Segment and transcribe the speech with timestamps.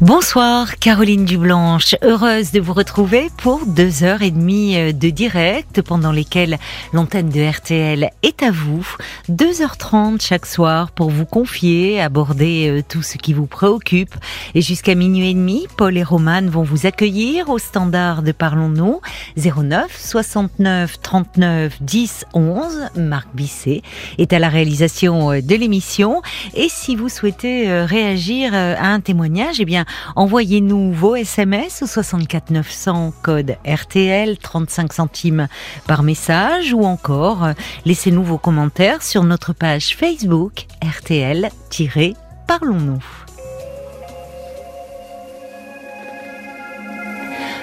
[0.00, 5.82] Bonsoir Caroline Dublanche, heureuse de vous retrouver pour deux heures et demie euh, de direct
[5.82, 6.58] pendant lesquelles
[6.92, 8.86] l'antenne de RTL est à vous.
[9.28, 14.14] 2h30 chaque soir pour vous confier, aborder euh, tout ce qui vous préoccupe.
[14.54, 19.00] Et jusqu'à minuit et demi, Paul et Romane vont vous accueillir au standard de Parlons-nous
[19.36, 22.90] 09 69 39 10 11.
[22.94, 23.82] Marc Bisset
[24.18, 26.22] est à la réalisation euh, de l'émission.
[26.54, 29.86] Et si vous souhaitez réagir à un témoignage, eh bien
[30.16, 35.48] Envoyez-nous vos SMS au 64 900 code RTL 35 centimes
[35.86, 37.52] par message ou encore euh,
[37.84, 43.02] laissez-nous vos commentaires sur notre page Facebook RTL-Parlons-nous.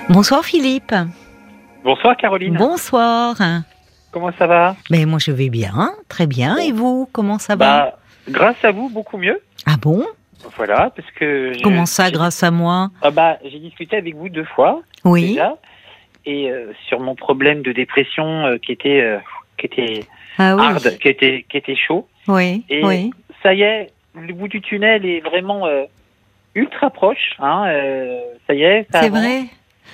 [0.10, 0.94] Bonsoir Philippe.
[1.84, 2.58] Bonsoir Caroline.
[2.58, 3.36] Bonsoir.
[4.12, 4.76] Comment ça va?
[4.90, 6.58] Mais moi je vais bien, très bien.
[6.58, 7.86] Et vous, comment ça va?
[7.86, 7.98] Bah,
[8.30, 9.40] Grâce à vous, beaucoup mieux.
[9.66, 10.04] Ah bon?
[10.56, 11.52] Voilà, parce que.
[11.64, 14.82] Comment ça, grâce à moi ah bah, J'ai discuté avec vous deux fois.
[15.04, 15.30] Oui.
[15.30, 15.58] Déjà,
[16.26, 19.20] et euh, sur mon problème de dépression euh, qui était, euh,
[19.58, 20.00] qui était
[20.38, 20.66] ah, oui.
[20.66, 22.08] hard, qui était, qui était chaud.
[22.28, 22.64] Oui.
[22.70, 23.12] Et oui.
[23.44, 25.68] ça y est, le bout du tunnel est vraiment
[26.56, 27.34] ultra proche.
[27.40, 27.66] Hein,
[28.48, 28.88] ça y est.
[28.92, 29.44] C'est vrai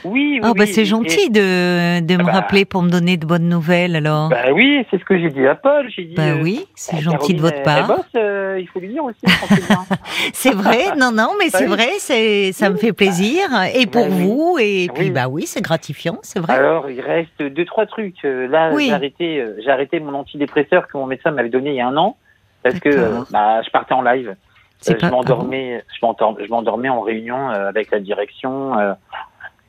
[0.04, 0.42] oui, oui.
[0.44, 3.96] Oh, bah c'est gentil de, de me bah, rappeler pour me donner de bonnes nouvelles
[3.96, 4.30] alors.
[4.30, 5.90] Bah oui, c'est ce que j'ai dit à Paul.
[5.96, 6.16] J'ai dit.
[6.16, 7.88] Bah oui, c'est bah, gentil de votre part.
[7.88, 9.20] Bosse, euh, il faut lui dire aussi.
[10.34, 11.70] c'est vrai, non, non, mais c'est oui.
[11.70, 13.44] vrai, c'est, ça me fait plaisir.
[13.76, 14.24] Et pour Bah oui.
[14.26, 15.12] vous, et puis Oui.
[15.12, 16.54] bah oui, c'est gratifiant, c'est vrai.
[16.56, 18.24] Alors, il reste deux, trois trucs.
[18.26, 18.88] Euh, Là, Oui.
[18.88, 21.88] j'ai arrêté, euh, j'ai arrêté mon antidépresseur que mon médecin m'avait donné il y a
[21.88, 22.18] un an
[22.64, 24.36] parce que euh, bah, je partais en live.
[24.80, 28.78] C'est Euh, je m'endormais, je m'endor- je m'endormais en réunion euh, avec la direction.
[28.80, 28.94] euh,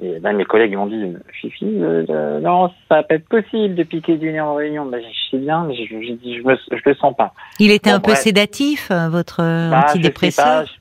[0.03, 3.75] et là, mes collègues m'ont dit, Fifi, euh, euh, non, ça va pas être possible
[3.75, 4.85] de piquer du nez en réunion.
[4.87, 7.33] Bah, je sais bien, mais dit, je me, je le sens pas.
[7.61, 9.39] Il était Bon, un peu sédatif, euh, votre
[9.71, 10.67] Bah, je antidépresseur.
[10.67, 10.73] je-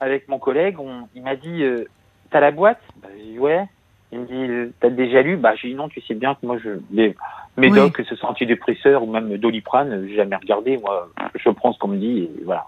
[0.00, 1.84] Avec mon collègue, on, il m'a dit, euh,
[2.30, 2.80] t'as la boîte?
[3.02, 3.64] Bah, J'ai dit, ouais.
[4.12, 4.26] Il me
[4.66, 5.36] dit, t'as déjà lu?
[5.36, 7.14] Bah, j'ai dit, non, tu sais bien que moi, je, les
[7.56, 7.92] médocs, Oui.
[7.92, 10.78] que ce soit antidépresseur ou même doliprane, j'ai jamais regardé.
[10.78, 12.64] Moi, je prends ce qu'on me dit et voilà.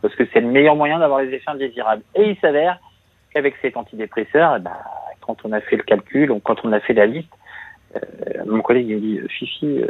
[0.00, 2.02] Parce que c'est le meilleur moyen d'avoir les effets indésirables.
[2.14, 2.78] Et il s'avère
[3.36, 4.78] qu'avec cet antidépresseur, bah,
[5.20, 7.32] quand on a fait le calcul, ou quand on a fait la liste,
[7.94, 8.00] euh,
[8.46, 9.88] mon collègue il me dit, Fifi, euh,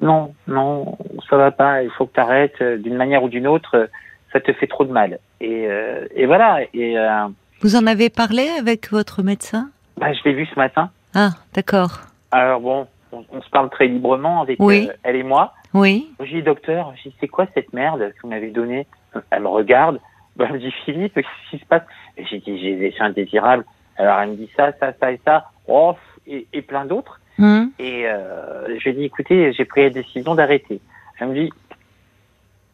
[0.00, 0.98] non, non,
[1.30, 3.86] ça va pas, il faut que tu arrêtes d'une manière ou d'une autre, euh,
[4.32, 5.18] ça te fait trop de mal.
[5.40, 7.28] Et, euh, et voilà, et euh,
[7.62, 9.70] Vous en avez parlé avec votre médecin?
[9.96, 10.90] Bah, je l'ai vu ce matin.
[11.14, 12.00] Ah, d'accord.
[12.30, 14.88] Alors bon, on, on se parle très librement avec Oui.
[14.90, 15.54] euh, elle et moi.
[15.72, 16.10] Oui.
[16.20, 18.86] J'ai dit, docteur, j'ai c'est quoi cette merde que vous m'avez donnée?
[19.30, 19.98] Elle me regarde,
[20.36, 21.82] bah, elle me dit, Philippe, qu'est-ce qui se passe?
[22.18, 23.64] J'ai dit, j'ai des effets indésirables.
[23.96, 25.94] Alors elle me dit ça, ça, ça et ça, oh,
[26.26, 27.20] et, et plein d'autres.
[27.38, 30.80] Hum, Et euh, je lui ai dit, écoutez, j'ai pris la décision d'arrêter.
[31.20, 31.50] Elle me dit,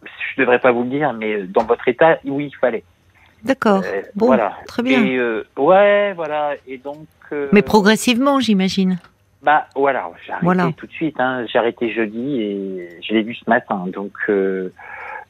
[0.04, 2.84] je devrais pas vous le dire, mais dans votre état, oui, il fallait.
[3.42, 3.82] D'accord.
[3.84, 4.52] Euh, Bon, voilà.
[4.66, 5.04] très bien.
[5.04, 6.54] Et, euh, ouais, voilà.
[6.66, 7.06] Et donc.
[7.32, 8.98] euh, Mais progressivement, j'imagine.
[9.42, 10.70] Bah voilà, j'ai arrêté Voilà.
[10.76, 11.18] tout de suite.
[11.18, 11.46] Hein.
[11.50, 13.86] J'ai arrêté jeudi et je l'ai vu ce matin.
[13.90, 14.70] Donc euh,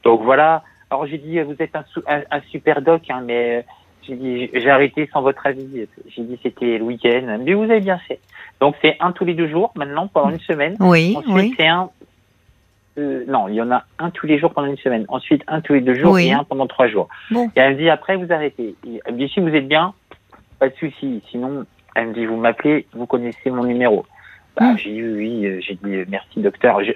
[0.03, 0.63] donc voilà.
[0.91, 3.61] Alors j'ai dit vous êtes un, sou- un, un super doc, hein, mais euh,
[4.03, 5.87] j'ai dit j'ai arrêté sans votre avis.
[6.07, 7.37] J'ai dit c'était le week-end.
[7.41, 8.19] Mais vous avez bien fait.
[8.59, 10.75] Donc c'est un tous les deux jours maintenant pendant une semaine.
[10.81, 11.53] Oui, Ensuite oui.
[11.57, 11.89] c'est un.
[12.97, 15.05] euh, non, il y en a un tous les jours pendant une semaine.
[15.07, 16.27] Ensuite un tous les deux jours Oui.
[16.27, 17.07] et un pendant trois jours.
[17.31, 17.47] Bon.
[17.55, 18.75] Et elle me dit après vous arrêtez.
[19.05, 19.93] Elle me dit si vous êtes bien,
[20.59, 21.23] pas de souci.
[21.31, 21.65] Sinon
[21.95, 24.05] elle me dit vous m'appelez, vous connaissez mon numéro.
[24.57, 24.77] Bah, Mm.
[24.77, 26.81] J'ai dit oui, euh, j'ai dit merci docteur.
[26.83, 26.93] J'ai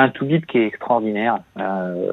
[0.00, 1.38] un tout bip qui est extraordinaire.
[1.58, 2.12] Euh,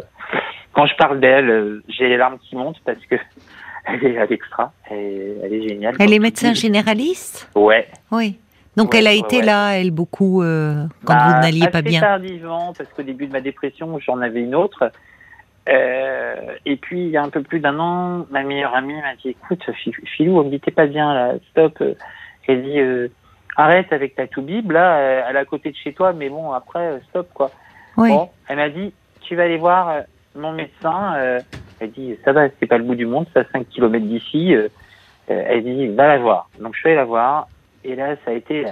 [0.76, 3.16] quand je parle d'elle, euh, j'ai les larmes qui montent parce que
[3.86, 5.96] elle est à l'extra, elle, est- elle est géniale.
[6.00, 7.88] Elle est médecin généraliste Ouais.
[8.12, 8.38] Oui.
[8.76, 9.46] Donc Ouais, elle a ouais, été ouais.
[9.46, 12.02] là, elle, beaucoup, euh, quand Bah, vous n'alliez pas bien.
[12.02, 14.92] tardivement, parce qu'au début de ma dépression, j'en avais une autre.
[15.70, 16.36] Euh,
[16.66, 19.30] et puis, il y a un peu plus d'un an, ma meilleure amie m'a dit,
[19.30, 21.82] écoute, Fi- Filou, on me dit, t'es pas bien, là, stop.
[22.48, 23.08] Elle dit, euh,
[23.56, 26.52] arrête avec ta tout-bible, là, euh, elle est à côté de chez toi, mais bon,
[26.52, 27.50] après, euh, stop, quoi.
[27.98, 28.10] Oui.
[28.10, 30.02] Bon, elle m'a dit, tu vas aller voir euh,
[30.36, 31.16] mon médecin.
[31.18, 31.40] euh,
[31.80, 34.54] elle dit, ça va, c'est pas le bout du monde, c'est à 5 km d'ici.
[34.56, 34.68] euh,
[35.30, 36.50] euh, elle dit, va la voir.
[36.60, 37.48] Donc, je suis allé la voir,
[37.84, 38.66] et là, ça a été...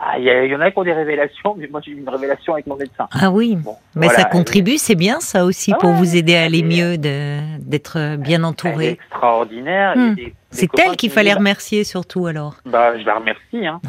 [0.00, 2.52] Ah, Il y, en a qui ont des révélations, mais moi j'ai eu une révélation
[2.52, 3.08] avec mon médecin.
[3.10, 3.56] Ah oui.
[3.56, 6.44] Bon, Mais voilà, ça contribue, c'est bien ça aussi Ah pour ouais, vous aider à
[6.44, 8.88] aller mieux, d'être bien Elle est entouré.
[8.90, 9.94] extraordinaire.
[9.96, 10.14] Hmm.
[10.50, 12.54] C'est elle qui qu'il fallait disent, remercier surtout alors.
[12.64, 13.66] Bah, je la remercie.
[13.66, 13.80] Hein.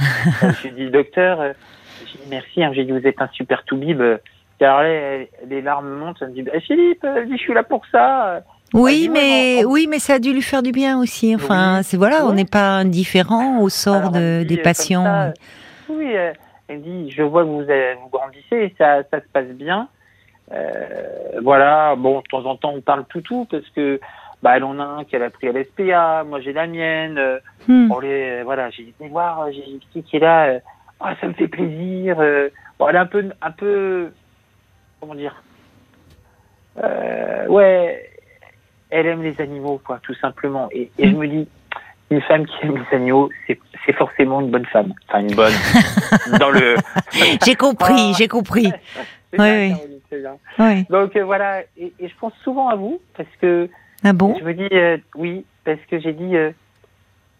[0.44, 1.53] Euh, j'ai dit, docteur, euh,
[2.07, 2.63] j'ai dit merci.
[2.63, 2.71] Hein.
[2.73, 4.01] J'ai dit, vous êtes un super toubib.
[4.59, 6.17] Car là, elle- les larmes montent.
[6.21, 8.41] Elle me dit, bah, Philippe, je suis là pour ça.
[8.73, 11.33] Oui, Ah, mais oui, mais ça a dû lui faire du bien aussi.
[11.33, 11.83] Enfin, Oui.
[11.83, 15.03] c'est voilà, on n'est pas indifférent au sort Alors, de, dit, des euh, patients.
[15.03, 15.33] ça,
[15.89, 16.33] oui, euh,
[16.67, 19.88] Elle dit, je vois que vous, vous grandissez, ça, ça se passe bien.
[20.51, 24.00] Euh, voilà, bon, de temps en temps, on parle tout tout parce que
[24.44, 27.19] bah, elle en a un qu'elle a pris à l'SPA, moi j'ai la mienne.
[27.67, 27.91] Hmm.
[27.91, 30.59] on les, voilà, j'ai dit, voir, euh, j'ai une petite qui est là,
[31.00, 32.17] Ah, ça me fait plaisir.
[32.77, 34.11] Bon, elle est un peu, un peu,
[34.99, 35.41] comment dire,
[36.83, 38.09] euh, ouais,
[38.89, 40.69] elle aime les animaux, quoi, tout simplement.
[40.71, 41.47] Et, et je me dis,
[42.09, 44.93] une femme qui aime les animaux, c'est c'est forcément une bonne femme.
[45.07, 45.53] Enfin, une bonne.
[46.39, 46.75] dans le.
[47.45, 48.15] J'ai compris, Ah.
[48.17, 48.71] j'ai compris.
[49.31, 49.69] Bien, oui.
[49.69, 50.37] Caroline, c'est bien.
[50.57, 50.85] Oui.
[50.89, 53.69] Donc euh, voilà, et, et je pense souvent à vous parce que
[54.03, 54.35] Ah bon?
[54.39, 56.51] je me dis euh, oui, parce que j'ai dit euh,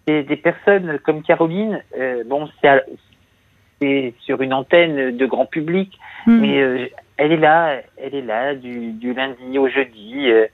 [0.08, 6.40] des, des personnes comme Caroline, euh, bon, c'est sur une antenne de grand public, Hmm.
[6.42, 6.88] mais euh,
[7.20, 10.30] elle est là, elle est là du, du lundi au jeudi.
[10.32, 10.46] euh,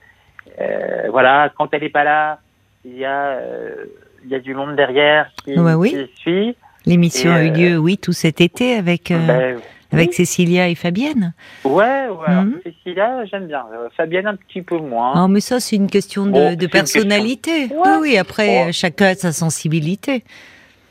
[0.60, 2.38] euh, voilà, quand elle n'est pas là,
[2.84, 3.86] il y a euh,
[4.24, 5.90] il y a du monde derrière qui, Ouais, oui.
[5.90, 6.56] qui suit.
[6.84, 9.58] L'émission a eu lieu, oui, tout cet été avec, Ben,
[9.92, 10.14] avec oui.
[10.14, 11.32] Cécilia et Fabienne.
[11.64, 12.34] Ouais, ouais.
[12.34, 12.60] Mhm.
[12.64, 13.64] Cécilia, j'aime bien.
[13.96, 15.12] Fabienne, un petit peu moins.
[15.16, 17.62] Ah, mais ça, c'est une question de, Bon, personnalité.
[17.68, 17.82] question.
[17.82, 17.98] Oui, Ouais.
[18.02, 18.72] oui, après, Oh.
[18.72, 20.22] chacun a sa sensibilité.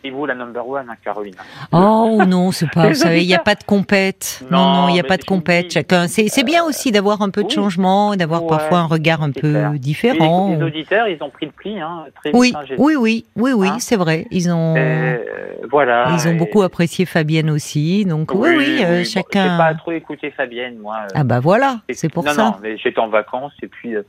[0.06, 1.34] Et vous, la number one, hein, Caroline.
[1.72, 4.44] Oh non, c'est pas, vous savez, il n'y a pas de compète.
[4.52, 5.74] Non, Non, il n'y a pas de compète.
[5.74, 7.54] Chacun, c'est, c'est bien aussi d'avoir un peu de oui.
[7.54, 9.72] changement, d'avoir Ouais, parfois un regard un c'est peu clair.
[9.72, 10.50] différent.
[10.52, 12.40] Les, les auditeurs, ils ont pris le pli, hein, très vite.
[12.40, 14.28] Oui, hein, oui, oui, oui, oui, Hein c'est vrai.
[14.30, 15.18] Ils ont, Euh,
[15.72, 16.12] voilà.
[16.13, 18.06] ils ont et- beaucoup apprécié Fabienne aussi.
[18.06, 19.44] Donc oui, oui, euh, bon, chacun.
[19.54, 20.98] J'ai pas trop écouté Fabienne, moi.
[21.06, 22.44] euh, Ah bah voilà, et- c'est pour non, ça.
[22.44, 23.96] Non, mais j'étais en vacances et puis.
[23.96, 24.04] euh,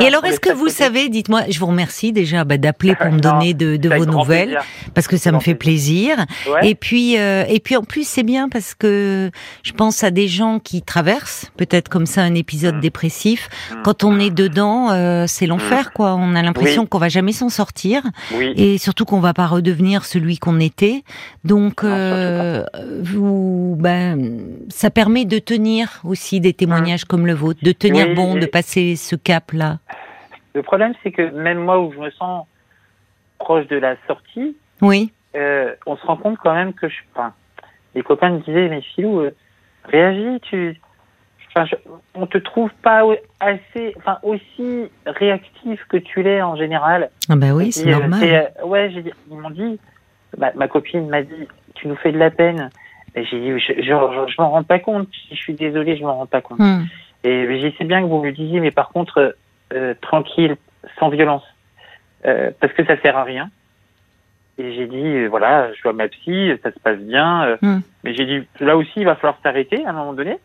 [0.00, 3.18] Et alors, est-ce que vous savez, dites-moi, je vous remercie déjà bah, d'appeler pour me
[3.20, 4.64] donner de, de vos nouvelles, plaisir.
[4.94, 6.16] parce que ça me fait plaisir.
[6.48, 6.70] Ouais.
[6.70, 9.30] Et puis, euh, et puis en plus, c'est bien parce que
[9.62, 12.80] je pense à des gens qui traversent peut-être comme ça un épisode Mm.
[12.80, 13.48] dépressif.
[13.72, 13.74] Mm.
[13.84, 16.14] Quand on est dedans, euh, c'est l'enfer, quoi.
[16.14, 16.88] On a l'impression Oui.
[16.88, 18.02] qu'on va jamais s'en sortir,
[18.36, 18.52] Oui.
[18.56, 21.02] et surtout qu'on va pas redevenir celui qu'on était.
[21.44, 22.62] Donc, euh,
[23.02, 28.14] vous, ben, ça permet de tenir aussi des témoignages comme le vôtre, de tenir Oui,
[28.14, 29.16] bon, de passer ce
[30.54, 32.46] Le problème, c'est que même moi, où je me sens
[33.38, 35.12] proche de la sortie, Oui.
[35.36, 36.96] euh, on se rend compte quand même que je.
[37.14, 37.32] Enfin,
[37.94, 39.30] les copains me disaient, mais Philou, euh,
[39.84, 40.80] réagis, tu.
[41.48, 43.02] Enfin, je- on te trouve pas
[43.40, 47.10] assez, enfin aussi réactif que tu l'es en général.
[47.28, 48.22] Ah ben oui, c'est euh, normal.
[48.22, 49.80] euh, ouais, j'ai ils m'ont dit,
[50.38, 52.70] ma, ma copine m'a dit, tu nous fais de la peine.
[53.16, 55.08] Et j'ai dit, je, je, je, je m'en rends pas compte.
[55.30, 56.60] Je suis désolé, je m'en rends pas compte.
[56.60, 56.84] Hmm.
[57.24, 59.36] Et j'ai sais bien que vous me le disiez, mais par contre,
[59.72, 60.56] euh, tranquille,
[60.98, 61.42] sans violence,
[62.26, 63.48] Euh, parce que ça sert à rien.
[64.58, 67.56] Et j'ai dit, euh, voilà, je vois ma psy, ça se passe bien.
[67.62, 67.80] Hmm.
[68.04, 70.38] Mais j'ai dit, là aussi, il va falloir s'arrêter à un moment donné.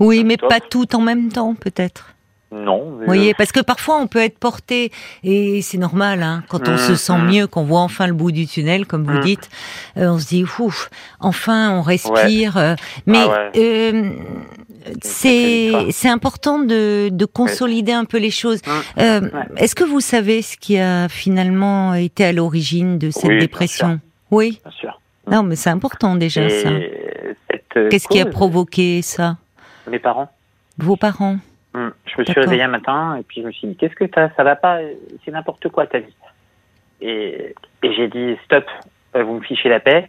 [0.00, 0.48] Oui, mais Top.
[0.48, 2.14] pas tout en même temps, peut-être.
[2.52, 2.80] Non.
[3.00, 4.90] Vous voyez, parce que parfois on peut être porté,
[5.24, 7.26] et c'est normal, hein, quand on Mm, se sent mm.
[7.26, 9.50] mieux, qu'on voit enfin le bout du tunnel, comme vous dites,
[9.98, 10.88] euh, on se dit, ouf,
[11.20, 12.56] enfin on respire.
[12.56, 13.50] euh, mais Ah ouais.
[13.92, 14.10] euh,
[15.02, 18.60] c'est c'est important de, de consolider un peu les choses.
[18.66, 19.00] Mm.
[19.00, 19.20] Euh.
[19.56, 23.38] Est-ce que vous savez ce qui a finalement été à l'origine de cette Oui, bien
[23.40, 24.00] dépression
[24.30, 24.60] Oui.
[24.62, 25.00] Bien sûr.
[25.30, 26.70] Non, mais c'est important déjà Et ça.
[27.90, 29.36] Qu'est-ce qui a provoqué ça?
[29.88, 30.30] Mes parents.
[30.78, 31.38] Vos parents
[31.74, 34.04] Hum, Je me suis réveillé un matin et puis je me suis dit qu'est-ce que
[34.04, 34.30] t'as?
[34.34, 34.78] Ça va pas
[35.24, 36.14] C'est n'importe quoi ta vie.
[37.02, 38.64] Et, et j'ai dit stop,
[39.14, 40.08] vous me fichez la paix.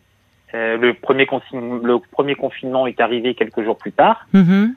[0.54, 4.26] Euh, le premier consigne- le premier confinement est arrivé quelques jours plus tard.
[4.34, 4.76] Mhm.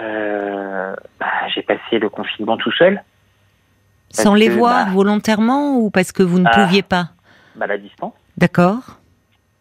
[0.00, 3.02] Euh, bah, j'ai passé le confinement tout seul,
[4.10, 6.64] Sans les que, voir bah, volontairement ou parce que vous ne Ah.
[6.64, 7.08] pouviez pas?
[7.56, 8.14] Bah, la distance.
[8.38, 8.98] D'accord.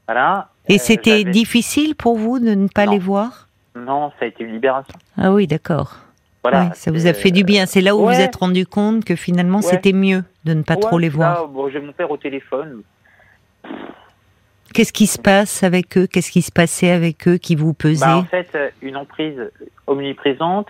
[0.07, 0.49] Voilà.
[0.69, 2.91] Et Euh, c'était difficile pour vous de ne pas Non.
[2.93, 3.47] les voir?
[3.75, 4.93] Non, ça a été une libération.
[5.17, 5.95] Ah oui, d'accord.
[6.43, 6.73] Voilà.
[6.75, 7.65] Ça vous a fait du bien.
[7.65, 8.15] C'est là où vous ouais.
[8.15, 9.63] vous êtes rendu compte que finalement Ouais.
[9.63, 11.33] c'était mieux de ne pas trop les voir.
[11.41, 12.81] là, bon, j'ai mon père au téléphone.
[14.73, 16.07] Qu'est-ce qui se passe avec eux?
[16.07, 18.05] Qu'est-ce qui se passait avec eux qui vous pesait?
[18.05, 19.39] Bah, en fait, euh, une emprise
[19.87, 20.67] omniprésente,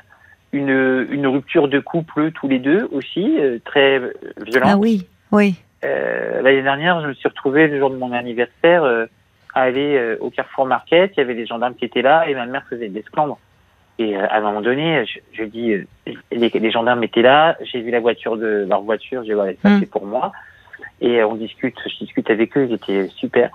[0.53, 4.13] une, une rupture de couple tous les deux aussi, euh, très euh,
[4.46, 4.70] violente.
[4.74, 5.55] Ah oui, oui.
[5.84, 9.05] Euh, L'année dernière, je me suis retrouvé le jour de mon anniversaire euh,
[9.53, 11.12] à aller euh, au Carrefour Market.
[11.15, 13.39] Il y avait des gendarmes qui étaient là et ma mère faisait des esclandres.
[14.00, 15.75] Et à un moment donné, je, je dis,
[16.31, 17.55] les, les gendarmes étaient là.
[17.62, 19.22] J'ai vu la voiture de leur voiture.
[19.24, 19.79] J'ai dit, ouais, ça Mm.
[19.79, 20.31] c'est pour moi.
[21.01, 22.67] Et on discute, je discute avec eux.
[22.70, 23.50] Ils étaient super.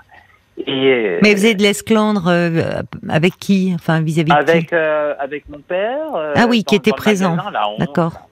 [0.58, 5.14] Et Mais vous avez de l'esclandre euh, avec qui Enfin, vis-à-vis de avec qui euh,
[5.18, 6.14] avec mon père.
[6.14, 7.36] euh, Ah oui, qui était présent.
[7.78, 8.28] D'accord.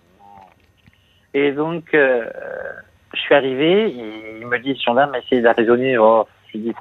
[1.34, 5.98] Et donc, je suis arrivé, il, il me dit, ce gendarme m'a essayé de raisonner.
[5.98, 6.74] Oh, je lui dis,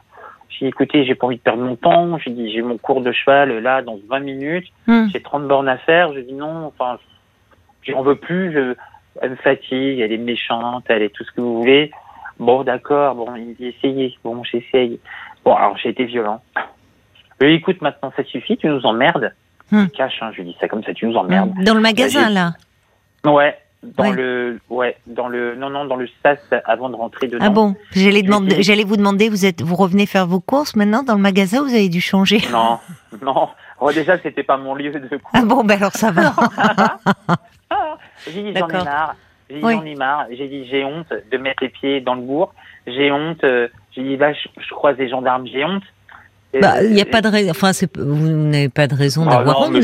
[0.68, 2.18] écoutez, j'ai pas envie de perdre mon temps.
[2.20, 4.68] J'ai dit, j'ai mon cours de cheval là dans 20 minutes.
[4.88, 5.08] Hmm.
[5.12, 6.14] J'ai 30 bornes à faire.
[6.14, 7.00] Je dis non, enfin,
[7.82, 8.54] j'en veux plus.
[8.54, 8.76] Je,
[9.22, 11.92] elle me fatigue, elle est méchante, elle est tout ce que vous voulez.
[12.40, 13.16] Bon, d'accord.
[13.16, 14.16] Bon, il me dit, essayez.
[14.24, 15.00] Bon, j'essaye.
[15.46, 16.42] Bon, alors j'ai été violent.
[17.42, 19.34] Je lui écoute, maintenant ça suffit, tu nous emmerdes.
[19.72, 19.84] Hmm.
[19.86, 21.52] Je cache, hein, je lui dis ça comme ça, tu nous emmerdes.
[21.64, 22.54] Dans le magasin, là
[23.26, 24.12] Ouais, dans Ouais.
[24.14, 27.44] le, ouais, dans le, non, non, dans le sas avant de rentrer dedans.
[27.46, 31.04] Ah bon J'allais demander, j'allais vous demander, vous êtes, vous revenez faire vos courses maintenant
[31.04, 32.40] dans le magasin, vous avez dû changer.
[32.52, 32.80] Non,
[33.22, 33.50] non.
[33.82, 35.32] Oh, déjà, c'était pas mon lieu de cours.
[35.34, 36.34] Ah bon, ben alors ça va.
[37.70, 37.98] Ah,
[38.28, 39.16] J'ai dit j'en ai marre.
[39.50, 39.74] J'ai dit Oui.
[39.74, 40.26] j'en ai marre.
[40.32, 42.54] J'ai dit j'ai honte de mettre les pieds dans le bourg.
[42.88, 43.44] J'ai honte.
[43.44, 45.46] euh, J'ai dit là je, je croise des gendarmes.
[45.48, 45.84] J'ai honte.
[46.54, 47.52] Et- Bah, il n'y a pas de raison.
[47.52, 49.72] Enfin, vous n'avez pas de raison Ah d'avoir honte.
[49.74, 49.80] Vous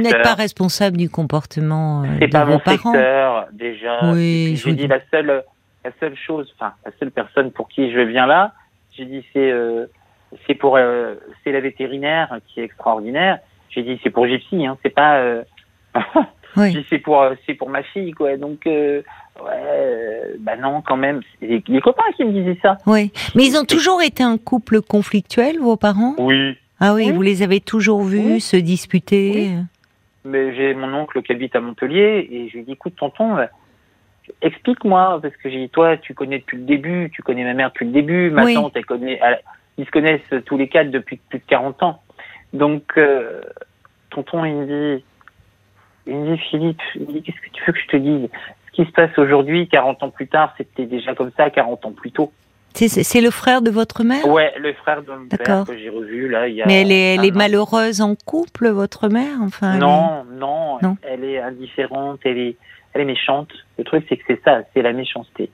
[0.00, 2.92] n'êtes pas responsable du comportement euh, de pas vos mon parents.
[2.92, 4.12] secteur déjà.
[4.12, 4.86] Oui, J'ai dit dis.
[4.88, 5.42] la seule,
[5.84, 8.52] la seule chose, enfin la seule personne pour qui je viens là,
[8.96, 9.86] j'ai dit c'est, euh,
[10.46, 13.38] c'est pour, euh, c'est la vétérinaire qui est extraordinaire.
[13.70, 14.78] J'ai dit c'est pour Gypsy, hein.
[14.84, 15.16] C'est pas.
[15.18, 15.42] euh,
[16.56, 16.72] Oui.
[16.72, 18.36] J'ai dit, c'est pour, euh, c'est pour ma fille quoi.
[18.36, 19.02] Donc euh,
[19.44, 21.20] ouais, bah non quand même.
[21.40, 22.78] C'est les, copains qui me disaient ça.
[22.86, 23.12] Oui.
[23.34, 26.14] Mais ils ont toujours été un couple conflictuel, vos parents?
[26.18, 26.56] Oui.
[26.80, 27.12] Ah oui, Oui.
[27.12, 28.40] vous les avez toujours vus Oui.
[28.40, 29.50] se disputer?
[30.24, 33.46] Mais j'ai mon oncle qui habite à Montpellier et je lui dis écoute tonton, euh,
[34.42, 37.68] explique-moi parce que j'ai dit toi tu connais depuis le début, tu connais ma mère
[37.70, 39.40] depuis le début, ma tante elle connaît, elle-
[39.78, 42.00] ils se connaissent tous les quatre depuis plus de 40 ans.
[42.52, 43.42] Donc euh,
[44.10, 45.04] tonton il me dit,
[46.06, 48.28] il me dit Philippe, qu'est-ce que tu veux que je te dise?
[48.66, 51.92] Ce qui se passe aujourd'hui, 40 ans plus tard, c'était déjà comme ça 40 ans
[51.92, 52.32] plus tôt.
[52.74, 54.26] C'est- le frère de votre mère?
[54.28, 56.66] Ouais, le frère de mon père que j'ai revu là il y a.
[56.66, 59.38] Mais elle est, elle malheureuse en couple, votre mère?
[59.40, 60.96] Enfin, elle est- Non, non, Non.
[61.02, 62.56] elle est indifférente, elle est,
[62.92, 63.48] elle est méchante.
[63.78, 65.48] Le truc, c'est que c'est ça, c'est la méchanceté.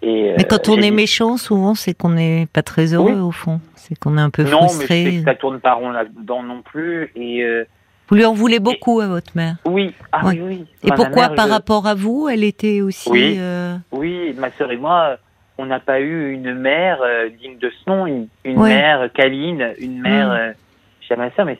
[0.00, 3.12] Et, Mais quand euh, on est dit- méchant, souvent, c'est qu'on n'est pas très heureux,
[3.12, 3.20] Oui.
[3.20, 3.60] au fond.
[3.74, 5.04] C'est qu'on est un peu non, mais je sais frustré.
[5.18, 7.10] que ça tourne pas rond là-dedans non plus.
[7.16, 7.64] Et euh,
[8.08, 9.56] Vous lui en voulez beaucoup à votre mère?
[9.64, 10.40] oui, ah Ouais.
[10.40, 10.66] oui, oui.
[10.84, 13.10] Et ma pourquoi, mère, par je- rapport à vous, elle était aussi...
[13.10, 13.36] Oui.
[13.38, 15.16] euh, Oui, ma sœur et moi,
[15.58, 18.68] on n'a pas eu une mère euh, digne de ce nom, une, une Ouais.
[18.68, 20.28] mère câline, une mère.
[20.28, 20.32] Mm.
[20.32, 20.52] euh,
[21.00, 21.58] chez ma sœur, mais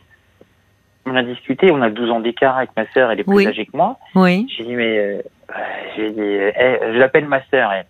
[1.04, 3.46] on a discuté, on a 12 ans d'écart avec ma sœur, elle est plus Oui.
[3.46, 3.96] âgée que moi.
[4.16, 5.54] Oui, J'ai dit, mais euh, euh,
[5.96, 7.70] j'ai dit, euh, eh, je l'appelle ma sœur.
[7.72, 7.86] elle.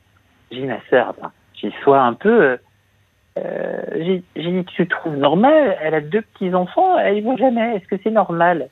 [0.50, 2.58] J'ai dit, ma sœur, attends, j'ai dit, sois un peu.
[3.36, 5.76] Euh, j'ai j'ai dit, tu trouves normal?
[5.82, 7.76] Elle a deux petits enfants, elle y va jamais.
[7.76, 8.68] Est-ce que c'est normal?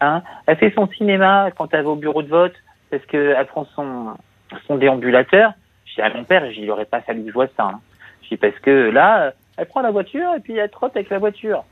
[0.00, 0.22] Hein?
[0.46, 2.54] Elle fait son cinéma quand elle va au bureau de vote
[2.90, 4.14] parce qu'elle prend son,
[4.66, 5.52] son déambulateur.
[5.86, 7.64] J'ai dit à mon père, il aurait pas fallu que je vois ça.
[7.64, 7.80] Hein.
[8.22, 11.18] J'ai dit, parce que là, elle prend la voiture et puis elle trotte avec la
[11.18, 11.64] voiture.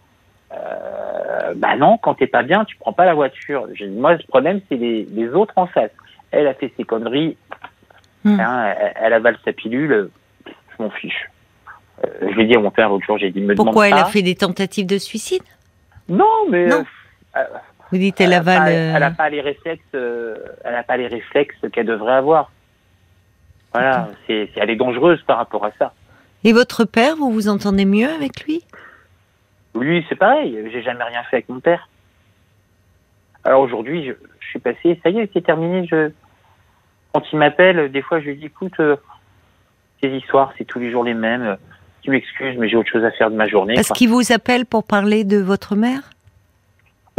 [0.52, 3.66] Euh, bah non, quand t'es pas bien, tu prends pas la voiture.
[3.74, 5.92] J'ai dit, moi, le problème, c'est les, les autres en face.
[6.30, 7.36] Elle a fait ses conneries,
[8.22, 8.38] Hmm.
[8.38, 10.10] hein, elle, elle avale sa pilule,
[10.46, 11.30] je m'en fiche.
[12.04, 14.04] Euh, je l'ai dit à mon père l'autre jour, j'ai dit, me pourquoi elle a
[14.04, 14.10] pas.
[14.10, 15.42] fait des tentatives de suicide?
[16.08, 16.84] Non, mais Non.
[17.36, 17.44] euh,
[17.92, 18.72] Vous dites elle a pas- avale...
[18.72, 22.50] elle euh, a pas les réflexes, euh, elle a pas les réflexes qu'elle devrait avoir.
[23.72, 25.92] Voilà, c'est, c'est- elle est dangereuse par rapport à ça.
[26.42, 28.64] Et votre père, vous vous entendez mieux avec lui?
[29.78, 31.88] Lui, c'est pareil, j'ai jamais rien fait avec mon père.
[33.44, 35.86] Alors aujourd'hui, je, je suis passé, ça y est, c'est terminé.
[35.86, 36.10] Je,
[37.12, 38.96] quand il m'appelle, des fois, je lui dis, écoute, euh,
[40.02, 41.56] ces histoires, c'est tous les jours les mêmes.
[42.02, 43.74] Tu m'excuses, mais j'ai autre chose à faire de ma journée.
[43.74, 43.96] Parce quoi.
[43.96, 46.10] qu'il vous appelle pour parler de votre mère?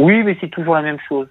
[0.00, 1.28] Oui, mais c'est toujours la même chose.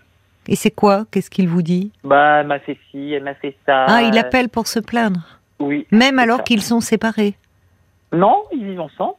[0.48, 1.06] Et c'est quoi?
[1.12, 1.92] Qu'est-ce qu'il vous dit?
[2.04, 3.86] Bah, elle m'a fait ci, elle m'a fait ça.
[3.88, 5.86] Ah, il appelle pour se plaindre Oui.
[5.92, 7.36] Même alors qu'ils sont séparés
[8.14, 9.16] Non, ils vivent ensemble.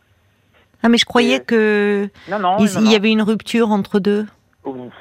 [0.82, 2.56] Ah, mais je croyais Euh, que Non, non.
[2.58, 2.90] il, non, il non.
[2.90, 4.26] y avait une rupture entre deux.
[4.64, 4.92] Ouf.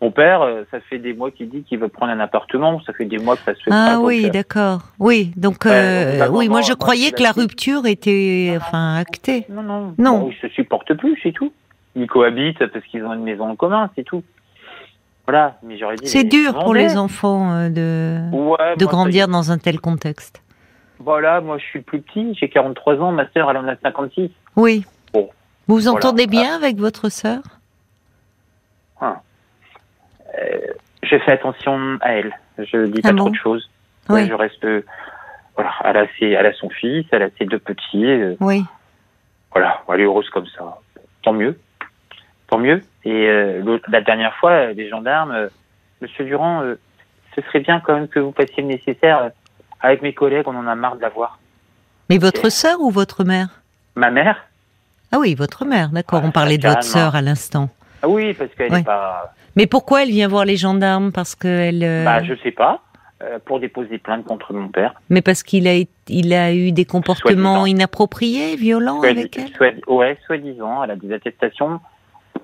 [0.00, 2.80] Mon père, euh, ça fait des mois qu'il dit qu'il veut prendre un appartement.
[2.82, 3.86] Ça fait des mois que ça se fait pas.
[3.90, 4.82] Ah donc, oui, euh, d'accord.
[5.00, 9.44] Oui, donc euh, bah, oui, moi je croyais que la rupture était Non, enfin actée.
[9.48, 9.94] Non, non.
[9.98, 10.18] Non.
[10.20, 11.52] Bon, ils se supportent plus, c'est tout.
[11.96, 14.22] Ils cohabitent parce qu'ils ont une maison en commun, c'est tout.
[15.26, 16.06] Voilà, mais j'aurais dit.
[16.06, 20.42] C'est dur pour les enfants de Ouais, de moi, grandir dans un tel contexte.
[21.00, 23.74] Voilà, moi je suis le plus petit, j'ai 43 ans, ma sœur elle en a
[23.76, 24.30] 56.
[24.54, 24.84] Oui.
[25.12, 25.28] Bon.
[25.66, 25.96] Vous vous Voilà.
[25.98, 27.40] entendez bien avec votre sœur?
[31.02, 32.32] Je fais attention à elle.
[32.58, 33.70] Je dis Ah pas bon trop de choses.
[34.08, 34.64] Ouais, je reste.
[34.64, 34.82] euh,
[35.54, 38.04] Voilà, elle a, ses, elle a son fils, elle a ses deux petits.
[38.06, 38.64] euh, Oui.
[39.52, 40.78] voilà, elle est heureuse comme ça.
[41.22, 41.58] Tant mieux.
[42.48, 42.82] Tant mieux.
[43.04, 45.48] Et euh, la dernière fois, euh, les gendarmes, euh,
[46.00, 46.78] Monsieur Durand, euh,
[47.36, 49.18] ce serait bien quand même que vous fassiez le nécessaire.
[49.22, 49.28] euh,
[49.80, 51.38] Avec mes collègues, on en a marre de la voir.
[52.10, 53.48] Mais votre sœur ou votre mère?
[53.94, 54.44] Ma mère?
[55.12, 56.20] Ah oui, votre mère, d'accord.
[56.22, 57.68] Ah, On parlait de votre sœur à l'instant.
[58.02, 59.32] Ah oui, parce qu'elle n'est pas.
[59.58, 61.10] Mais pourquoi elle vient voir les gendarmes?
[61.10, 61.82] Parce que elle.
[61.82, 62.80] euh, Bah, je sais pas.
[63.20, 64.94] euh, pour déposer plainte contre mon père.
[65.10, 69.48] Mais parce qu'il a, été- il a eu des comportements inappropriés, violents Soit- avec elle?
[69.56, 71.80] soit- ouais, soi-disant, elle a des attestations.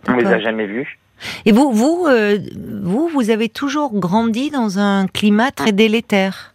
[0.08, 0.98] On les a jamais vues.
[1.46, 2.38] Et vous, vous, euh,
[2.82, 6.54] vous, vous avez toujours grandi dans un climat très délétère?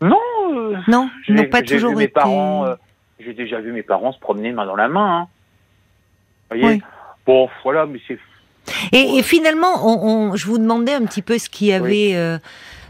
[0.00, 0.18] Non,
[0.52, 2.12] euh, Non, ils n'ont pas toujours vu mes été.
[2.14, 2.66] parents.
[2.66, 2.74] euh,
[3.20, 5.20] J'ai déjà vu mes parents se promener main dans la main.
[5.20, 5.28] hein.
[6.50, 6.82] Vous voyez?
[7.26, 8.18] Bon, voilà, mais c'est
[8.92, 12.16] et, et, finalement, on, on, je vous demandais un petit peu ce qui avait oui.
[12.16, 12.38] euh,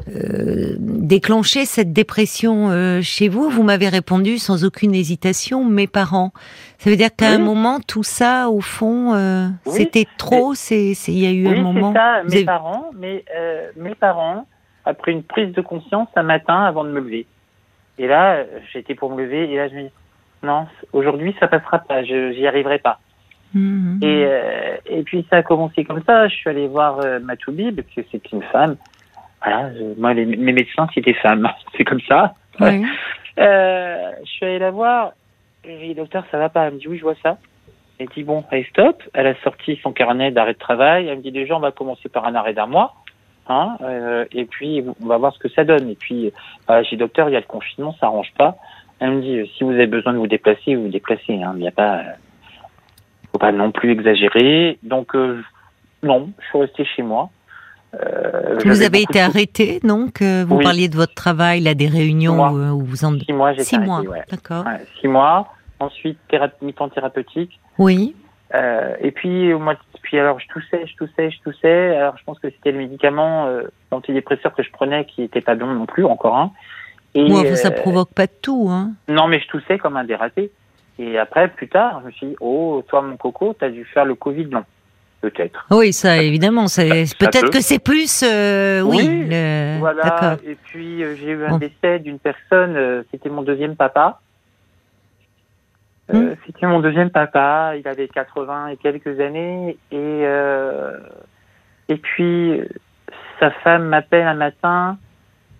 [0.08, 3.48] euh, déclenché cette dépression euh, chez vous.
[3.50, 6.32] Vous m'avez répondu sans aucune hésitation, mes parents.
[6.78, 7.34] Ça veut dire qu'à oui.
[7.34, 9.72] un moment, tout ça, au fond, oui.
[9.72, 10.54] c'était trop.
[10.54, 11.92] C'est, il y a eu un moment.
[11.92, 12.44] Ça, mes avez...
[12.44, 14.46] parents, euh, mes parents,
[14.84, 17.26] après une prise de conscience un matin avant de me lever.
[17.98, 19.90] Et là, j'étais pour me lever, et là, je me dis,
[20.42, 23.00] non, aujourd'hui, ça passera pas, j'y arriverai pas.
[23.54, 24.00] Mmh.
[24.02, 26.28] Et, euh, et puis ça a commencé comme ça.
[26.28, 28.76] Je suis allé voir euh, Matoubib, parce que c'est une femme.
[29.42, 31.48] Voilà, je, moi, les, mes médecins, c'est des femmes.
[31.76, 32.34] c'est comme ça.
[33.38, 35.12] Euh, je suis allé la voir.
[35.62, 36.66] Et dit, docteur, ça va pas.
[36.66, 37.38] Elle me dit, oui, je vois ça.
[38.00, 39.00] Elle dit, bon, allez, stop.
[39.14, 41.06] Elle a sorti son carnet d'arrêt de travail.
[41.06, 42.94] Elle me dit, déjà, on va commencer par un arrêt d'un mois.
[43.48, 45.88] Hein, euh, et puis, on va voir ce que ça donne.
[45.88, 46.32] Et puis,
[46.68, 48.56] euh, j'ai dit, docteur, il y a le confinement, ça arrange pas.
[48.98, 51.40] Elle me dit, si vous avez besoin de vous déplacer, vous vous déplacez.
[51.40, 51.52] Hein.
[51.54, 52.02] Il n'y a pas
[53.32, 54.78] faut pas non plus exagérer.
[54.82, 55.42] Donc euh,
[56.02, 57.30] non, je suis resté chez moi.
[57.94, 60.62] Euh, vous avez été arrêté, donc vous oui.
[60.62, 62.38] parliez de votre travail, là, des réunions
[62.72, 64.24] où vous en six mois, j'ai six arrêté, mois, ouais.
[64.30, 64.66] d'accord.
[64.66, 65.48] Ouais, six mois.
[65.80, 67.58] Ensuite, thérapie, mi-temps thérapeutique.
[67.78, 68.14] Oui.
[68.54, 69.80] Euh, et puis au mois de...
[70.02, 71.96] puis alors je toussais, je toussais, je toussais.
[71.96, 75.54] Alors je pense que c'était le médicament euh, antidépresseur que je prenais qui était pas
[75.54, 76.52] bon non plus, encore un.
[77.14, 78.92] Et ouais, ça provoque pas de tout, hein.
[79.08, 80.50] Non, mais je toussais comme un dératé.
[80.98, 84.04] Et après, plus tard, je me suis dit, oh, toi, mon coco, t'as dû faire
[84.04, 84.64] le Covid long.
[85.20, 85.66] Peut-être.
[85.70, 86.66] Oui, ça, évidemment.
[86.66, 88.98] Peut-être que c'est plus, euh, oui.
[88.98, 89.78] oui le...
[89.80, 90.36] Voilà.
[90.46, 91.58] Et puis, euh, j'ai eu un bon.
[91.58, 94.20] décès d'une personne, euh, c'était mon deuxième papa.
[96.12, 96.36] Hum.
[96.46, 99.76] C'était mon deuxième papa, il avait 80 et quelques années.
[99.90, 100.22] Et,
[101.88, 102.62] et puis,
[103.40, 104.98] sa femme m'appelle un matin,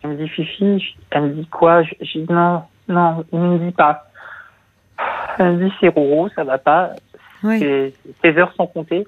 [0.03, 1.83] elle me dit, Fifi, elle me dit quoi?
[1.83, 4.08] Je dis, non, non, il ne me dit pas.
[5.39, 6.93] Elle me dit c'est Roro, ça va pas.
[7.43, 7.93] Oui.
[8.23, 9.07] Tes heures sont comptées.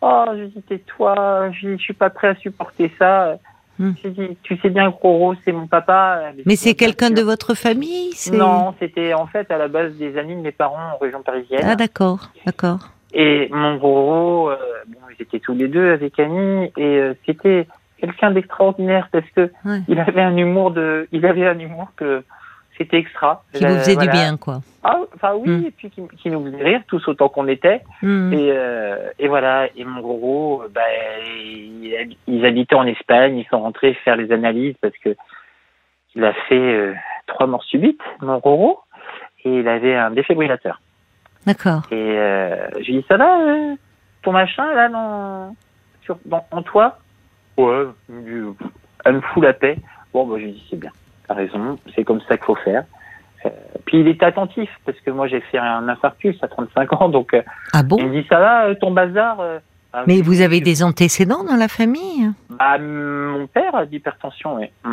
[0.00, 3.38] Oh, je dis tais-toi, je, je suis pas prêt à supporter ça.
[3.78, 3.92] Hmm.
[4.02, 6.32] Je dis tu sais bien que Roro c'est mon papa.
[6.46, 10.36] Mais c'est quelqu'un de votre famille Non, c'était en fait à la base des amis
[10.36, 11.62] de mes parents en région parisienne.
[11.64, 12.90] Ah d'accord, d'accord.
[13.12, 14.56] Et mon Roro, euh,
[14.88, 17.66] bon, ils étaient tous les deux avec Annie et euh, c'était
[17.98, 19.80] quelqu'un d'extraordinaire parce que ouais.
[19.88, 22.22] il avait un humour de, il avait un humour que
[22.78, 23.42] c'était extra.
[23.52, 24.10] Qui vous faisait voilà.
[24.10, 24.60] du bien, quoi.
[24.82, 25.66] Ah, enfin oui, mm.
[25.66, 27.82] et puis qui, qui, nous faisait rire tous autant qu'on était.
[28.02, 28.32] Mm.
[28.32, 29.68] Et, euh, et voilà.
[29.76, 30.80] Et mon gros, bah,
[31.24, 35.16] ils, ils, habitaient en Espagne, ils sont rentrés faire les analyses parce que
[36.14, 36.94] il a fait euh,
[37.26, 38.80] trois morts subites, mon gros,
[39.44, 40.80] et il avait un défibrillateur.
[41.46, 41.82] D'accord.
[41.90, 43.74] Et euh, je lui dis ça va, euh,
[44.22, 45.54] ton machin là dans,
[46.02, 46.98] sur, dans, en toi?
[47.56, 47.86] Ouais.
[49.04, 49.78] Elle me fout la paix.
[50.12, 50.90] Bon, bah, je lui dis c'est bien
[51.26, 52.84] t'as raison, c'est comme ça qu'il faut faire.
[53.44, 53.50] Euh,
[53.84, 57.34] puis il est attentif, parce que moi j'ai fait un infarctus à 35 ans, donc
[57.34, 59.38] euh, ah bon il me dit ça va, ton bazar
[59.92, 62.30] ah, Mais vous avez des antécédents dans la famille?
[62.50, 64.66] Bah, Mon père a d'hypertension, oui.
[64.84, 64.92] Mm.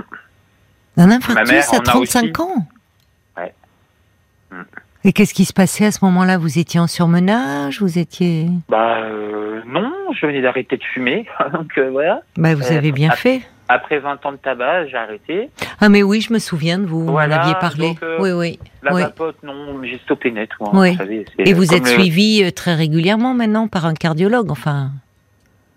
[0.98, 2.68] Un infarctus à 35 ans?
[3.38, 3.54] Ouais.
[4.52, 4.62] Mm.
[5.06, 6.38] Et qu'est-ce qui se passait à ce moment-là?
[6.38, 7.82] Vous étiez en surmenage?
[7.82, 12.22] Vous étiez Bah euh, non, je venais d'arrêter de fumer, donc voilà.
[12.38, 13.42] Bah vous avez bien fait.
[13.70, 15.50] Après 20 ans de tabac, j'ai arrêté.
[15.80, 17.88] Ah mais oui, je me souviens de vous, voilà, vous m'aviez parlé.
[17.90, 18.60] Donc, euh, oui, oui.
[18.82, 19.02] La oui.
[19.02, 20.50] vapote, non, j'ai stoppé net.
[20.60, 20.92] Moi, oui.
[20.92, 21.90] Vous savez, Et vous êtes le...
[21.90, 24.92] suivi euh, très régulièrement maintenant par un cardiologue, enfin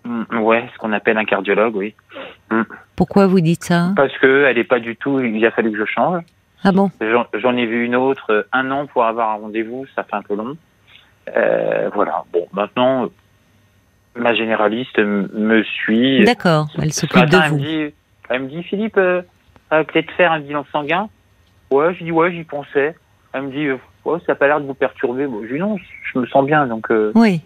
[0.03, 1.95] mmh, Ouais, ce qu'on appelle un cardiologue, oui.
[2.51, 2.63] Mmh.
[2.95, 3.93] Pourquoi vous dites ça?
[3.95, 6.23] Parce que elle n'est pas du tout, il a fallu que je change.
[6.63, 6.89] Ah bon?
[7.33, 10.21] J'en ai vu une autre, euh, un an pour avoir un rendez-vous, ça fait un
[10.21, 10.57] peu long.
[11.35, 13.09] Euh, voilà, bon, maintenant
[14.17, 16.23] ma généraliste me suit.
[16.23, 17.43] D'accord, elle s'occupe de vous.
[17.43, 17.93] Elle me dit,
[18.29, 19.21] elle me dit Philippe, euh,
[19.69, 21.09] peut-être faire un bilan sanguin?
[21.71, 22.95] Ouais, je dis ouais, j'y pensais.
[23.33, 23.69] Elle me dit,
[24.05, 25.27] ouais, ça n'a pas l'air de vous perturber.
[25.27, 25.77] Bon, je dis non,
[26.13, 26.89] je me sens bien, donc.
[26.91, 27.41] Euh, oui.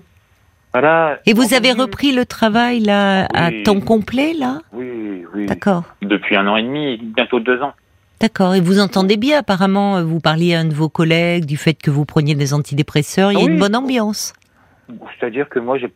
[0.73, 1.19] Voilà.
[1.25, 3.62] Et vous avez repris le travail là oui.
[3.62, 4.60] à temps complet là?
[4.71, 5.45] Oui, oui.
[5.45, 5.84] D'accord.
[6.01, 7.73] Depuis un an et demi, bientôt deux ans.
[8.21, 8.55] D'accord.
[8.55, 11.91] Et vous entendez bien, apparemment, vous parliez à un de vos collègues du fait que
[11.91, 13.34] vous preniez des antidépresseurs.
[13.34, 13.51] Il y a oui.
[13.51, 14.34] une bonne ambiance.
[15.19, 15.91] C'est-à-dire que moi, j'ai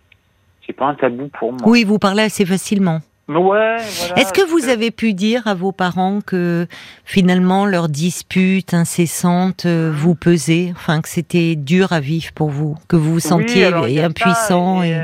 [0.66, 1.62] c'est pas un tabou pour moi.
[1.66, 3.00] Oui, vous parlez assez facilement.
[3.28, 3.78] Ouais, voilà.
[4.18, 6.68] Est-ce que vous avez pu dire à vos parents que
[7.06, 12.76] finalement leur dispute incessante euh, vous pesait, enfin que c'était dur à vivre pour vous,
[12.88, 14.92] que vous vous sentiez oui, impuissant ça, et...
[14.92, 14.96] et...
[14.96, 15.02] Euh,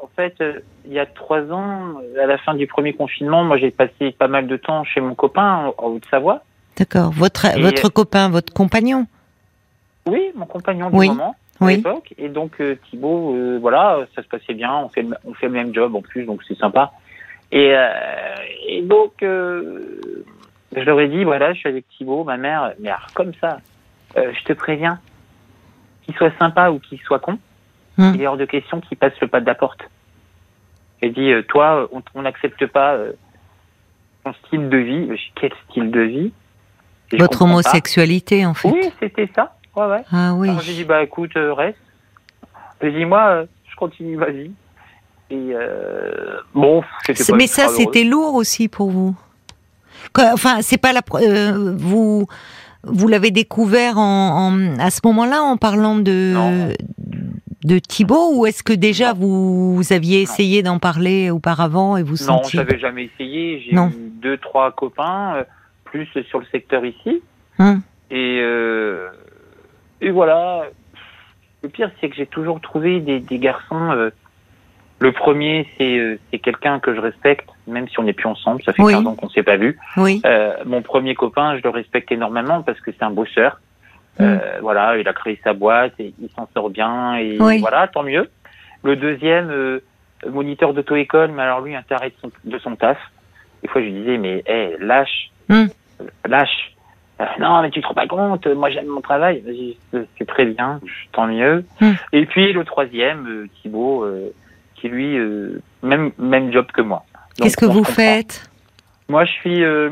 [0.00, 3.56] en fait, euh, il y a trois ans, à la fin du premier confinement, moi
[3.56, 6.44] j'ai passé pas mal de temps chez mon copain en, en Haute-Savoie.
[6.78, 7.10] D'accord.
[7.10, 9.06] Votre votre copain, votre compagnon?
[10.06, 11.08] Oui, mon compagnon du oui.
[11.08, 11.34] moment
[11.64, 11.76] à oui.
[11.76, 12.14] l'époque.
[12.18, 14.72] Et donc euh, Thibaut, euh, voilà, ça se passait bien.
[14.74, 16.92] On fait le, on fait le même job en plus, donc c'est sympa.
[17.52, 17.88] Et, euh,
[18.68, 23.06] et donc je leur ai dit, voilà, je suis avec Thibaut, ma mère, mais alors,
[23.14, 23.58] comme ça,
[24.16, 24.98] je te préviens,
[26.02, 27.38] qu'il soit sympa ou qu'il soit con,
[27.96, 28.10] Hmm.
[28.16, 29.88] il est hors de question qu'il passe le pas de la porte.
[31.00, 32.98] Il dit, toi, on n'accepte pas
[34.24, 35.08] ton style de vie.
[35.36, 36.32] Quel style de vie?
[37.12, 37.44] Et Votre pas.
[37.44, 38.68] homosexualité, en fait.
[38.70, 39.54] Oui, c'était ça.
[39.76, 40.02] Ouais, ouais.
[40.12, 40.48] Ah oui.
[40.48, 41.78] Alors j'ai dit, bah écoute, euh, reste.
[42.80, 44.50] J'ai dit, moi, euh, je continue ma vie.
[45.30, 49.16] Et euh, bon, c'était pas Mais ça, c'était lourd aussi pour vous.
[50.18, 51.00] Enfin, c'est pas la.
[51.14, 52.26] euh, vous
[52.86, 56.68] vous l'avez découvert en, en- à ce moment-là en parlant de Non.
[57.64, 59.20] de Thibaut ou est-ce que déjà Non.
[59.20, 63.60] vous, vous aviez essayé d'en parler auparavant et vous Non, sentiez j'avais jamais essayé.
[63.66, 63.88] J'ai Non.
[63.88, 65.44] eu deux, trois copains, euh,
[65.84, 67.22] plus sur le secteur ici.
[67.58, 67.80] Hum.
[68.10, 68.38] Et,
[70.06, 70.64] et voilà.
[71.62, 73.90] Le pire, c'est que j'ai toujours trouvé des, des garçons.
[73.92, 74.10] euh,
[75.00, 78.62] le premier, c'est euh, c'est quelqu'un que je respecte, même si on n'est plus ensemble.
[78.62, 78.92] Ça fait Oui.
[78.92, 79.78] 15 ans qu'on s'est pas vu.
[79.96, 80.20] Oui.
[80.24, 83.60] Euh, mon premier copain, je le respecte énormément parce que c'est un bosseur.
[84.20, 87.58] Euh, voilà, il a créé sa boîte et il s'en sort bien et Oui.
[87.58, 88.30] voilà, tant mieux.
[88.84, 89.80] Le deuxième,
[90.30, 92.98] moniteur d'auto-école, mais alors lui, un taré de son, de son taf.
[93.62, 95.30] Des fois, je lui disais, mais hé, lâche.
[95.50, 95.66] Euh,
[96.26, 96.73] lâche.
[97.24, 99.42] Euh, non, mais tu te rends pas compte, moi j'aime mon travail.
[100.18, 100.80] C'est- très bien,
[101.12, 101.64] tant mieux.
[101.80, 101.92] Hmm.
[102.12, 104.30] Et puis le troisième, euh, Thibaut, euh,
[104.76, 105.16] qui lui,
[105.82, 107.04] même même job que moi.
[107.36, 107.92] Qu'est-ce que vous comprend.
[107.94, 108.50] faites?
[109.08, 109.90] Moi, je suis, je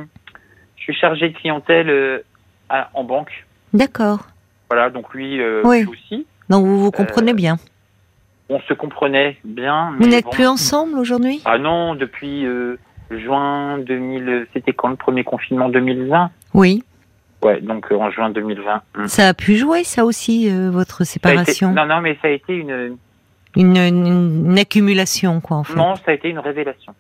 [0.79, 2.23] suis chargé de clientèle
[2.69, 3.45] à- en banque.
[3.73, 4.21] D'accord.
[4.71, 5.83] Voilà, donc lui, Oui.
[5.83, 6.27] lui aussi.
[6.49, 7.57] Donc vous vous comprenez bien.
[8.49, 9.95] On se comprenait bien.
[9.99, 10.31] Vous n'êtes bon.
[10.31, 11.41] plus ensemble aujourd'hui?
[11.45, 12.77] Ah non, depuis euh,
[13.11, 14.47] juin 2000.
[14.53, 16.83] C'était quand le premier confinement 2020 Oui.
[17.43, 18.83] Ouais, donc euh, en juin 2020.
[18.97, 19.07] Hmm.
[19.07, 21.73] Ça a pu jouer ça aussi euh, votre été- séparation?
[21.73, 22.97] Non, non, mais ça a été une.
[23.55, 25.75] Une, accumulation quoi en fait.
[25.75, 26.95] Non, ça a été une révélation.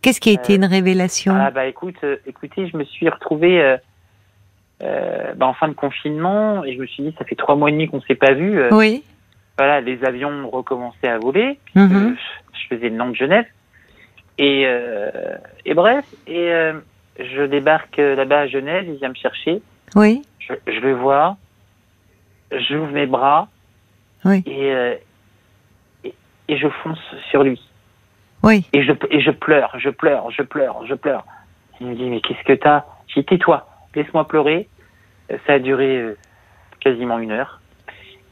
[0.00, 1.34] Qu'est-ce qui a été Euh, une révélation?
[1.36, 3.76] Ah bah écoute, écoutez, je me suis retrouvé
[4.80, 7.72] bah, en fin de confinement et je me suis dit, ça fait trois mois et
[7.72, 8.62] demi qu'on s'est pas vu.
[8.70, 9.02] Oui.
[9.58, 11.58] Voilà, les avions recommençaient à voler.
[11.76, 12.14] Euh,
[12.54, 13.44] je faisais le nom de Genève.
[14.38, 14.62] Et,
[15.66, 16.50] et bref, et
[17.18, 19.60] je débarque euh, là-bas à Genève, il vient me chercher.
[19.96, 20.22] Oui.
[20.38, 21.36] Je, je le vois,
[22.52, 23.48] j'ouvre mes bras
[24.24, 24.42] Oui.
[24.46, 24.94] et, euh,
[26.04, 26.14] et,
[26.48, 26.98] et je fonce
[27.30, 27.60] sur lui.
[28.42, 28.66] Oui.
[28.72, 31.24] Et je, et je pleure, je pleure, je pleure, je pleure.
[31.80, 32.84] Il me dit, mais qu'est-ce que t'as?
[33.08, 34.68] J'ai dit, tais-toi, laisse-moi pleurer.
[35.30, 36.16] Euh, Ça a duré euh,
[36.80, 37.60] quasiment une heure.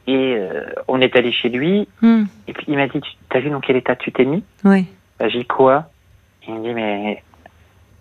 [0.07, 2.23] Et euh, on est allé chez lui, Hmm.
[2.47, 4.43] et puis il m'a dit, t'as vu dans quel état tu t'es mis?
[4.63, 4.85] Oui.
[5.19, 5.89] bah, J'ai dit quoi?
[6.47, 7.21] Il me dit, mais...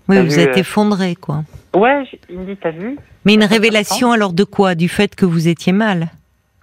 [0.08, 1.42] Oui, vous vu, êtes euh, effondré quoi.
[1.74, 4.74] Ouais, il me dit, t'as vu Mais une révélation alors de quoi?
[4.74, 6.08] Du fait que vous étiez mal?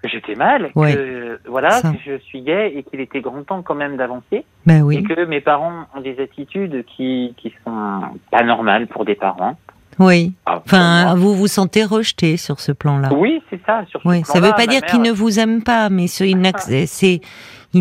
[0.02, 0.94] Que j'étais mal, Ouais.
[0.96, 4.80] que voilà, que je suis gay et qu'il était grand temps quand même d'avancer, Ben
[4.80, 5.04] et oui.
[5.04, 8.02] que mes parents ont des attitudes qui, qui sont
[8.32, 9.58] pas normales pour des parents.
[10.00, 10.34] Oui.
[10.46, 13.10] Ah, Enfin, vous vous sentez rejeté sur ce plan-là.
[13.14, 13.86] Oui, c'est ça.
[13.90, 16.08] Sur ce Oui, ça plan-là, veut pas dire mère- qu'il ne vous aime pas, mais
[16.88, 17.22] c'est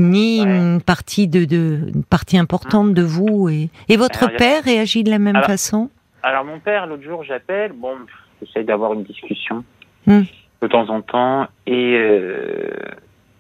[0.01, 0.49] nie Ouais.
[0.57, 4.39] une partie de, de une partie importante de vous et, et votre Alors, y a-
[4.39, 5.91] père réagit de la même Alors- façon?
[6.23, 7.95] Alors mon père, l'autre jour, j'appelle, bon,
[8.41, 9.65] j'essaie d'avoir une discussion
[10.07, 10.23] Hmm.
[10.61, 12.71] de temps en temps, et euh,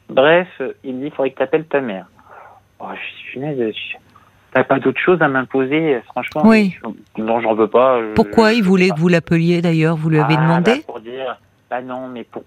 [0.08, 0.48] bref,
[0.84, 2.06] il me dit, il faudrait que tu appelles ta mère.
[2.80, 3.96] Oh, je suis punaise, je-
[4.52, 6.42] t'as pas d'autre chose à m'imposer, franchement?
[6.44, 6.74] Oui.
[7.16, 8.00] je- non, j'en veux pas.
[8.00, 10.72] je- Pourquoi il voulait que vous l'appeliez d'ailleurs Vous lui avez Ah, demandé?
[10.76, 11.38] bah, Pour dire,
[11.70, 12.42] bah non, mais pour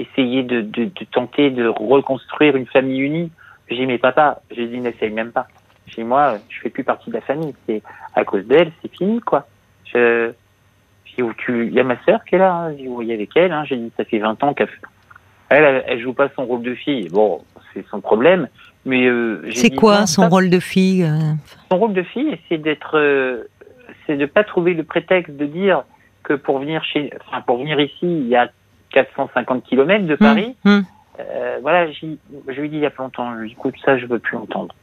[0.00, 3.30] essayer de, de, de tenter de reconstruire une famille unie.
[3.68, 5.46] J'ai dit, mais papa, j'ai dit, n'essaye même pas.
[5.86, 7.54] Chez moi, je fais plus partie de la famille.
[7.66, 7.82] C'est
[8.14, 9.46] à cause d'elle, c'est fini, quoi.
[9.92, 10.32] Je,
[11.04, 12.70] j'ai dit, où tu, il y a ma sœur qui est là, hein.
[12.70, 13.64] J'ai dit, vous voyez avec elle, hein.
[13.64, 14.68] J'ai dit, ça fait 20 ans qu'elle,
[15.50, 17.08] elle, elle, elle joue pas son rôle de fille.
[17.08, 18.48] Bon, c'est son problème.
[18.84, 21.34] Mais, euh, C'est quoi non, son ça, rôle de fille euh,
[21.70, 23.44] son rôle de fille, c'est d'être, euh,
[24.06, 25.84] c'est de pas trouver le prétexte de dire
[26.22, 28.50] que pour venir chez, enfin pour venir ici, il y a
[28.92, 30.56] 450 km de Paris.
[30.64, 30.84] hum, hum.
[31.18, 32.06] Euh, voilà, je
[32.60, 34.36] lui dit il y a pas longtemps, je lui dit, écoute ça, je veux plus
[34.38, 34.74] entendre.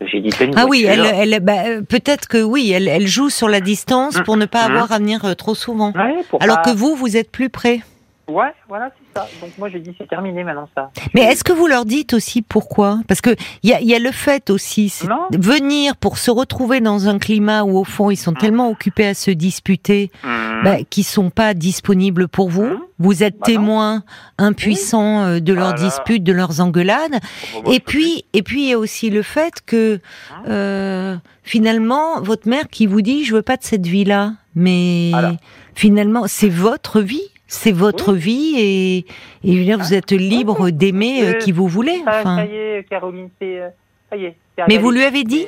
[0.00, 3.48] J'ai dit Ah oui, elle, elle, bah, euh, peut-être que oui, elle, elle joue sur
[3.48, 5.92] la distance pour ne pas avoir à venir euh, trop souvent.
[5.92, 7.80] Ouais, Alors pas- que vous, vous êtes plus près.
[8.28, 9.28] Ouais, voilà, c'est ça.
[9.40, 10.90] Donc moi j'ai dit c'est terminé maintenant ça.
[11.14, 13.00] Mais est-ce que vous leur dites aussi pourquoi?
[13.08, 13.30] Parce que
[13.62, 14.92] il y a, y a le fait aussi,
[15.32, 19.14] venir pour se retrouver dans un climat où au fond ils sont tellement occupés à
[19.14, 20.62] se disputer, Hum.
[20.64, 22.62] bah, qu'ils sont pas disponibles pour vous.
[22.64, 22.80] Hum.
[22.98, 24.04] Vous êtes Bah témoin
[24.38, 25.82] impuissant euh, de leurs Voilà.
[25.88, 27.18] disputes, de leurs engueulades.
[27.66, 29.98] Et puis, et puis il y a aussi le fait que
[30.30, 35.10] Hein euh, finalement votre mère qui vous dit je veux pas de cette vie-là, mais
[35.10, 35.32] Voilà.
[35.74, 37.22] finalement c'est votre vie.
[37.52, 39.04] C'est votre vie
[39.44, 41.98] et, vous êtes libre d'aimer euh, qui vous voulez.
[41.98, 42.36] Ça, Enfin.
[42.36, 43.68] ça y est, Caroline, c'est euh,
[44.08, 44.36] ça y est.
[44.56, 45.46] c'est Mais vous lui avez dit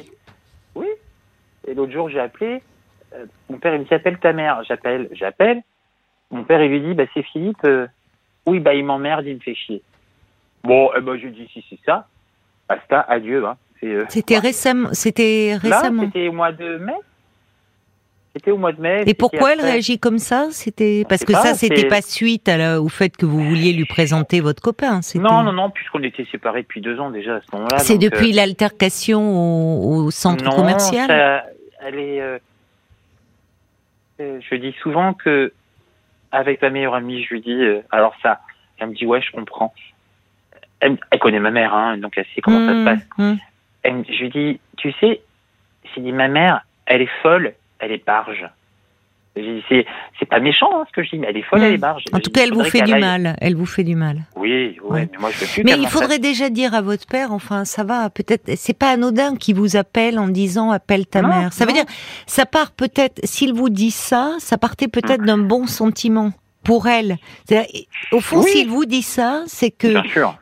[0.75, 0.87] Oui.
[1.67, 2.61] Et l'autre jour, j'ai appelé.
[3.15, 4.63] euh, mon père, il me dit appelle ta mère.
[4.69, 5.63] J'appelle, j'appelle.
[6.31, 7.65] Mon père, il lui dit bah c'est Philippe.
[7.65, 7.87] euh,
[8.47, 9.81] oui, bah il m'emmerde, il me fait chier.
[10.63, 12.07] Bon, eh ben, je dis si c'est ça,
[12.69, 13.47] basta, adieu.
[13.47, 13.57] Hein.
[14.09, 14.91] C'était récemment.
[14.93, 16.05] C'était récemment.
[16.05, 16.93] c'était au mois de mai.
[18.35, 19.05] C'était au mois de mai.
[19.07, 20.49] Et pourquoi elle réagit comme ça?
[20.51, 23.73] C'était parce que pas, ça, c'était pas suite à la- au fait que vous vouliez
[23.73, 25.01] lui présenter votre copain.
[25.15, 27.79] Non, non, non, puisqu'on était séparés depuis deux ans déjà à ce moment-là.
[27.79, 31.07] C'est depuis l'altercation au, au euh, centre non, commercial?
[31.09, 31.45] ça-
[31.81, 32.21] elle est.
[32.21, 32.39] euh,
[34.21, 35.53] euh, je dis souvent que
[36.33, 37.53] avec ma meilleure amie, je lui dis.
[37.53, 38.41] euh, alors ça,
[38.79, 39.73] elle me dit ouais, je comprends.
[40.81, 43.03] Elle, elle connaît ma mère, hein, donc elle sait comment ça se Mmh, passe.
[43.19, 43.35] mmh.
[43.85, 45.23] Elle je lui dis, tu sais,
[45.95, 48.49] j'ai dit ma mère, elle est folle, elle est barge.
[49.69, 49.85] C'est,
[50.21, 51.65] c'est pas méchant hein, ce que je dis, mais elle est folle, Mm.
[51.65, 52.05] elle est barge.
[52.13, 53.37] En tout cas, elle vous fait du aille- mal.
[53.41, 54.21] Elle vous fait du mal.
[54.37, 55.09] Oui, ouais, Ouais.
[55.11, 55.65] mais moi je veux plus.
[55.65, 59.35] Mais il faudrait déjà dire à votre père, enfin, ça va, peut-être, c'est pas anodin
[59.35, 61.53] qui vous appelle en disant appelle ta Non, mère.
[61.53, 61.85] Ça veut dire,
[62.29, 65.27] ça part peut-être, s'il vous dit ça, ça partait peut-être Mm.
[65.27, 66.31] d'un bon sentiment
[66.63, 67.17] pour elle.
[68.13, 68.51] Au fond, Oui.
[68.51, 70.37] s'il vous dit ça, c'est que Bien sûr.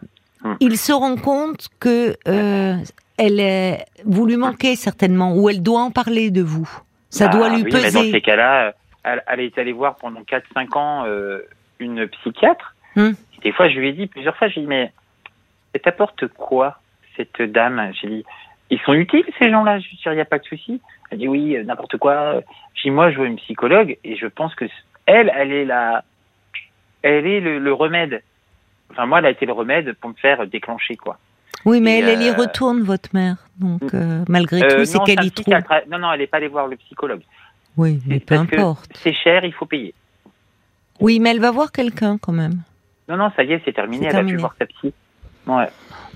[0.61, 2.77] il se rend compte que euh,
[3.17, 6.69] elle est, vous lui manquez certainement, ou elle doit en parler de vous.
[7.13, 8.11] Ça Bah doit lui oui, Mais dans peser.
[8.11, 11.41] ces cas-là, elle, est allée voir pendant 4-5 ans euh,
[11.79, 12.75] une psychiatre.
[12.97, 13.13] Hmm.
[13.43, 14.93] Des fois, je lui ai dit plusieurs fois, j'ai dit, mais
[15.75, 16.79] elle t'apporte quoi,
[17.17, 17.93] cette dame?
[18.01, 18.25] J'ai dit,
[18.71, 20.81] ils sont utiles, ces gens-là Je lui ai il n'y a pas de souci.
[21.11, 22.41] Elle dit, oui, euh, n'importe quoi.
[22.75, 24.65] J'ai dit, moi, je veux une psychologue et je pense que
[25.05, 26.05] elle, elle est la,
[27.03, 28.23] elle est le, le remède.
[28.91, 31.19] Enfin, moi, elle a été le remède pour me faire déclencher, quoi.
[31.65, 33.37] Oui, mais Et, elle, elle y euh, retourne, votre mère.
[33.59, 35.55] Donc, euh, malgré Euh, tout, c'est non, qu'elle y trouve.
[35.91, 37.23] Non, non, elle n'est pas allée voir le psychologue.
[37.77, 38.91] Oui, mais peu importe.
[38.97, 39.95] C'est cher, il faut payer.
[41.01, 42.63] Oui, mais elle va voir quelqu'un quand même.
[43.09, 44.07] Non, non, ça y est, c'est terminé.
[44.07, 44.93] Elle a pu voir sa psy.
[45.47, 45.69] Ouais.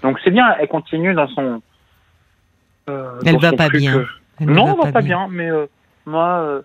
[0.03, 1.63] Donc c'est bien, elle continue dans son.
[2.89, 3.97] euh, Elle dans va son pas bien.
[3.99, 4.05] euh.
[4.39, 5.67] Elle ne Non, elle va pas bien, mais euh,
[6.05, 6.39] moi.
[6.41, 6.63] euh,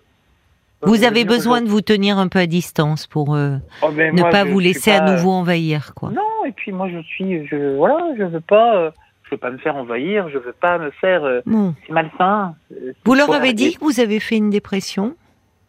[0.83, 4.29] Vous avez besoin de vous tenir un peu à distance pour euh, Oh, ne moi,
[4.29, 6.09] pas vous laisser à nouveau envahir, quoi.
[6.09, 8.91] Non, et puis moi je suis, je voilà, je veux pas, euh,
[9.23, 11.41] je veux pas me faire envahir, je veux pas me faire, euh,
[11.85, 12.55] c'est malsain.
[12.71, 15.15] euh, Vous leur avez dit que vous avez fait une dépression?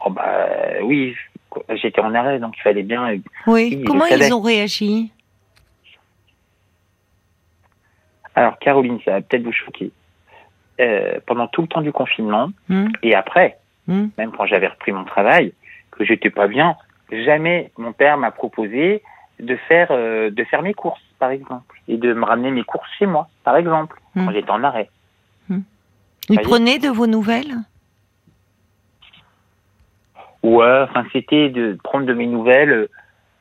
[0.04, 0.38] Oh bah
[0.82, 1.14] oui,
[1.74, 3.16] j'étais en arrêt, donc il fallait bien.
[3.46, 3.84] Oui.
[3.86, 5.12] Comment ils ont réagi?
[8.34, 9.90] Alors Caroline, ça va peut-être vous choquer.
[11.26, 15.04] Pendant tout le temps du confinement Hmm et après, Hmm même quand j'avais repris mon
[15.04, 15.52] travail,
[15.90, 16.76] que j'étais pas bien,
[17.10, 19.02] jamais mon père m'a proposé
[19.40, 22.88] de faire euh, de faire mes courses, par exemple, et de me ramener mes courses
[22.98, 24.26] chez moi, par exemple, Hmm.
[24.26, 24.88] quand j'étais en arrêt.
[26.28, 26.42] Y est.
[26.42, 27.56] prenaient de vos nouvelles?
[30.42, 32.88] Ouais, enfin c'était de prendre de mes nouvelles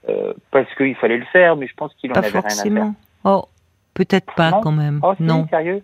[0.10, 2.41] euh, parce qu'il fallait le faire, mais je pense qu'il en Pas avait rien à
[2.41, 2.56] faire.
[2.56, 2.95] forcément.
[3.23, 3.45] Oh,
[3.93, 4.62] peut-être pas Non.
[4.62, 4.99] quand même.
[5.04, 5.47] Oh, non.
[5.49, 5.84] sérieux?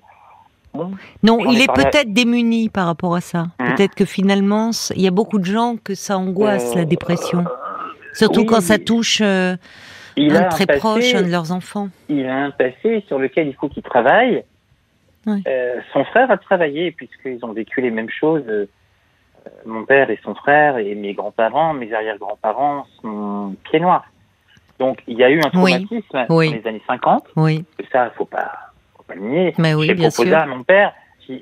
[1.24, 3.48] Non, il est à- peut-être démuni par rapport à ça.
[3.60, 3.76] Mhm.
[3.76, 7.46] Peut-être que finalement, il y a beaucoup de gens que ça angoisse Euh, la dépression.
[8.14, 9.56] Surtout oui, quand ça touche euh,
[10.16, 11.90] il un a très passé- proche, un de leurs enfants.
[12.10, 14.44] il a un passé sur lequel il faut qu'il travaille.
[15.28, 15.44] Oui.
[15.48, 18.44] Euh, son frère a travaillé puisqu'ils ont vécu les mêmes choses.
[18.48, 18.66] euh,
[19.66, 24.06] mon père et son frère et mes grands-parents, mes arrière-grands-parents sont pieds noirs.
[24.80, 26.50] Donc il y a eu un traumatisme Oui.
[26.50, 27.24] dans les années 50.
[27.38, 28.52] Oui, Que ça, faut pas,
[29.08, 29.54] pas le nier.
[29.58, 30.38] mais oui, J'ai bien proposé sûr.
[30.38, 30.94] à mon père,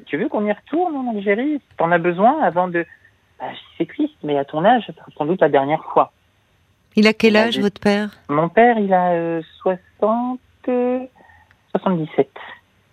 [0.05, 1.61] tu veux qu'on y retourne en Algérie?
[1.77, 2.85] T'en as besoin avant de...
[3.39, 3.45] Bah,
[3.77, 6.11] c'est triste, mais à ton âge, ça sans doute la dernière fois.
[6.95, 8.09] Il a quel a âge, dit- votre père?
[8.29, 10.39] Mon père, il a euh, 60...
[10.69, 10.99] euh,
[11.71, 12.29] 77.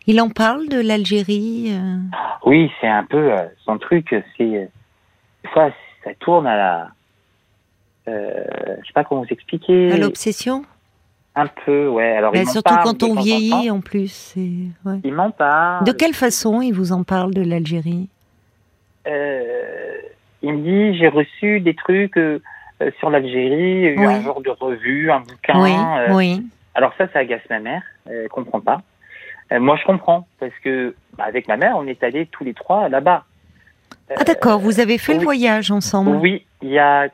[0.08, 1.96] Il en parle de l'Algérie euh,
[2.44, 4.08] Oui, c'est un peu euh, son truc.
[4.36, 4.66] C'est euh,
[5.52, 5.70] fois
[6.02, 6.88] ça tourne à la.
[8.08, 8.42] Euh,
[8.82, 9.92] je sais pas comment vous expliquer.
[9.92, 10.64] à l'obsession?
[11.34, 12.16] Un peu, ouais.
[12.16, 14.34] Alors m'en Surtout quand on en vieillit, en plus.
[14.36, 15.00] ouais.
[15.04, 15.84] Il m'en parle.
[15.84, 18.08] De quelle façon il vous en parle de l'Algérie?
[19.06, 19.92] Euh,
[20.42, 20.58] il me
[20.92, 22.40] dit j'ai reçu des trucs euh,
[22.82, 24.04] euh, sur l'Algérie, Oui.
[24.04, 25.60] un genre de revue, un bouquin.
[25.62, 26.46] Oui, euh, oui.
[26.74, 27.82] Alors ça, ça agace ma mère.
[28.06, 28.82] Elle comprend pas.
[29.50, 32.88] Moi, je comprends parce que bah, avec ma mère, on est allés tous les trois
[32.88, 33.24] là-bas.
[34.16, 36.16] Ah d'accord, vous avez fait le voyage ensemble?
[36.16, 37.08] Oui, il y a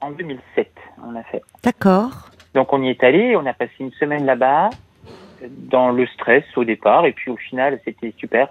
[0.00, 0.68] en 2007,
[1.06, 1.42] on a fait.
[1.62, 2.30] D'accord.
[2.54, 4.70] Donc on y est allé, on a passé une semaine là-bas,
[5.48, 8.48] dans le stress au départ, et puis au final c'était super.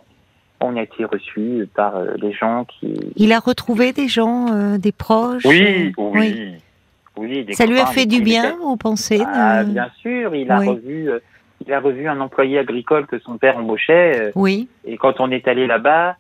[0.60, 2.94] On a été reçus par euh, les gens qui.
[3.16, 6.56] Il a retrouvé des gens, euh, des proches Oui, euh, oui,
[7.18, 7.46] oui.
[7.46, 10.68] des Ça lui a fait du bien, vous pensez Ah, bien sûr, il a Oui.
[10.68, 11.20] revu, euh,
[11.66, 14.68] il a revu un employé agricole que son père embauchait, Oui.
[14.86, 16.18] et quand on est allé là-bas,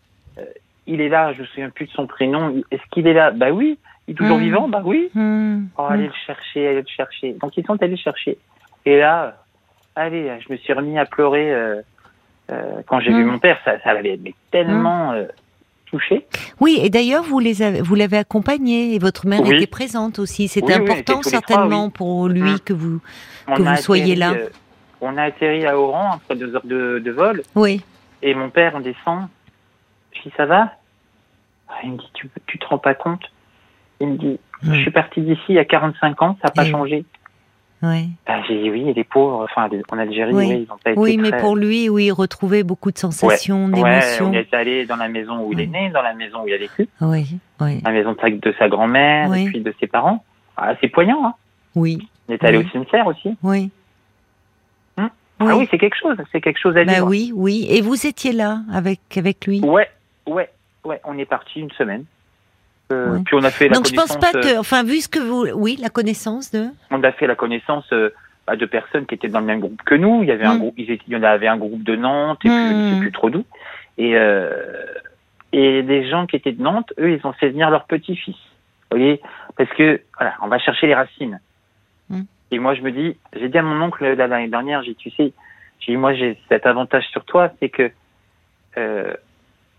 [0.87, 1.33] il est là.
[1.33, 2.55] Je me souviens plus de son prénom.
[2.71, 3.29] Est-ce qu'il est là?
[3.31, 3.77] Bah oui.
[4.11, 4.41] Il est toujours Hmm.
[4.41, 4.67] vivant?
[4.67, 5.09] Bah oui.
[5.13, 5.91] Hmm, Oh, hmm.
[5.93, 7.33] allez le chercher, allez le chercher.
[7.41, 8.37] Donc ils sont allés le chercher.
[8.85, 9.37] Et là,
[9.95, 11.81] allez, je me suis remis à pleurer euh,
[12.51, 13.57] euh, quand j'ai vu mon père.
[13.63, 15.23] Ça, ça l'avait mais tellement euh,
[15.85, 16.27] touché.
[16.59, 19.55] Oui, et d'ailleurs, vous les avez, vous l'avez accompagné et votre mère Oui.
[19.55, 20.51] était présente aussi.
[20.55, 22.99] Oui, on était important trois, certainement pour lui que vous.
[23.47, 24.33] On Que vous soyez là.
[24.33, 24.49] euh,
[24.99, 27.81] on a atterri à Oran après deux heures de, de vol, Oui.
[28.21, 29.27] et mon père descend.
[30.13, 30.73] Je dis, ça va?
[31.69, 33.23] Ah, Il me dit, tu, tu te rends pas compte?
[34.01, 36.65] Il me dit, je suis parti d'ici il y a 45 ans, ça n'a pas
[36.67, 37.05] Et- changé.
[37.83, 38.09] Oui.
[38.27, 40.45] Ah, j'ai dit, oui, les pauvres, enfin, en Algérie, Oui.
[40.49, 42.97] oui, ils ont pas été Oui, mais très- pour lui, oui, il retrouvait beaucoup de
[42.99, 44.29] sensations, Ouais, d'émotions.
[44.29, 46.53] on est allé dans la maison où il est né, dans la maison où il
[46.53, 47.25] a vécu, Oui,
[47.59, 50.23] oui, la maison de sa, grand-mère, et puis de ses parents.
[50.57, 51.33] Ah, c'est poignant, hein.
[51.75, 53.35] oui, On est allé au cimetière aussi.
[53.41, 53.71] oui.
[54.97, 55.07] Hmm.
[55.39, 57.07] Ah oui, c'est quelque chose, c'est quelque chose à Bah vivre.
[57.07, 57.65] oui, oui.
[57.69, 59.59] Et vous étiez là avec avec lui?
[59.61, 59.87] Ouais,
[60.27, 60.49] ouais,
[60.85, 62.05] ouais, on est parti une semaine.
[62.91, 63.19] Euh.
[63.25, 64.31] Puis on a fait la Donc je pense connaissance.
[64.31, 66.65] pas euh, que, enfin, vu ce que vous, oui, la connaissance de.
[66.91, 68.09] on a fait la connaissance euh,
[68.47, 70.23] bah, de personnes qui étaient dans le même groupe que nous.
[70.23, 70.59] Il y avait un Mm.
[70.59, 72.93] groupe, il y en avait un groupe de Nantes et puis je ne Mm.
[72.95, 73.43] sais plus trop d'où.
[73.97, 74.51] Et euh,
[75.53, 78.35] et des gens qui étaient de Nantes, eux, ils ont fait venir leur petit-fils.
[78.89, 79.21] Vous voyez,
[79.57, 81.39] parce que voilà, on va chercher les racines.
[82.09, 82.21] Mm.
[82.51, 85.09] Et moi, je me dis, j'ai dit à mon oncle l'année dernière, j'ai dit, tu
[85.11, 85.33] sais,
[85.79, 87.91] j'ai dit, moi, j'ai cet avantage sur toi, c'est que
[88.77, 89.13] euh,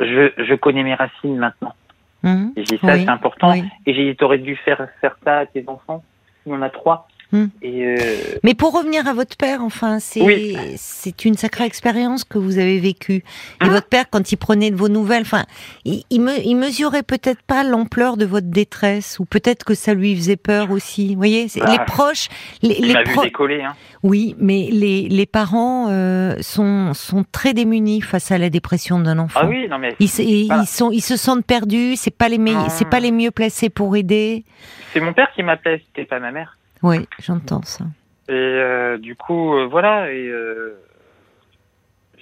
[0.01, 1.75] je, je connais mes racines maintenant.
[2.23, 2.53] Mhm.
[2.57, 3.51] Et j'ai dit, ça, Oui, c'est important.
[3.51, 3.65] oui.
[3.87, 6.03] Et j'ai dit, t'aurais dû faire, faire ça à tes enfants.
[6.47, 7.09] Il y en a trois.
[7.33, 7.47] Hmm.
[7.63, 7.97] Et euh,
[8.45, 10.55] Mais pour revenir à votre père, enfin, c'est Oui.
[10.77, 13.15] c'est une sacrée expérience que vous avez vécue.
[13.17, 13.23] Et
[13.61, 13.69] Ah.
[13.71, 15.45] votre père, quand il prenait de vos nouvelles, enfin,
[15.87, 19.95] il, il, me, il mesurait peut-être pas l'ampleur de votre détresse, ou peut-être que ça
[19.95, 21.09] lui faisait peur aussi.
[21.15, 22.29] Vous voyez, c'est- Bah, les proches,
[22.63, 23.63] les, il les m'a vu pro- décoller.
[23.63, 23.75] Hein.
[24.03, 29.19] oui, mais les, les parents euh, sont sont très démunis face à la dépression d'un
[29.19, 29.41] enfant.
[29.45, 30.67] Ah oui, non mais Ils, se- ils Voilà.
[30.67, 31.97] sont, ils se sentent perdus.
[31.97, 32.69] C'est pas les me- Non.
[32.69, 34.45] c'est pas les mieux placés pour aider.
[34.93, 36.59] c'est mon père qui m'appelait, c'était pas ma mère.
[36.83, 37.85] Oui, j'entends ça.
[38.29, 40.11] Et euh, du coup, euh, voilà.
[40.13, 40.79] Et euh,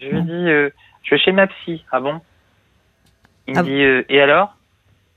[0.00, 1.84] je lui ai dit, je vais chez ma psy.
[1.92, 2.20] Ah bon?
[3.46, 4.56] Il me Ah dit, et alors?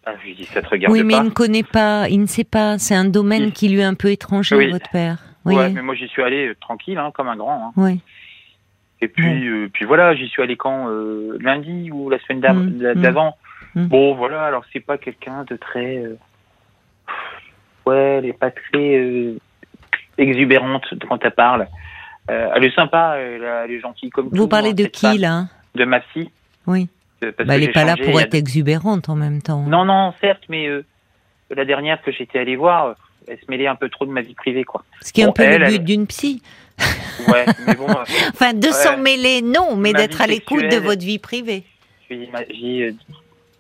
[0.06, 1.20] Ah, Je lui ai dit, ça te regarde Oui, mais pas.
[1.22, 2.78] il ne connaît pas, il ne sait pas.
[2.78, 4.72] C'est un domaine Il- qui lui est un peu étranger, Oui.
[4.72, 5.18] votre père.
[5.46, 7.68] Oui, Ouais, mais moi j'y suis allé tranquille, hein, comme un grand.
[7.68, 7.72] Hein.
[7.78, 8.00] oui.
[9.02, 10.88] Et puis, puis voilà, j'y suis allé quand
[11.42, 13.02] lundi ou la semaine Mm, mm.
[13.02, 13.36] d'avant.
[13.76, 13.88] Mm.
[13.88, 16.04] Bon, voilà, alors c'est pas quelqu'un de très,
[17.86, 19.38] ouais, elle est pas très euh,
[20.18, 21.68] exubérante quand elle parle.
[22.30, 24.36] Euh, elle est sympa, elle, elle est gentille comme tout.
[24.36, 26.30] Vous parlez hein, de cette qui là De ma psy.
[26.68, 26.88] Oui.
[27.24, 29.64] euh, parce Bah, que elle n'est pas là pour a être exubérante en même temps.
[29.64, 30.86] Non, non, certes, mais euh,
[31.56, 32.96] la dernière que j'étais allé voir,
[33.28, 34.84] elle se mêlait un peu trop de ma vie privée, quoi.
[35.02, 36.42] Ce qui est un peu elle, le but elle- d'une psy.
[37.28, 37.86] Ouais, mais bon,
[38.32, 39.02] Enfin, de s'en Ouais.
[39.02, 41.64] mêler, non, mais Ma d'être à l'écoute de votre vie privée.
[42.10, 42.96] j'ai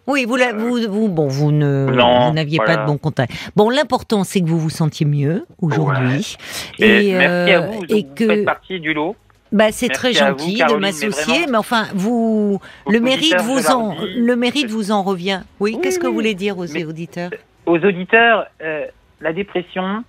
[0.05, 2.75] Oui, vous, la- vous, vous, bon, vous ne, Non, vous n'aviez voilà.
[2.77, 3.31] pas de bon contact.
[3.55, 6.35] Bon, l'important, c'est que vous vous sentiez mieux aujourd'hui.
[6.79, 9.15] et Et, merci à euh, vous, et vous que, faites partie du lot.
[9.53, 13.67] bah, c'est très vous, gentil de mais m'associer, mais enfin, vous, Aux le mérite vous
[13.69, 15.41] en, le mérite vous en revient.
[15.61, 17.31] Oui, Oui, qu'est-ce que vous voulez dire aux mais- auditeurs?
[17.65, 18.85] aux auditeurs, euh,
[19.21, 20.03] la dépression,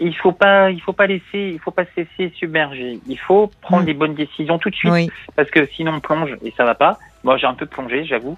[0.00, 2.98] il- faut pas, il faut pas laisser, il faut pas se laisser submerger.
[3.06, 3.86] Il faut prendre Mm.
[3.86, 6.74] les bonnes décisions tout de suite, Oui, parce que sinon on plonge et ça va
[6.74, 6.98] pas.
[7.22, 8.36] Moi, j'ai un peu plongé, j'avoue.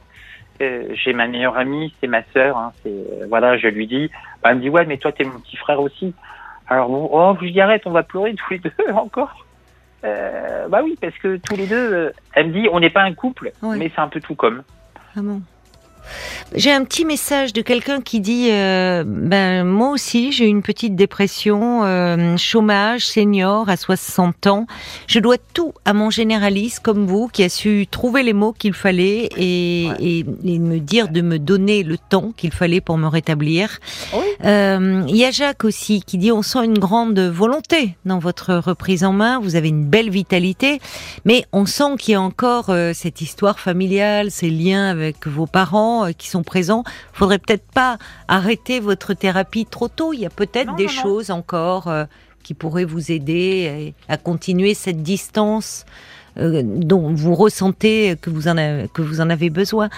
[0.61, 2.57] Euh, j'ai ma meilleure amie, c'est ma sœur.
[2.57, 4.11] Hein, euh, voilà, je lui dis,
[4.43, 6.15] bah, elle me dit ouais, mais toi t'es mon petit frère aussi.
[6.69, 9.47] Alors bon, oh, je dis arrête, on va pleurer tous les deux encore.
[10.05, 13.15] Euh, bah oui, parce que tous les deux, elle me dit, on n'est pas un
[13.15, 13.77] couple, Ouais.
[13.79, 14.63] mais c'est un peu tout comme.
[15.15, 15.41] vraiment.
[16.55, 20.63] J'ai un petit message de quelqu'un qui dit euh, ben moi aussi j'ai eu une
[20.63, 24.67] petite dépression, euh, chômage, senior à 60 ans.
[25.07, 28.73] Je dois tout à mon généraliste comme vous qui a su trouver les mots qu'il
[28.73, 29.95] fallait et, Ouais.
[30.01, 33.79] et, et me dire de me donner le temps qu'il fallait pour me rétablir.
[34.15, 34.25] Oui.
[34.45, 38.55] Euh, Il y a Jacques aussi qui dit on sent une grande volonté dans votre
[38.55, 39.39] reprise en main.
[39.41, 40.81] Vous avez une belle vitalité,
[41.25, 45.98] mais on sent qu'il y a encore cette histoire familiale, ces liens avec vos parents
[46.05, 46.85] euh, qui sont présents.
[47.13, 50.13] Faudrait peut-être pas arrêter votre thérapie trop tôt.
[50.13, 51.03] Il y a peut-être des non, non.
[51.03, 52.05] choses encore euh,
[52.43, 55.85] qui pourraient vous aider à, à continuer cette distance
[56.39, 59.89] euh, dont vous ressentez que vous en avez, que vous en avez besoin.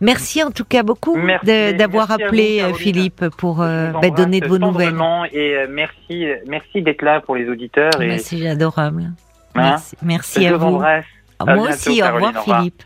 [0.00, 2.74] Merci en tout cas beaucoup d'avoir appelé vous, euh.
[2.74, 4.94] Philippe pour euh, bah, donner de vos nouvelles.
[5.32, 8.00] Et euh, merci, euh, merci d'être là pour les auditeurs.
[8.00, 9.02] Et, Bah, C'est adorable.
[9.02, 9.14] Hein
[9.54, 10.80] Merci, merci je à vous.
[11.38, 12.58] À Moi bientôt, aussi, Caroline, au revoir.
[12.60, 12.82] Philippe.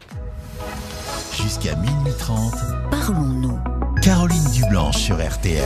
[1.44, 2.54] Jusqu'à minuit 30,
[2.90, 3.58] Parlons-nous.
[4.00, 5.62] Caroline Dublanche sur RTL.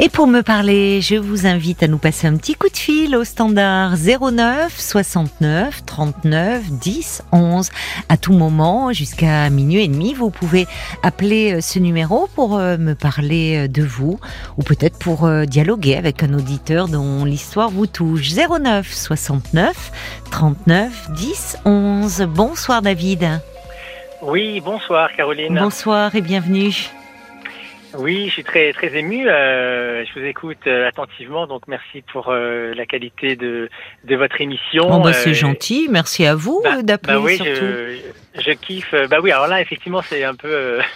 [0.00, 3.14] Et pour me parler, je vous invite à nous passer un petit coup de fil
[3.14, 7.70] au standard 09 69 39 10 11.
[8.08, 10.66] À tout moment, jusqu'à minuit et demi, vous pouvez
[11.04, 14.18] appeler euh, ce numéro pour euh, me parler euh, de vous
[14.58, 18.34] ou peut-être pour dialoguer avec un auditeur dont l'histoire vous touche.
[18.34, 19.92] 09 69
[20.32, 22.22] 39 10 11.
[22.22, 23.40] Bonsoir David.
[24.26, 25.56] Oui, bonsoir Caroline.
[25.56, 26.72] Bonsoir et bienvenue.
[27.96, 29.28] Oui, je suis très très ému.
[29.28, 33.70] Euh, je vous écoute euh, attentivement, donc merci pour euh, la qualité de
[34.02, 34.88] de votre émission.
[34.90, 37.66] Oh bah, c'est gentil, merci à vous bah, d'appeler bah oui, surtout.
[38.34, 38.96] Je, je kiffe.
[39.08, 40.80] Bah oui, alors là effectivement c'est un peu.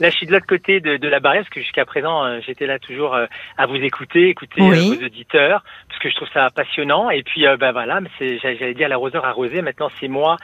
[0.00, 2.66] Là, je suis de l'autre côté de, de, la barrière parce que jusqu'à présent, j'étais
[2.66, 4.96] là toujours à vous écouter, écouter oui.
[4.96, 7.10] vos auditeurs, parce que je trouve ça passionnant.
[7.10, 9.60] Et puis, bah voilà, j'allais dire l'arroseur arrosé.
[9.60, 10.36] Maintenant, c'est moi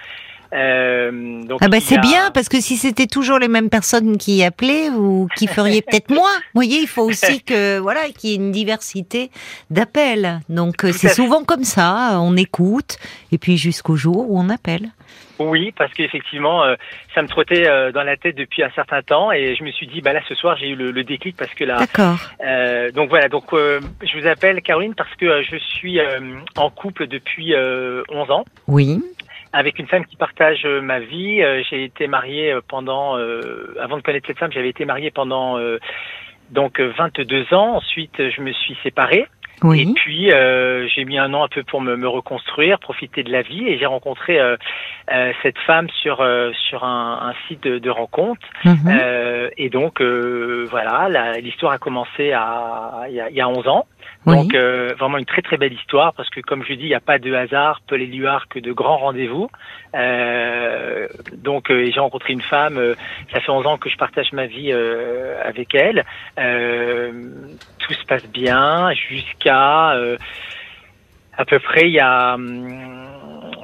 [0.53, 2.01] euh, donc ah bah c'est a...
[2.01, 6.11] bien parce que si c'était toujours les mêmes personnes qui appelaient ou qui feriez peut-être
[6.11, 9.31] moins, vous voyez, il faut aussi que voilà qu'il y ait une diversité
[9.71, 10.41] d'appels.
[10.49, 12.99] Donc c'est souvent comme ça, on écoute
[13.33, 14.91] et puis jusqu'au jour où on appelle.
[15.39, 16.77] Oui, parce qu'effectivement, euh,
[17.15, 19.87] ça me trottait euh, dans la tête depuis un certain temps et je me suis
[19.87, 21.77] dit, bah là, ce soir, j'ai eu le, le, déclic parce que là.
[21.79, 22.19] D'accord.
[22.45, 25.99] Euh, donc voilà, donc je vous appelle Caroline parce que je suis
[26.57, 28.45] en couple depuis 11 ans.
[28.69, 29.01] Oui
[29.55, 31.43] avec une femme qui partage euh, ma vie.
[31.43, 33.15] Euh, j'ai été mariée euh, pendant,
[33.81, 35.59] avant de connaître cette femme, j'avais été mariée pendant
[36.51, 37.77] donc 22 ans.
[37.77, 39.27] Ensuite, je me suis séparée.
[39.63, 39.83] Oui.
[39.83, 43.31] Et puis euh, j'ai mis un an un peu pour me, me reconstruire, profiter de
[43.31, 44.57] la vie, et j'ai rencontré euh,
[45.13, 46.17] euh, cette femme sur
[46.69, 48.47] sur un, un, site de, de rencontre.
[48.65, 49.51] Mhm.
[49.57, 51.09] et donc voilà,
[51.41, 53.87] l'histoire a commencé à il y a, il y a 11 ans.
[54.27, 56.95] Donc euh, vraiment une très très belle histoire parce que comme je dis, il n'y
[56.95, 59.51] a pas de hasard, peu les luards que de grands rendez-vous.
[59.95, 62.81] Euh, donc euh, j'ai rencontré une femme,
[63.33, 66.05] ça fait 11 ans que je partage ma vie avec elle.
[66.37, 69.95] tout se passe bien jusqu'à
[71.37, 73.04] à peu près il y a hum,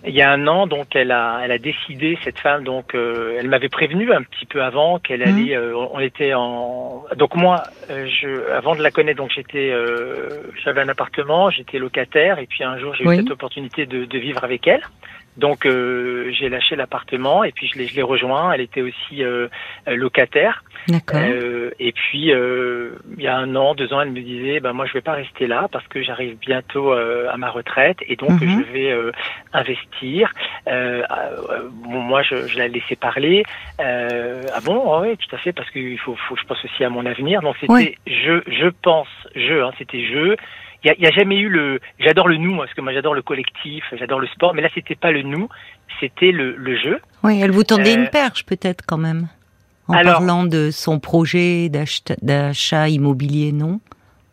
[0.07, 3.37] il y a un an, donc elle a, elle a décidé cette femme, donc euh,
[3.39, 7.65] elle m'avait prévenu un petit peu avant qu'elle allait, euh, on était en, donc moi,
[7.91, 9.73] euh, je, avant de la connaître, donc j'étais,
[10.65, 13.17] j'avais un appartement, j'étais locataire, et puis un jour j'ai Oui.
[13.17, 14.83] eu cette opportunité de, de vivre avec elle.
[15.37, 18.53] Donc euh, j'ai lâché l'appartement et puis je l'ai, je l'ai rejoint.
[18.53, 19.49] Elle était aussi euh,
[19.87, 20.65] locataire.
[21.31, 24.73] Euh, et puis euh, il y a un an, deux ans, elle me disait, ben
[24.73, 28.17] moi je vais pas rester là parce que j'arrive bientôt euh, à ma retraite et
[28.17, 28.65] donc Mhm.
[28.67, 29.13] je vais euh,
[29.53, 30.33] investir.
[30.69, 33.45] Euh, euh, bon, moi je, je la laissais parler.
[33.81, 36.85] Euh, ah bon, Ah oui, tout à fait, parce qu'il faut, faut, je pense aussi
[36.85, 37.41] à mon avenir.
[37.43, 37.97] Donc c'était Oui.
[38.07, 40.37] je, je pense, je, hein, c'était je.
[40.83, 41.79] Il y a, a jamais eu le.
[41.99, 44.69] J'adore le nous, moi, parce que moi j'adore le collectif, j'adore le sport, mais là
[44.75, 45.49] c'était pas le nous,
[46.01, 47.01] c'était le, le jeu.
[47.23, 49.29] Oui, elle vous tendait Euh, une perche peut-être quand même.
[49.91, 53.81] En alors- parlant de son projet d'achat immobilier, non?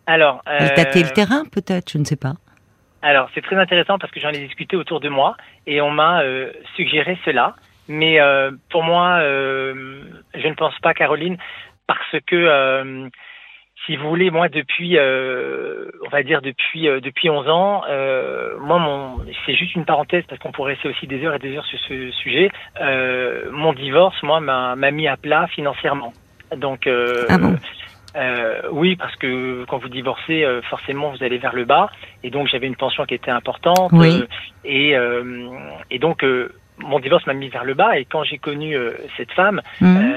[0.05, 2.35] Alors, Elle euh, tâtait le terrain peut-être, je ne sais pas.
[3.01, 5.35] Alors, c'est très intéressant parce que j'en ai discuté autour de moi
[5.65, 7.55] et on m'a euh, suggéré cela.
[7.87, 10.03] Mais euh, pour moi, euh,
[10.33, 11.37] je ne pense pas, Caroline,
[11.87, 13.09] parce que, euh,
[13.87, 18.55] si vous voulez, moi, depuis, euh, on va dire depuis euh, depuis 11 ans, euh,
[18.59, 21.57] moi, mon, c'est juste une parenthèse parce qu'on pourrait rester aussi des heures et des
[21.57, 22.51] heures sur ce sujet.
[22.79, 26.13] Euh, mon divorce, moi, m'a m'a mis à plat financièrement.
[26.55, 27.55] Donc, euh, Ah bon?
[28.17, 31.89] euh, oui, parce que quand vous divorcez, euh, forcément, vous allez vers le bas.
[32.23, 33.91] Et donc, j'avais une pension qui était importante.
[33.93, 34.23] Oui.
[34.63, 35.49] et, euh,
[35.91, 37.97] et donc, euh, mon divorce m'a mis vers le bas.
[37.97, 40.13] Et quand j'ai connu euh, cette femme, Mhm.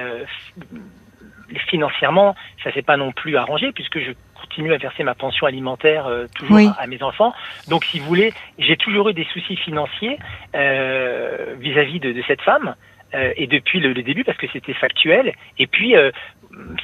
[1.68, 2.34] Financièrement,
[2.64, 6.26] ça s'est pas non plus arrangé puisque je continue à verser ma pension alimentaire euh,
[6.34, 6.66] toujours Oui.
[6.78, 7.32] à, à mes enfants.
[7.68, 10.18] Donc, si vous voulez, j'ai toujours eu des soucis financiers
[10.54, 12.74] euh, vis-à-vis de, de cette femme.
[13.14, 15.34] euh, et depuis le, le début, parce que c'était factuel.
[15.58, 16.10] Et puis, euh,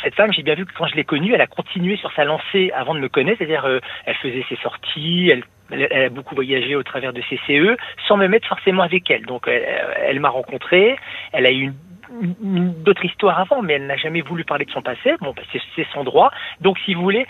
[0.02, 2.24] cette femme, j'ai bien vu que quand je l'ai connue, elle a continué sur sa
[2.24, 6.08] lancée avant de me connaître, c'est-à-dire euh, elle faisait ses sorties, elle, elle, elle a
[6.08, 9.26] beaucoup voyagé au travers de ses CE, sans me mettre forcément avec elle.
[9.26, 9.64] Donc elle,
[10.06, 10.96] elle m'a rencontré,
[11.32, 11.74] elle a eu une
[12.82, 15.14] d'autres histoires avant, mais elle n'a jamais voulu parler de son passé.
[15.20, 16.30] Bon, bah, c'est c'est son droit.
[16.60, 17.26] Donc, si vous voulez,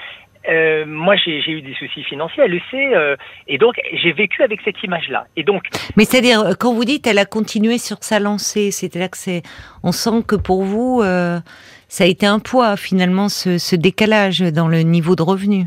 [0.48, 3.16] euh, moi, j'ai j'ai eu des soucis financiers, elle le sait, euh,
[3.48, 5.26] et donc j'ai vécu avec cette image-là.
[5.36, 5.64] Et donc,
[5.96, 9.42] Mais c'est-à-dire, euh, quand vous dites elle a continué sur sa lancée, c'est-à-dire que c'est,
[9.82, 11.38] on sent que pour vous, euh,
[11.88, 15.64] ça a été un poids finalement ce, ce décalage dans le niveau de revenu.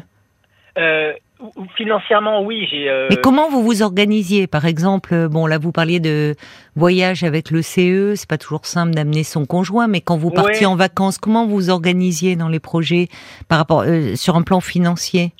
[1.78, 2.90] Financièrement, oui, j'ai.
[2.90, 6.36] euh, Mais comment vous vous organisiez Par exemple, euh, bon là vous parliez de
[6.76, 10.66] voyage avec le CE, c'est pas toujours simple d'amener son conjoint, mais quand vous partiez
[10.66, 10.74] Ouais.
[10.74, 13.08] en vacances, comment vous vous organisiez dans les projets
[13.48, 15.32] par rapport euh, sur un plan financier?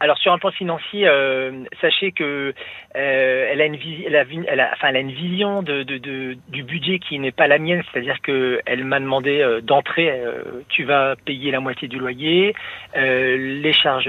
[0.00, 2.54] Alors sur un plan financier, euh, sachez que
[2.96, 3.76] euh, elle a une
[4.06, 7.18] elle a, elle a- enfin elle a une vision de, de, de- du budget qui
[7.18, 11.50] n'est pas la mienne, c'est-à-dire que elle m'a demandé euh, d'entrée, euh, tu vas payer
[11.50, 12.54] la moitié du loyer,
[12.96, 14.08] euh, les charges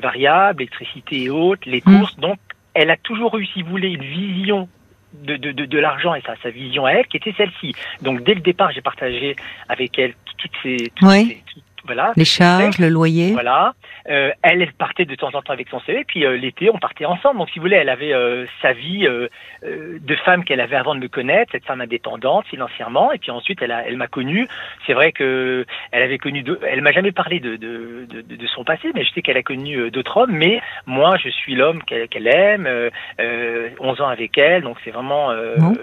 [0.00, 1.98] variables, électricité et autres, les Mm.
[1.98, 2.16] courses.
[2.18, 2.38] Donc
[2.74, 4.68] elle a toujours eu, si vous voulez, une vision
[5.12, 7.74] de, de, de, de l'argent et ça, sa vision à elle qui était celle-ci.
[8.00, 9.36] Donc dès le départ, j'ai partagé
[9.68, 11.26] avec elle toutes ces, toutes Oui.
[11.28, 13.74] ces- toutes- voilà, Les charges, le loyer voilà.
[14.08, 17.04] Euh, elle, partait de temps en temps avec son CV, puis euh, l'été, on partait
[17.04, 17.38] ensemble.
[17.38, 19.28] Donc, si vous voulez, elle avait euh, sa vie euh,
[19.64, 23.30] euh, de femme qu'elle avait avant de me connaître, cette femme indépendante financièrement, et puis
[23.30, 24.48] ensuite, elle, a, elle m'a connu.
[24.86, 28.46] C'est vrai que elle avait connu, deux, elle m'a jamais parlé de, de, de, de
[28.48, 30.32] son passé, mais je sais qu'elle a connu euh, d'autres hommes.
[30.32, 32.90] Mais moi, je suis l'homme qu'elle, qu'elle aime, euh,
[33.20, 35.74] euh, 11 ans avec elle, donc c'est vraiment euh, Bon.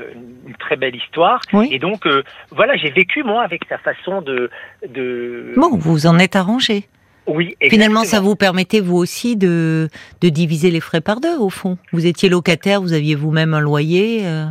[0.47, 1.41] une très belle histoire.
[1.53, 1.69] Oui.
[1.71, 4.49] Et donc, euh, voilà, j'ai vécu moi avec sa façon de,
[4.87, 5.53] de...
[5.55, 6.85] Bon, vous en êtes arrangé.
[7.29, 8.29] Oui, Finalement, ça exactement.
[8.29, 9.87] vous permettait vous aussi de,
[10.21, 11.77] de diviser les frais par deux, au fond.
[11.93, 14.21] Vous étiez locataire, vous aviez vous-même un loyer.
[14.25, 14.45] euh.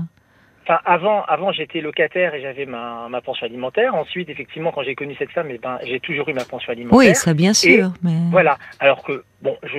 [0.64, 3.94] Enfin, avant, avant j'étais locataire et j'avais ma, ma pension alimentaire.
[3.94, 6.98] Ensuite, effectivement, quand j'ai connu cette femme, eh ben, j'ai toujours eu ma pension alimentaire.
[6.98, 7.90] Oui, ça bien sûr.
[8.02, 8.10] mais...
[8.30, 8.58] Voilà.
[8.78, 9.78] Alors que, bon, je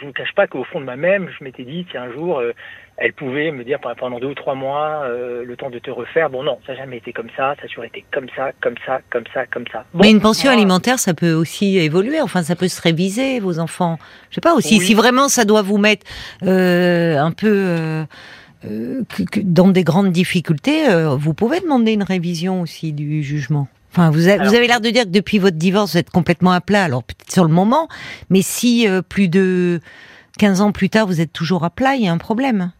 [0.00, 2.52] je vous cache pas qu'au fond de moi-même, je m'étais dit, tiens, un jour, euh,
[3.00, 6.30] elle pouvait me dire pendant deux ou trois mois, euh, le temps de te refaire.
[6.30, 7.54] Bon, non, ça n'a jamais été comme ça.
[7.56, 9.84] Ça a toujours été comme ça, comme ça, comme ça, comme ça.
[9.94, 12.20] Bon, Mais une pension moi, alimentaire, ça peut aussi évoluer.
[12.20, 13.98] Enfin, ça peut se réviser, vos enfants.
[14.30, 14.78] Je sais pas aussi.
[14.78, 14.84] Oui.
[14.84, 16.06] Si vraiment ça doit vous mettre
[16.42, 18.04] euh, un peu euh,
[18.64, 23.22] euh, que- que- dans des grandes difficultés, euh, vous pouvez demander une révision aussi du
[23.22, 23.68] jugement.
[23.92, 26.10] Enfin, vous, a- vous Alors- avez l'air de dire que depuis votre divorce, vous êtes
[26.10, 26.82] complètement à plat.
[26.82, 27.86] Alors peut-être sur le moment,
[28.28, 29.80] mais si euh, plus de
[30.38, 32.72] 15 ans plus tard, vous êtes toujours à plat, il y a un problème.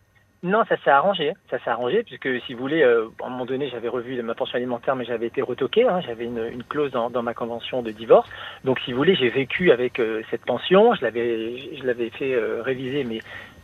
[0.44, 1.32] Non, ça s'est arrangé.
[1.50, 4.36] Ça s'est arrangé puisque, si vous voulez, euh, à un moment donné, j'avais revu ma
[4.36, 5.82] pension alimentaire, mais j'avais été retoqué.
[5.82, 8.28] Hein, j'avais une, une clause dans, dans ma convention de divorce.
[8.62, 10.94] Donc, si vous voulez, j'ai vécu avec euh, cette pension.
[10.94, 13.18] Je l'avais, je l'avais fait euh, réviser, mais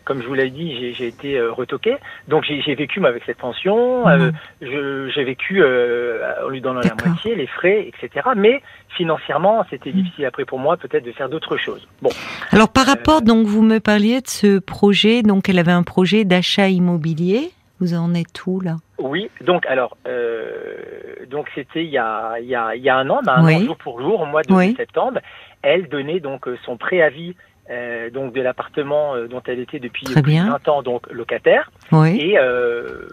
[0.05, 1.97] comme je vous l'ai dit, j'ai, été euh, retoqué.
[2.29, 4.09] Donc, j'ai, vécu avec cette pension.
[4.09, 4.31] Euh,
[4.61, 8.29] je, j'ai vécu euh, en lui donnant la moitié, les frais, etc.
[8.37, 8.63] Mais
[8.97, 10.03] financièrement, c'était Mhm.
[10.03, 11.87] difficile après pour moi, peut-être, de faire d'autres choses.
[12.03, 12.11] Bon.
[12.51, 15.23] Alors par rapport, donc vous me parliez de ce projet.
[15.23, 17.51] Donc elle avait un projet d'achat immobilier.
[17.81, 18.77] Vous en êtes où là?
[18.99, 22.97] Oui, donc alors, euh, donc c'était il y a, il y, a, il y a
[22.97, 23.55] un an, ben, un Oui.
[23.57, 24.75] an jour pour jour, au mois de Oui.
[24.77, 25.19] septembre,
[25.63, 27.35] elle donnait donc euh, son préavis
[27.71, 30.47] euh, donc de l'appartement euh, dont elle était depuis Très bien.
[30.51, 31.71] 20 ans donc locataire.
[31.93, 32.19] Oui.
[32.21, 33.07] Et euh,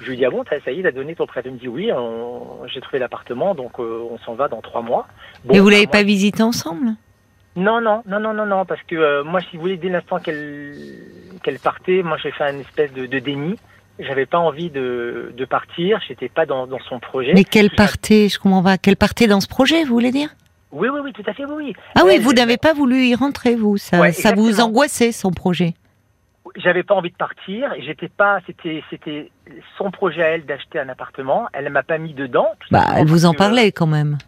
[0.00, 1.48] je lui dis ah bon, ça, y est, t'as donné ton préavis.
[1.48, 4.82] Elle me dit oui, on- j'ai trouvé l'appartement, donc euh, on s'en va dans trois
[4.82, 5.06] mois.
[5.44, 6.88] Bon, Et vous l'avez pas visité ensemble?
[7.56, 10.18] Non, non, non, non, non, non, parce que euh, moi, si vous voulez, dès l'instant
[10.18, 10.74] qu'elle
[11.42, 13.54] qu'elle partait, moi, j'ai fait une espèce de, de déni.
[14.00, 16.00] J'avais pas envie de, de partir.
[16.08, 17.32] J'étais pas dans, dans son projet.
[17.32, 18.76] Mais quelle partait Je comprends pas.
[18.76, 20.30] Quelle partait dans ce projet, vous voulez dire?
[20.74, 21.72] Oui, oui, oui, tout à fait, oui, oui.
[21.94, 23.76] Ah oui, vous n'avez pas voulu y rentrer, vous.
[23.76, 25.74] Ça, Ouais, ça vous angoissait son projet?
[26.56, 27.72] J'avais pas envie de partir.
[27.78, 28.40] J'étais pas.
[28.46, 29.30] C'était, c'était
[29.78, 31.46] son projet à elle d'acheter un appartement.
[31.52, 32.48] Elle m'a pas mis dedans.
[32.72, 34.18] Bah, elle vous en parlait quand même.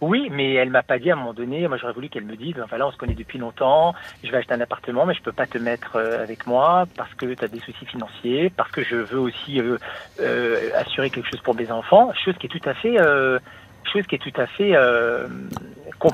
[0.00, 1.66] Oui, mais elle m'a pas dit à un moment donné.
[1.66, 3.94] Moi, j'aurais voulu qu'elle me dise, enfin là, on se connaît depuis longtemps.
[4.22, 7.12] Je vais acheter un appartement, mais je peux pas te mettre euh, avec moi parce
[7.14, 9.76] que tu as des soucis financiers, parce que je veux aussi euh,
[10.20, 12.12] euh, assurer quelque chose pour mes enfants.
[12.24, 13.40] Chose qui est tout à fait, euh,
[13.92, 15.26] chose qui est tout à fait euh,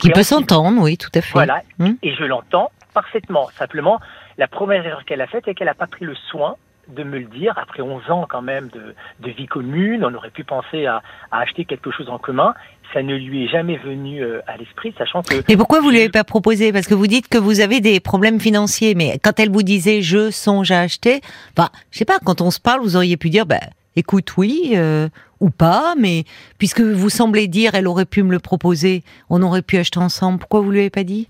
[0.01, 1.33] Qui peut s'entendre, oui, tout à fait.
[1.33, 1.93] Voilà, Hmm.
[2.03, 3.49] et je l'entends parfaitement.
[3.59, 4.01] Simplement,
[4.39, 6.57] la première erreur qu'elle a faite, c'est qu'elle n'a pas pris le soin
[6.89, 7.55] de me le dire.
[7.57, 11.41] Après 11 ans quand même de, de vie commune, on aurait pu penser à, à
[11.41, 12.55] acheter quelque chose en commun.
[12.93, 15.95] Ça ne lui est jamais venu euh, à l'esprit, sachant que Mais pourquoi vous ne
[15.97, 16.73] l'avez pas proposé?
[16.73, 20.03] Parce que vous dites que vous avez des problèmes financiers, mais quand elle vous disait
[20.03, 21.21] je songe à acheter,
[21.57, 23.61] bah, je sais pas, quand on se parle, vous auriez pu dire, bah,
[23.97, 25.09] écoute, oui, euh,
[25.41, 26.25] ou pas, mais
[26.59, 30.39] puisque vous semblez dire, elle aurait pu me le proposer, on aurait pu acheter ensemble,
[30.39, 31.29] pourquoi vous lui avez pas dit?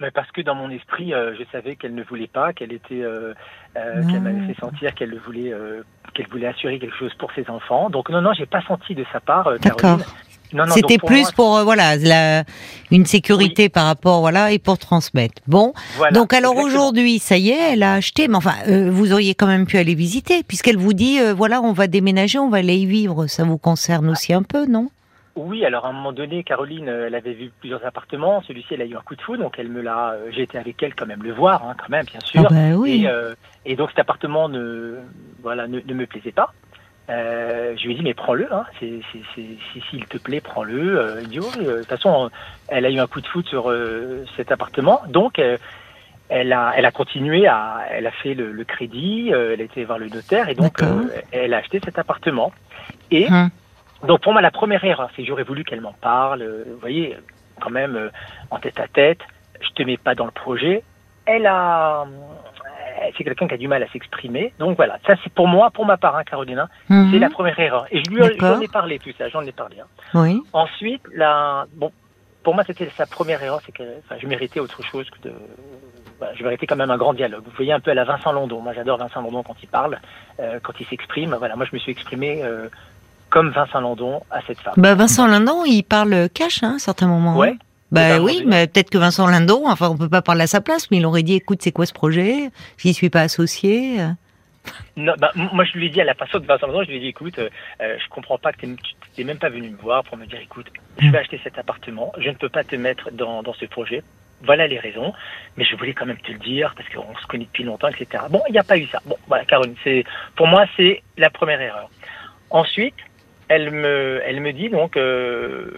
[0.00, 3.02] Mais parce que dans mon esprit, euh, je savais qu'elle ne voulait pas, qu'elle était,
[3.02, 3.34] euh,
[3.76, 5.82] euh, qu'elle m'avait fait sentir qu'elle le voulait, euh,
[6.14, 7.90] qu'elle voulait assurer quelque chose pour ses enfants.
[7.90, 9.80] Donc non, non, j'ai pas senti de sa part, D'accord.
[9.80, 10.06] Caroline.
[10.70, 12.44] C'était plus moi, pour, euh, voilà, la,
[12.90, 15.42] une sécurité par rapport, voilà, et pour transmettre.
[15.46, 19.12] Bon, voilà, donc alors aujourd'hui, ça y est, elle a acheté, mais enfin, euh, vous
[19.12, 22.48] auriez quand même pu aller visiter, puisqu'elle vous dit, euh, voilà, on va déménager, on
[22.48, 24.88] va aller y vivre, ça vous concerne aussi un peu, non?
[25.36, 28.42] Oui, alors à un moment donné, Caroline, elle avait vu plusieurs appartements.
[28.48, 30.16] Celui-ci, elle a eu un coup de foudre, donc elle me l'a.
[30.32, 32.42] J'ai été avec elle quand même le voir, hein, quand même, bien sûr.
[32.44, 33.06] Ah bah oui.
[33.06, 34.96] Et, et donc cet appartement ne,
[35.40, 36.52] voilà, ne, ne me plaisait pas.
[37.10, 38.64] Euh, je lui ai dit mais prends-le, hein.
[38.78, 39.02] si
[39.90, 40.98] s'il te plaît prends-le.
[41.00, 42.30] Euh, il dit oui, euh, de toute façon
[42.68, 45.56] elle a eu un coup de foot sur euh, cet appartement, donc euh,
[46.28, 49.64] elle a, elle a continué à, elle a fait le, le crédit, euh, elle a
[49.64, 52.52] été voir le notaire et donc euh, elle a acheté cet appartement.
[53.10, 53.48] Et Hum.
[54.06, 56.42] donc pour moi la première erreur, c'est que j'aurais voulu qu'elle m'en parle.
[56.66, 57.16] Vous voyez,
[57.58, 58.10] quand même euh,
[58.50, 59.20] en tête à tête,
[59.62, 60.82] je te mets pas dans le projet.
[61.24, 62.04] Elle a,
[63.16, 64.52] c'est quelqu'un qui a du mal à s'exprimer.
[64.58, 67.10] Donc voilà, ça c'est pour moi, pour ma part, hein, Carolina, Mhm.
[67.12, 67.86] c'est la première erreur.
[67.90, 69.76] Et je lui j'en ai parlé tout ça, j'en ai parlé.
[69.80, 69.86] hein.
[70.14, 70.42] Oui.
[70.52, 71.90] Ensuite, la, bon,
[72.42, 75.32] pour moi c'était sa première erreur, c'est que enfin, je méritais autre chose que de,
[76.18, 77.44] voilà, je méritais quand même un grand dialogue.
[77.44, 78.60] Vous voyez un peu à la Vincent London.
[78.60, 79.98] Moi j'adore Vincent London quand il parle,
[80.40, 81.34] euh, quand il s'exprime.
[81.38, 82.68] Voilà, moi je me suis exprimé euh,
[83.30, 84.74] comme Vincent London à cette femme.
[84.78, 87.36] Bah Vincent Lindon, il parle cash hein, à certains moments.
[87.36, 87.50] Ouais.
[87.50, 87.64] hein.
[87.90, 90.90] Bah oui, mais peut-être que Vincent Lindon, enfin on peut pas parler à sa place,
[90.90, 92.50] mais il aurait dit écoute, c'est quoi ce projet?
[92.76, 93.98] J'y suis pas associé.
[94.96, 96.96] Non, bah, moi, je lui ai dit à la façon de Vincent Lindon, je lui
[96.96, 97.48] ai dit, écoute, euh,
[97.80, 100.38] euh, je comprends pas que tu t'es même pas venu me voir pour me dire,
[100.40, 100.66] écoute,
[100.98, 104.02] je vais acheter cet appartement, je ne peux pas te mettre dans, dans ce projet.
[104.42, 105.12] Voilà les raisons,
[105.56, 108.24] mais je voulais quand même te le dire parce qu'on se connaît depuis longtemps, etc.
[108.30, 109.00] Bon, il n'y a pas eu ça.
[109.04, 110.04] Bon, voilà, Caroline, c'est
[110.36, 111.90] pour moi c'est la première erreur.
[112.50, 112.94] Ensuite,
[113.48, 115.76] elle me, elle me dit donc, euh,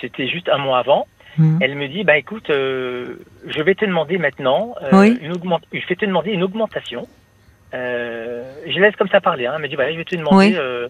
[0.00, 1.06] c'était juste un mois avant,
[1.36, 1.58] Hmm.
[1.60, 3.16] elle me dit bah écoute euh,
[3.46, 5.18] je vais te demander maintenant euh, Oui.
[5.20, 7.08] une augment- je vais te demander une augmentation
[7.74, 9.52] euh, je laisse comme ça parler hein.
[9.56, 10.54] elle me dit voilà je vais te demander Oui.
[10.56, 10.88] euh,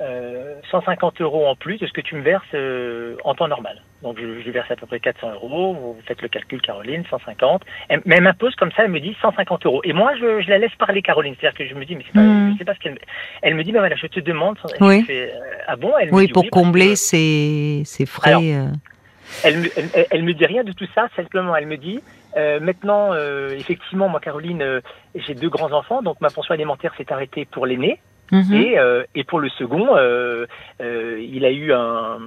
[0.00, 3.82] euh, 150 euros en plus de ce que tu me verses euh, en temps normal
[4.02, 7.62] donc je, je verse à peu près 400 euros vous faites le calcul Caroline 150
[7.88, 10.48] Elle- mais elle m'impose comme ça elle me dit 150 euros et moi je, je
[10.48, 12.64] la laisse parler Caroline c'est à dire que je me dis mais c'est pas sais
[12.64, 12.98] pas ce qu'elle me-
[13.42, 15.04] elle me dit bah voilà je te demande Oui.
[15.08, 15.26] Euh,
[15.68, 15.92] ah bon?
[16.00, 18.30] Elle me Oui, dit pour que- combler ses, ses frais.
[18.30, 18.66] Alors, euh.
[19.42, 22.00] Elle me, elle, elle me dit rien de tout ça, simplement elle me dit
[22.36, 24.80] euh, maintenant, euh, effectivement, moi Caroline, euh,
[25.14, 28.00] j'ai deux grands enfants, donc ma pension alimentaire s'est arrêtée pour l'aîné
[28.32, 28.54] Mhm.
[28.54, 30.46] et, euh, et pour le second, euh,
[30.80, 32.18] euh, il a eu un,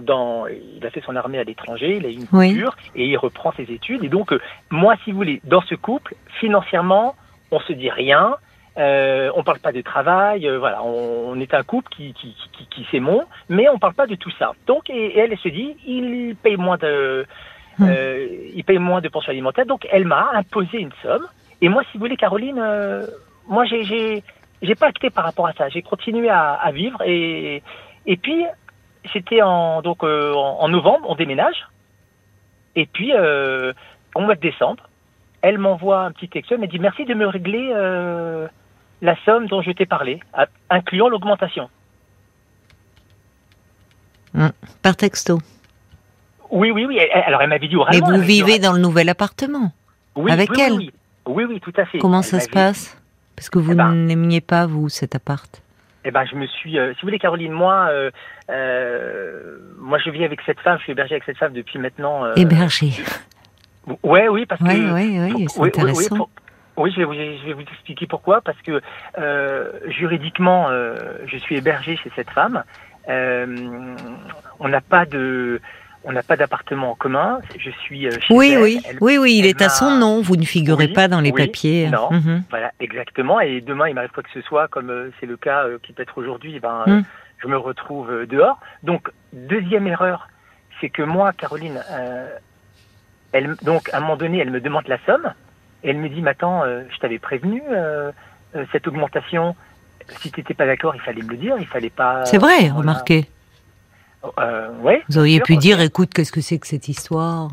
[0.00, 2.50] dans, il a fait son armée à l'étranger, il a eu une Oui.
[2.50, 4.04] coupure et il reprend ses études.
[4.04, 4.40] Et donc, euh,
[4.70, 7.14] moi, si vous voulez, dans ce couple, financièrement,
[7.50, 8.36] on se dit rien.
[8.78, 12.36] Euh, on parle pas de travail, euh, voilà, on, on est un couple qui, qui,
[12.52, 14.52] qui, qui s'aimons, mais on parle pas de tout ça.
[14.66, 17.26] Donc, et, et elle, elle se dit, il paye moins de,
[17.78, 17.84] Hmm.
[17.90, 21.26] euh, il paye moins de pension alimentaire, donc elle m'a imposé une somme.
[21.60, 23.06] Et moi, si vous voulez, Caroline, euh,
[23.48, 24.22] moi, j'ai, j'ai,
[24.62, 25.68] j'ai pas acté par rapport à ça.
[25.68, 27.62] J'ai continué à, à vivre et,
[28.06, 28.46] et puis
[29.12, 31.66] c'était en donc euh, en, en novembre, on déménage.
[32.76, 33.74] Et puis euh,
[34.14, 34.88] au mois de décembre,
[35.42, 38.48] elle m'envoie un petit texto, elle me dit merci de me régler euh,
[39.02, 40.20] la somme dont je t'ai parlé,
[40.70, 41.68] incluant l'augmentation.
[44.82, 45.38] Par texto.
[46.50, 47.00] Oui, oui, oui.
[47.00, 48.06] alors elle m'avait dit Mais oralement.
[48.06, 49.72] vous m'avait dit vivez dans le nouvel appartement.
[50.14, 50.92] Oui, avec oui, elle Oui,
[51.26, 51.98] oui, oui, tout à fait.
[51.98, 53.00] Comment Elle ça se passe?
[53.34, 55.62] Parce que vous Eh ben- n'aimiez pas, vous, cet appart.
[56.04, 56.78] Eh ben, je me suis.
[56.78, 58.10] euh, si vous voulez, Caroline, moi, euh,
[58.50, 60.78] euh, moi, je vis avec cette femme.
[60.78, 62.24] Je suis hébergé avec cette femme depuis maintenant.
[62.24, 62.92] euh, Hébergé.
[64.04, 64.66] Ouais, oui, parce que.
[64.66, 66.18] oui, c'est Oui, oui, oui,
[66.76, 68.40] oui, je vais, vous, je vais vous expliquer pourquoi.
[68.40, 68.80] Parce que
[69.18, 70.94] euh, juridiquement, euh,
[71.26, 72.62] je suis hébergé chez cette femme.
[73.08, 73.94] Euh,
[74.58, 75.60] on n'a pas de,
[76.04, 77.40] on n'a pas d'appartement en commun.
[77.58, 78.62] Je suis euh, chez Oui, elle.
[78.62, 80.20] oui, Elle- oui, oui, il est à son nom.
[80.20, 81.88] Vous ne figurez Oui, pas dans les oui, papiers.
[81.88, 82.10] non.
[82.10, 82.44] Mhm.
[82.50, 83.40] Voilà, exactement.
[83.40, 85.92] Et demain, il m'arrive quoi que ce soit, comme euh, c'est le cas euh, qui
[85.92, 87.02] peut être aujourd'hui, ben, Mm.
[87.38, 88.58] je me retrouve dehors.
[88.82, 90.28] Donc, deuxième erreur,
[90.80, 92.28] c'est que moi, Caroline, euh,
[93.32, 95.32] elle, donc à un moment donné, elle me demande la somme.
[95.86, 98.10] Et elle me dit, mais attends, euh, je t'avais prévenu euh,
[98.56, 99.54] euh, cette augmentation.
[100.20, 101.56] Si tu n'étais pas d'accord, il fallait me le dire.
[101.58, 102.24] Il fallait pas.
[102.26, 102.74] C'est vrai, voilà.
[102.74, 103.26] remarquez.
[104.82, 105.02] Ouais.
[105.08, 107.50] Vous auriez pu dire, écoute, qu'est-ce que c'est que cette histoire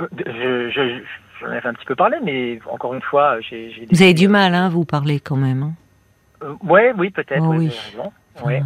[0.00, 1.02] Je, je, je-
[1.40, 3.70] j'en avais un petit peu parlé, mais encore une fois, j'ai.
[3.72, 5.62] j'ai Vous avez du mal, hein, vous parler quand même.
[5.62, 5.72] hein.
[6.42, 7.42] Euh, ouais, oui, peut-être.
[7.42, 7.70] Oh oui.
[8.44, 8.62] Ouais.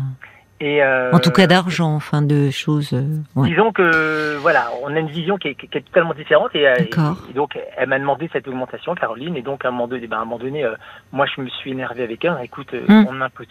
[0.63, 2.93] Et euh, En tout cas, d'argent, enfin, de choses.
[2.93, 3.49] euh, ouais.
[3.49, 6.75] Disons que voilà, on a une vision qui est, qui est totalement différente et, euh,
[7.31, 10.19] et donc elle m'a demandé cette augmentation, Caroline, et donc à un moment donné, ben,
[10.19, 10.75] à un moment donné euh,
[11.13, 12.37] moi je me suis énervé avec elle.
[12.43, 13.07] Écoute, euh, Hmm.
[13.09, 13.47] on n'impose,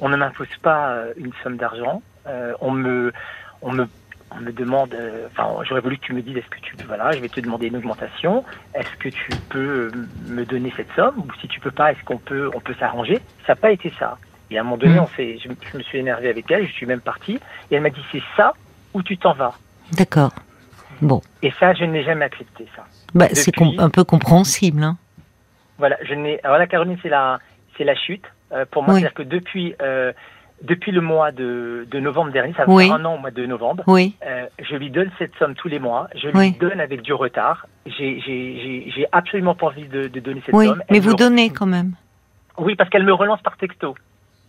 [0.00, 2.00] on ne m'impose pas une somme d'argent.
[2.26, 3.12] Euh, on me,
[3.60, 3.86] on me,
[4.30, 4.94] on me demande.
[4.94, 7.40] euh, Enfin, j'aurais voulu que tu me dises est-ce que tu, voilà, je vais te
[7.40, 8.42] demander une augmentation.
[8.74, 9.90] Est-ce que tu peux
[10.28, 13.18] me donner cette somme ou si tu peux pas, est-ce qu'on peut, on peut s'arranger?
[13.46, 14.16] Ça n'a pas été ça.
[14.50, 15.04] Et à un moment donné, Hmm.
[15.04, 16.66] on s'est, je, je me suis énervé avec elle.
[16.66, 17.38] Je suis même parti
[17.70, 18.52] et elle m'a dit c'est ça
[18.92, 19.54] ou tu t'en vas.
[19.92, 20.32] D'accord.
[21.02, 21.20] Bon.
[21.42, 22.84] Et ça, je n'ai jamais accepté ça.
[23.14, 24.82] Bah, c'est Depuis- un peu compréhensible.
[24.82, 24.96] Hein.
[25.78, 26.40] Voilà, je n'ai.
[26.44, 27.40] Alors là, Caroline, c'est la,
[27.76, 28.24] c'est la chute.
[28.52, 29.00] Euh, pour moi, Oui.
[29.00, 30.12] c'est-à-dire que depuis, euh,
[30.62, 32.88] depuis le mois de, de novembre dernier, ça fait Oui.
[32.90, 34.14] un an au mois de novembre, Oui.
[34.24, 36.08] euh, je lui donne cette somme tous les mois.
[36.14, 37.66] Je lui donne avec du retard.
[37.86, 40.66] J'ai, j'ai, j'ai, j'ai absolument pas envie de, de donner cette Oui.
[40.66, 40.82] somme.
[40.90, 41.94] Mais Elle vous me- donnez quand même.
[42.56, 43.96] Oui, parce qu'elle me relance par texto.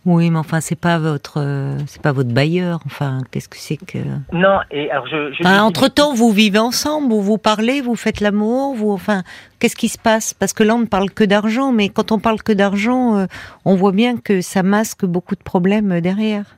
[0.06, 2.80] Oui, mais enfin, c'est pas votre, euh, c'est pas votre bailleur.
[2.86, 3.98] Enfin, qu'est-ce que c'est que.
[4.32, 5.34] Non, et alors je.
[5.34, 9.24] je dis- entre temps, vous vivez ensemble, vous vous parlez, vous faites l'amour, vous, enfin,
[9.60, 10.36] qu'est-ce qui se passe?
[10.36, 13.26] Parce que là, on ne parle que d'argent, mais quand on parle que d'argent, euh,
[13.66, 16.58] on voit bien que ça masque beaucoup de problèmes euh, derrière.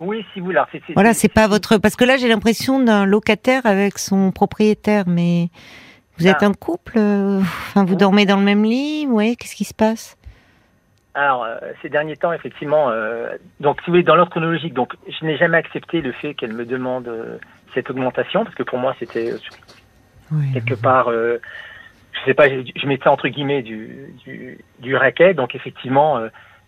[0.00, 1.78] Oui, si vous c'est- Voilà, c'est pas votre.
[1.78, 5.50] Parce que là, j'ai l'impression d'un locataire avec son propriétaire, mais
[6.18, 6.46] vous êtes Ah.
[6.46, 6.94] un couple.
[6.96, 7.96] euh, Enfin, vous Oui.
[7.98, 9.06] dormez dans le même lit.
[9.08, 10.16] Oui, qu'est-ce qui se passe?
[11.14, 13.28] Alors, euh, ces derniers temps, effectivement, euh,
[13.60, 16.54] donc si vous voulez, dans l'ordre chronologique, donc je n'ai jamais accepté le fait qu'elle
[16.54, 17.36] me demande euh,
[17.74, 19.34] cette augmentation, parce que pour moi, c'était
[20.30, 20.52] Oui.
[20.54, 21.38] quelque part, je
[22.24, 26.18] sais pas, je, je mettais entre guillemets du, du, du racket, donc effectivement,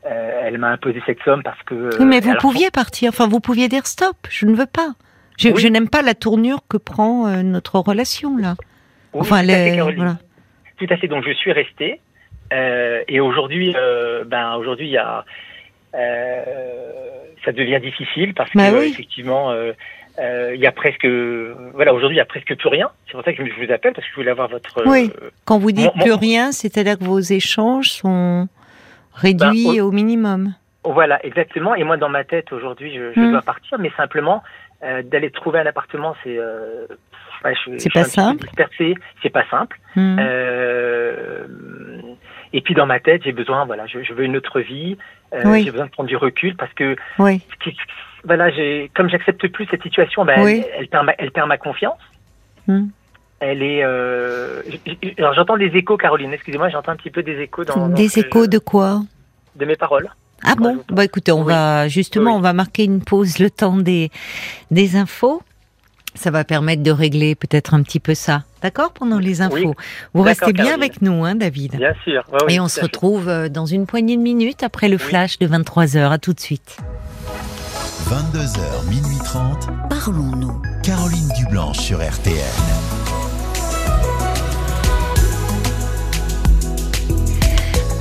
[0.05, 1.99] elle m'a imposé cette somme parce que...
[1.99, 3.09] Oui, mais vous pouviez partir.
[3.11, 4.17] Enfin, vous pouviez dire stop.
[4.29, 4.91] Je ne veux pas.
[5.39, 5.55] Je, Oui.
[5.61, 8.55] je n'aime pas la tournure que prend notre relation là.
[9.15, 9.97] Enfin, tout à fait, le- Caroline.
[9.97, 10.19] voilà.
[10.79, 11.09] Tout à fait.
[11.09, 12.01] Donc je suis resté.
[12.53, 15.25] Euh, et aujourd'hui, euh, ben aujourd'hui, il y a,
[15.95, 16.43] euh,
[17.45, 18.91] ça devient difficile parce que Bah euh, oui.
[18.93, 19.73] effectivement, euh,
[20.55, 21.07] il y a presque,
[21.75, 22.91] voilà, aujourd'hui, il y a presque plus rien.
[23.07, 24.83] C'est pour ça que je vous appelle parce que je voulais avoir votre.
[24.87, 25.11] Oui.
[25.23, 28.49] euh, Quand vous dites Mon- plus mon- rien, c'est-à-dire que vos échanges sont
[29.15, 30.55] réduits Ben, au minimum.
[30.85, 31.75] Voilà, exactement.
[31.75, 33.31] Et moi, dans ma tête, aujourd'hui, je, je Hmm.
[33.33, 34.43] dois partir, mais simplement
[34.83, 36.37] euh, d'aller trouver un appartement, c'est.
[37.79, 38.49] Suis pas peu simple.
[39.23, 39.79] C'est pas simple.
[39.97, 40.17] Hmm.
[40.19, 41.47] Euh,
[42.53, 44.97] et puis dans ma tête, j'ai besoin, voilà, je, je veux une autre vie.
[45.35, 45.65] euh, Oui.
[45.65, 47.43] J'ai besoin de prendre du recul parce que, Oui.
[48.25, 50.63] voilà, j'ai, comme j'accepte plus cette situation, ben, Oui.
[50.65, 51.99] elle, elle perd ma, elle perd ma confiance.
[52.67, 52.87] Hmm.
[53.41, 53.83] Elle est.
[53.85, 54.63] Euh,
[55.19, 56.33] alors j'entends des échos, Caroline.
[56.33, 59.01] Excusez-moi, j'entends un petit peu des échos dans, Des échos je- de quoi?
[59.57, 60.09] De mes paroles.
[60.45, 60.83] Ah bon?
[60.89, 61.53] Bah écoutez, on Oui.
[61.53, 62.37] va justement, Oui.
[62.39, 64.11] on va marquer une pause le temps des
[64.71, 65.43] des infos.
[66.15, 68.45] Ça va permettre de régler peut-être un petit peu ça.
[68.62, 69.55] D'accord Pendant les infos?
[69.57, 69.67] Oui.
[70.15, 70.83] Vous restez bien Caroline.
[70.83, 72.23] avec nous, hein, David Bien sûr.
[72.33, 75.03] Ouais, oui, Et on se retrouve euh, dans une poignée de minutes après le Oui.
[75.03, 76.11] flash de 23h.
[76.12, 76.77] À tout de suite.
[78.09, 79.69] 22h, minuit 30.
[79.91, 80.62] Parlons-nous.
[80.83, 82.35] Caroline Dublanche sur RTL.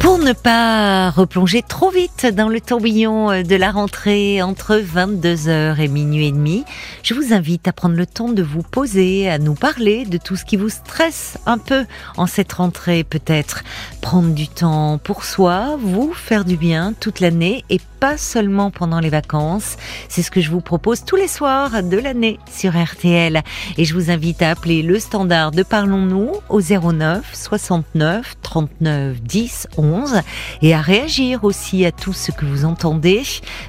[0.04, 5.88] Pour ne pas replonger trop vite dans le tourbillon de la rentrée entre 22h et
[5.88, 6.66] minuit et demi,
[7.04, 10.36] je vous invite à prendre le temps de vous poser, à nous parler de tout
[10.36, 11.86] ce qui vous stresse un peu
[12.18, 13.64] en cette rentrée peut-être.
[14.02, 19.00] Prendre du temps pour soi, vous faire du bien toute l'année et pas seulement pendant
[19.00, 19.78] les vacances.
[20.10, 23.42] C'est ce que je vous propose tous les soirs de l'année sur RTL.
[23.78, 29.68] Et je vous invite à appeler le standard de Parlons-nous au 09 69 39 10
[29.78, 30.22] 11
[30.62, 33.24] et à réagir aussi à tout ce que vous entendez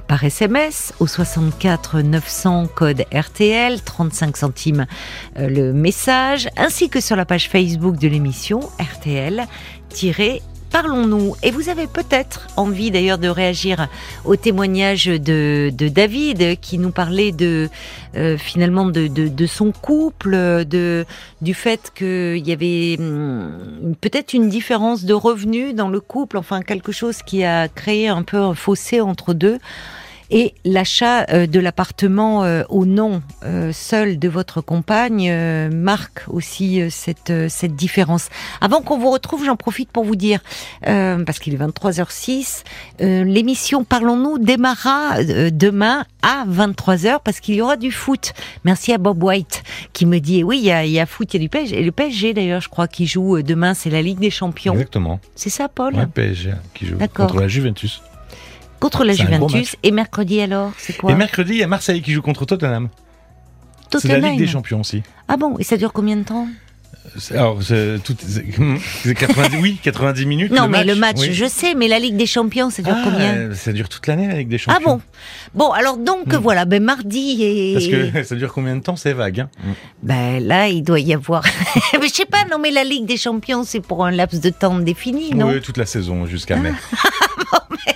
[0.08, 4.86] par SMS au 64 900 code RTL 35 centimes
[5.38, 9.46] euh, le message ainsi que sur la page Facebook de l'émission RTL
[10.70, 11.36] Parlons-nous.
[11.42, 13.88] Et vous avez peut-être envie d'ailleurs de réagir
[14.24, 17.68] au témoignage de, David qui nous parlait de
[18.16, 21.04] euh, finalement de, son couple, de
[21.42, 26.62] du fait qu'il y avait hum, peut-être une différence de revenus dans le couple, enfin
[26.62, 29.58] quelque chose qui a créé un peu un fossé entre deux.
[30.30, 35.32] Et l'achat euh, de l'appartement euh, au nom euh, seul de votre compagne
[35.70, 38.28] marque aussi cette, cette différence.
[38.60, 40.40] Avant qu'on vous retrouve, j'en profite pour vous dire,
[40.86, 42.64] euh, parce qu'il est 23h06,
[43.00, 48.32] euh, l'émission Parlons-nous démarrera demain à 23h parce qu'il y aura du foot.
[48.64, 49.62] Merci à Bob White
[49.92, 51.48] qui me dit, oui, il y a, il y a foot, il y a du
[51.48, 51.78] PSG.
[51.78, 54.72] Et le PSG d'ailleurs, je crois, qui joue demain, c'est la Ligue des Champions.
[54.72, 55.20] Exactement.
[55.34, 55.94] C'est ça, Paul?
[55.94, 58.02] Ouais, PSG hein, qui joue contre la Juventus.
[58.80, 59.76] Contre la Juventus.
[59.82, 62.88] Et mercredi alors, c'est quoi Et mercredi, il y a Marseille qui joue contre Tottenham.
[63.96, 64.30] C'est la.
[64.30, 65.02] Ligue des Champions aussi.
[65.28, 66.48] Ah bon, et ça dure combien de temps
[67.16, 68.44] C'est- Alors, c'est tout- c'est-
[69.04, 70.50] c'est 90, oui, 90 minutes.
[70.52, 71.28] Non, le mais match, le match, oui.
[71.32, 74.06] je sais, mais la Ligue des Champions, ça dure Ah, combien euh, Ça dure toute
[74.08, 74.96] l'année la Ligue des Ah Champions.
[74.96, 75.00] bon
[75.66, 76.38] Bon, alors donc Hmm.
[76.38, 79.40] voilà, ben mardi et Parce que ça dure combien de temps C'est vague.
[79.40, 79.48] Hein
[80.02, 81.44] ben là, il doit y avoir.
[82.00, 84.50] mais je sais pas, non, mais la Ligue des Champions, c'est pour un laps de
[84.50, 86.72] temps défini, non Oui, toute la saison jusqu'à mai.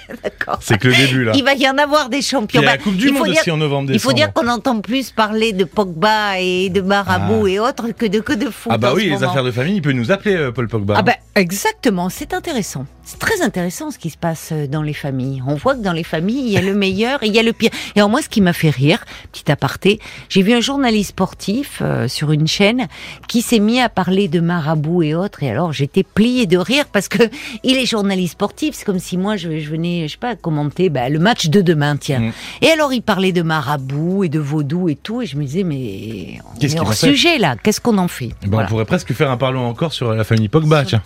[0.23, 0.59] D'accord.
[0.63, 1.33] C'est que le début là.
[1.35, 2.61] Il va y en avoir des champions.
[2.61, 4.15] il y a Bah, la Coupe du Monde dire- aussi en novembre Il faut décembre.
[4.15, 7.51] dire qu'on entend plus parler de Pogba et de Marabou Ah.
[7.51, 8.73] et autres que de que de foot.
[8.75, 9.29] Ah bah en oui, les moment.
[9.31, 10.95] affaires de famille, il peut nous appeler euh, Paul Pogba.
[10.97, 12.87] Ah ben exactement, c'est intéressant.
[13.05, 15.43] C'est très intéressant ce qui se passe euh, dans les familles.
[15.47, 17.43] On voit que dans les familles, il y a le meilleur et il y a
[17.43, 17.71] le pire.
[17.95, 19.99] Et alors moi, ce qui m'a fait rire, petit aparté,
[20.29, 22.87] j'ai vu un journaliste sportif euh, sur une chaîne
[23.29, 25.43] qui s'est mis à parler de marabout et autres.
[25.43, 27.23] Et alors j'étais pliée de rire parce que
[27.65, 28.75] il est journaliste sportif.
[28.75, 31.61] C'est comme si moi je, je venais, je sais pas, commenter bah, le match de
[31.61, 32.21] demain, tiens.
[32.21, 32.33] Mm.
[32.63, 35.23] Et alors il parlait de marabout et de vaudou et tout.
[35.23, 37.57] Et je me disais mais on Qu'est-ce est hors sujet là.
[37.63, 38.29] Qu'est-ce qu'on en fait?
[38.43, 38.67] Ben, Voilà.
[38.67, 41.03] On pourrait presque faire un parlons encore sur la famille Pogba, tiens.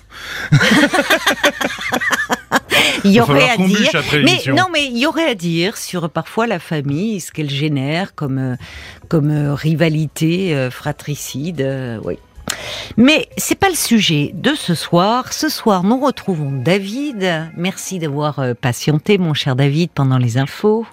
[3.05, 3.91] Il y aurait à dire.
[4.25, 8.15] Mais non, mais il y aurait à dire sur parfois la famille, ce qu'elle génère
[8.15, 8.57] comme euh,
[9.09, 12.19] comme euh, rivalité euh, fratricide, oui.
[12.97, 15.33] Mais c'est pas le sujet de ce soir.
[15.33, 17.51] Ce soir, nous retrouvons David.
[17.57, 20.87] Merci d'avoir euh, patienté, mon cher David, pendant les infos.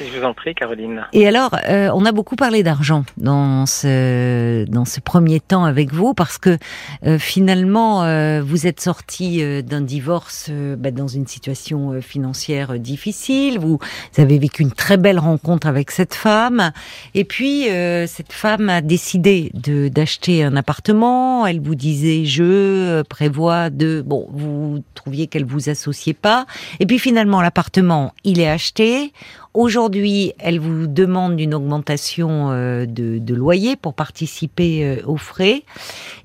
[0.00, 1.06] Je vous en prie, Caroline.
[1.12, 5.92] Et alors, euh, on a beaucoup parlé d'argent dans ce dans ce premier temps avec
[5.92, 6.58] vous parce que
[7.06, 13.58] euh, finalement, euh, vous êtes sorti d'un divorce bah, dans une situation financière difficile.
[13.58, 13.78] Vous
[14.18, 16.72] avez vécu une très belle rencontre avec cette femme,
[17.14, 17.66] et puis
[18.06, 21.46] cette femme a décidé de d'acheter un appartement.
[21.46, 26.46] Elle vous disait je prévois de bon, vous trouviez qu'elle vous associait pas,
[26.80, 29.12] et puis finalement l'appartement il est acheté
[29.54, 35.62] aujourd'hui, elle vous demande une augmentation euh, de, loyer pour participer euh, aux frais,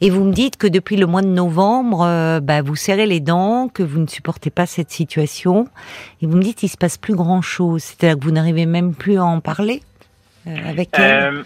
[0.01, 3.19] et vous me dites que depuis le mois de novembre, euh, bah, vous serrez les
[3.19, 5.67] dents, que vous ne supportez pas cette situation,
[6.21, 8.93] et vous me dites qu'il se passe plus grand chose, c'est-à-dire que vous n'arrivez même
[8.93, 9.81] plus à en parler
[10.45, 11.45] avec elle.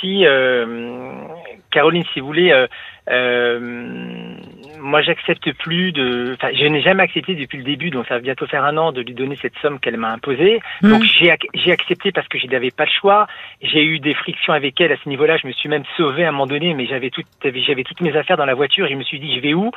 [0.00, 0.24] Si
[1.70, 2.66] Caroline, si vous voulez,
[4.84, 6.34] moi j'accepte plus de.
[6.34, 8.92] Enfin, je n'ai jamais accepté depuis le début, donc ça va bientôt faire un an
[8.92, 10.60] de lui donner cette somme qu'elle m'a imposée.
[10.82, 10.90] Mhm.
[10.90, 13.26] Donc j'ai ac- j'ai accepté parce que je n'avais pas le choix.
[13.62, 15.38] J'ai eu des frictions avec elle à ce niveau-là.
[15.38, 18.14] Je me suis même sauvé à un moment donné, mais j'avais tout, j'avais toutes mes
[18.16, 18.86] affaires dans la voiture.
[18.88, 19.70] Je me suis dit, je vais où?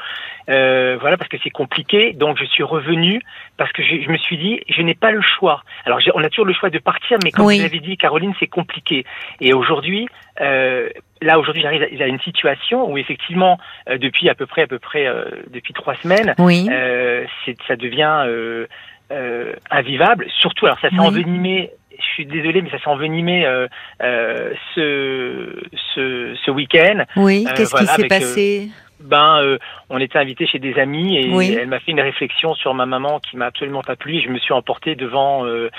[0.49, 2.13] Euh, Voilà, parce que c'est compliqué.
[2.13, 3.21] Donc je suis revenu
[3.57, 5.63] parce que je, je me suis dit, je n'ai pas le choix.
[5.85, 7.57] Alors j'ai- on a toujours le choix de partir, mais comme Oui.
[7.57, 9.05] vous l'avez dit, Caroline, c'est compliqué.
[9.41, 10.07] Et aujourd'hui,
[10.41, 10.89] euh,
[11.21, 13.57] là aujourd'hui, j'arrive à- à une situation où effectivement,
[13.89, 16.67] euh, depuis à peu près, à peu près, euh, depuis trois semaines, Oui.
[16.71, 18.65] euh, c'est, ça devient euh,
[19.11, 20.27] euh, invivable.
[20.39, 21.07] Surtout, alors ça s'est Oui.
[21.07, 21.71] envenimé.
[21.99, 23.67] Je suis désolé, mais ça s'est envenimé euh,
[24.03, 25.63] euh, ce,
[25.95, 27.03] ce, ce week-end.
[27.15, 28.67] Oui, qu'est-ce voilà, qui s'est passé?
[28.99, 29.57] Ben, euh,
[29.89, 31.55] on était invité chez des amis et Oui.
[31.59, 34.17] elle m'a fait une réflexion sur ma maman qui m'a absolument pas plu.
[34.17, 35.69] Et je me suis emporté devant euh,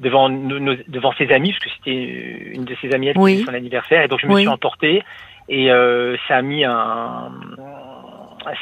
[0.00, 3.20] devant nos, nos- devant ses amis parce que c'était une de ses amies elle, qui
[3.20, 3.44] Oui.
[3.46, 4.40] son anniversaire et donc je me Oui.
[4.42, 5.02] suis emporté
[5.48, 7.30] et euh, ça a mis un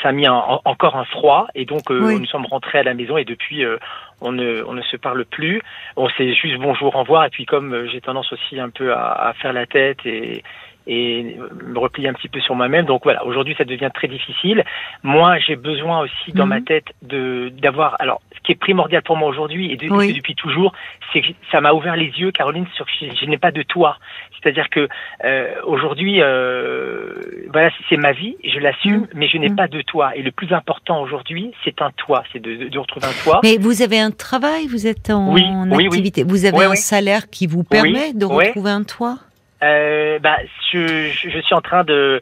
[0.03, 2.19] ça a mis un- en- encore un froid et donc euh, Oui.
[2.21, 3.77] nous sommes rentrés à la maison et depuis euh,
[4.21, 5.63] on ne on ne se parle plus.
[5.97, 8.93] On s'est juste bonjour au revoir et puis comme euh, j'ai tendance aussi un peu
[8.93, 10.43] à, à faire la tête et
[10.89, 11.37] et
[11.67, 12.87] me replier un petit peu sur moi-même.
[12.87, 14.65] Donc voilà, aujourd'hui ça devient très difficile.
[15.03, 16.49] Moi, j'ai besoin aussi dans Mhm.
[16.51, 17.97] ma tête de d'avoir.
[18.01, 20.11] Alors, ce qui est primordial pour moi aujourd'hui et, de- Oui.
[20.11, 20.73] et depuis toujours,
[21.13, 23.63] c'est que ça m'a ouvert les yeux, Caroline, sur que je, je n'ai pas de
[23.63, 23.99] toit.
[24.41, 24.89] C'est-à-dire que
[25.25, 27.13] euh, aujourd'hui, euh,
[27.53, 29.09] voilà, c'est ma vie, je l'assume, Mhm.
[29.15, 29.57] mais je n'ai Mhm.
[29.57, 30.17] pas de toit.
[30.17, 33.41] Et le plus important aujourd'hui, c'est un toit, c'est de, de- de retrouver un toit.
[33.43, 35.87] Mais vous avez un travail, vous êtes en Oui, oui, oui.
[35.87, 36.77] activité, vous avez Oui, un oui.
[36.77, 38.47] salaire qui vous permet de oui.
[38.47, 39.19] retrouver un toit
[39.63, 40.37] Euh, bah,
[40.73, 42.21] je, je, suis en train de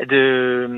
[0.00, 0.68] de,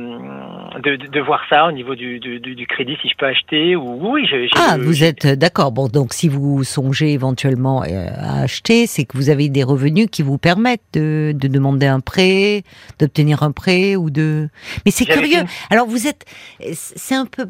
[0.82, 3.76] de, de, voir ça au niveau du, du, du du crédit, si je peux acheter
[3.76, 4.26] ou oui.
[4.26, 5.72] Je, Ah, le- vous êtes d'accord.
[5.72, 10.08] Bon, donc si vous songez éventuellement euh, à acheter, c'est que vous avez des revenus
[10.11, 12.62] qui vous permettent de, de demander un prêt,
[12.98, 14.48] d'obtenir un prêt ou de.
[14.86, 15.40] Mais c'est curieux.
[15.40, 16.24] une- Alors vous êtes,
[16.72, 17.44] c'est un peu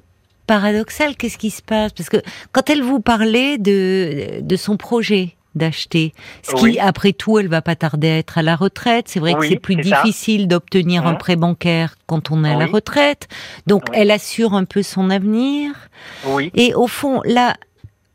[0.48, 1.14] paradoxal.
[1.16, 1.92] Qu'est-ce qui se passe?
[1.92, 2.16] Parce que
[2.52, 6.78] quand elle vous parlait de de son projet d'acheter, ce qui Oui.
[6.78, 9.07] après tout, elle va pas tarder à être à la retraite.
[9.09, 11.18] C'est vrai que c'est plus difficile d'obtenir un Mhm.
[11.18, 13.26] prêt bancaire quand on est à la retraite.
[13.66, 15.72] Donc elle assure un peu son avenir.
[16.26, 16.51] Oui.
[16.55, 17.55] Et au fond, là,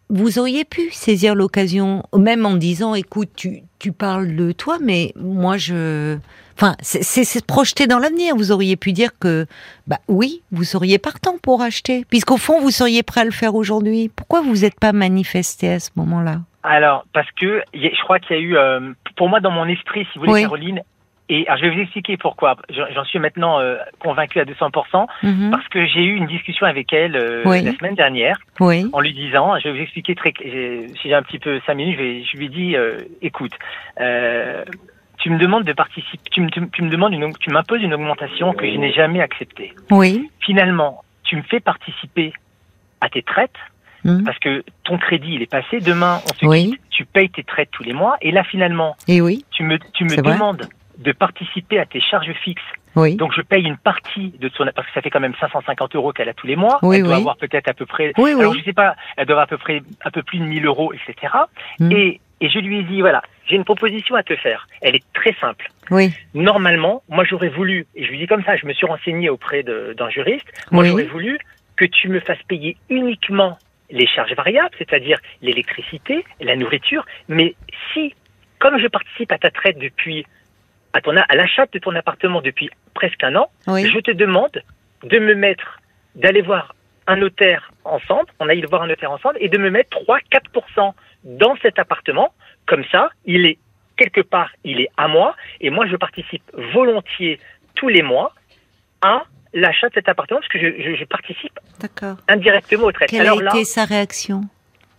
[0.10, 5.12] vous auriez pu saisir l'occasion, même en disant, écoute, tu, tu parles de toi, mais
[5.16, 6.18] moi, je...
[6.58, 8.34] Enfin, c'est c'est se projeter dans l'avenir.
[8.38, 9.46] Vous auriez pu dire que,
[9.88, 13.56] bah oui, vous seriez partant pour acheter, puisqu'au fond, vous seriez prêt à le faire
[13.56, 14.10] aujourd'hui.
[14.16, 16.42] Pourquoi vous n'êtes pas manifesté à ce moment-là?
[16.66, 20.06] Alors, parce que je crois qu'il y a eu, euh, pour moi, dans mon esprit,
[20.12, 20.42] si vous voulez, Oui.
[20.42, 20.82] Caroline,
[21.30, 22.56] et alors, je vais vous expliquer pourquoi.
[22.70, 25.50] J'en suis maintenant euh, convaincu à 200%, Mhm.
[25.52, 27.62] parce que j'ai eu une discussion avec elle euh, Oui.
[27.64, 31.24] la semaine dernière, Oui, en lui disant, je vais vous expliquer très, si j'ai un
[31.24, 33.54] petit peu cinq minutes, je, vais- je lui ai dit, euh, écoute,
[34.02, 34.64] euh,
[35.20, 37.82] tu me demandes de participer, tu me, tu me- tu me demandes une, tu m'imposes
[37.82, 39.74] une augmentation que je n'ai jamais acceptée.
[39.92, 40.30] oui.
[40.42, 42.34] Finalement, tu me fais participer
[43.02, 43.56] à tes traites
[44.06, 44.24] Mhm.
[44.24, 45.82] parce que ton crédit il est passé.
[45.82, 46.70] Demain, on se Oui.
[46.72, 49.78] quitte, tu payes tes traites tous les mois, et là finalement, Et oui, tu me,
[49.94, 50.34] tu me vrai.
[50.34, 50.68] demandes
[51.00, 52.62] de participer à tes charges fixes.
[52.96, 53.16] oui.
[53.16, 56.14] Donc je paye une partie de son, parce que ça fait quand même 550 euros
[56.14, 56.80] qu'elle a tous les mois.
[56.84, 57.20] Oui, elle doit oui.
[57.20, 59.58] avoir peut-être à peu près, Oui, alors je sais pas, elle doit avoir à peu
[59.58, 61.34] près un peu plus de 1000 euros, etc.
[61.80, 61.92] Mhm.
[61.92, 64.68] Et, et je lui ai dit voilà, j'ai une proposition à te faire.
[64.82, 65.68] Elle est très simple.
[65.92, 69.30] Oui, Normalement, moi j'aurais voulu, et je lui dis comme ça, je me suis renseigné
[69.30, 71.40] auprès d'un juriste, moi j'aurais voulu
[71.76, 73.58] que tu me fasses payer uniquement
[73.90, 77.56] les charges variables, c'est-à-dire l'électricité, la nourriture, mais
[77.94, 78.14] si,
[78.60, 80.26] comme je participe à ta traite depuis,
[80.94, 83.90] à, ton, à l'achat de ton appartement depuis presque un an, oui.
[83.90, 84.64] je te demande
[85.04, 85.80] de me mettre,
[86.16, 86.76] d'aller voir
[87.08, 91.56] un notaire ensemble, on aille voir un notaire ensemble, et de me mettre 3-4% dans
[91.62, 92.34] cet appartement,
[92.66, 93.60] comme ça, il est
[93.98, 97.40] quelque part, il est à moi, et moi je participe volontiers
[97.76, 98.34] tous les mois
[99.02, 99.26] à
[99.56, 102.18] l'achat de cet appartement, parce que je, je- je participe D'accord.
[102.30, 103.10] indirectement aux traites.
[103.10, 104.42] Quelle Alors a là, été sa réaction?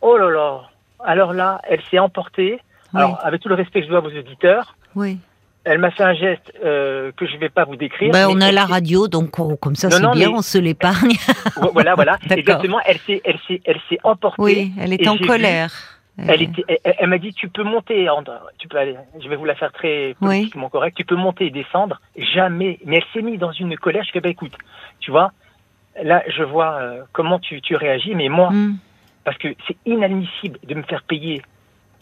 [0.00, 0.62] Oh là là,
[1.04, 2.58] alors là, elle s'est emportée.
[2.94, 5.18] Oui, Alors, avec tout le respect que je dois à vos auditeurs, oui.
[5.64, 8.12] elle m'a fait un geste euh, que je ne vais pas vous décrire.
[8.12, 10.58] Ben, mais on a la radio, donc on- comme ça c'est bien, mais- on se
[10.58, 11.12] l'épargne.
[11.72, 12.12] Voilà, voilà.
[12.22, 12.38] D'accord.
[12.38, 12.78] Exactement.
[12.84, 14.40] Elle s'est, elle s'est, elle s'est emportée.
[14.42, 15.72] Oui, elle est en vu- colère.
[16.18, 18.08] Elle, était, elle, elle m'a dit tu peux monter,
[18.58, 18.96] tu peux aller.
[19.22, 20.28] Je vais vous la faire très Oui.
[20.38, 20.96] politiquement correct.
[20.96, 22.00] Tu peux monter et descendre.
[22.34, 22.78] Jamais.
[22.86, 24.02] Mais elle s'est mise dans une colère.
[24.04, 24.54] Je fais bah écoute,
[25.00, 25.32] tu vois.
[26.02, 28.76] Là, je vois euh, comment tu, tu réagis, mais moi, Hmm.
[29.24, 31.42] parce que c'est inadmissible de me faire payer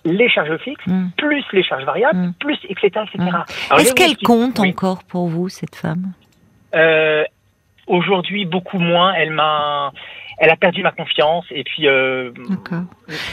[0.04, 1.06] les charges fixes, Mm.
[1.16, 2.32] plus les charges variables, Mm.
[2.34, 3.30] plus, etc., etc.
[3.78, 4.70] Est-ce qu'elle compte Oui.
[4.70, 6.12] encore pour vous, cette femme?
[6.74, 7.24] Euh,
[7.86, 9.12] Aujourd'hui, beaucoup moins.
[9.12, 9.92] Elle m'a,
[10.38, 11.44] elle a perdu ma confiance.
[11.50, 12.82] Et puis, euh, D'accord.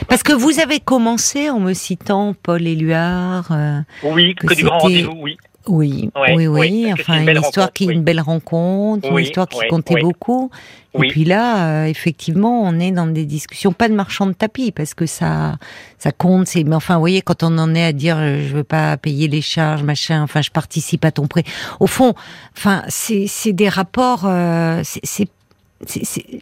[0.08, 3.48] Parce que vous avez commencé en me citant Paul Éluard.
[3.52, 5.36] euh, oui, que, que du grand rendez-vous, oui.
[5.68, 7.94] oui, Ouais, oui, oui, Enfin, une histoire qui, oui.
[7.94, 10.50] une belle rencontre, une histoire qui oui, comptait beaucoup.
[10.94, 14.72] Et puis là, euh, effectivement, on est dans des discussions, pas de marchand de tapis,
[14.72, 15.56] parce que ça,
[15.96, 16.46] ça compte.
[16.48, 19.26] C'est, mais enfin, vous voyez, quand on en est à dire, je veux pas payer
[19.26, 20.22] les charges, machin.
[20.22, 21.44] Enfin, je participe à ton prêt.
[21.80, 22.12] Au fond,
[22.54, 24.24] enfin, c'est, c'est des rapports.
[24.26, 25.28] euh, c'est,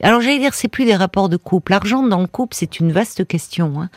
[0.03, 1.73] alors j'allais dire c'est plus des rapports de couple.
[1.73, 3.81] L'argent dans le couple c'est une vaste question.
[3.81, 3.91] Hein.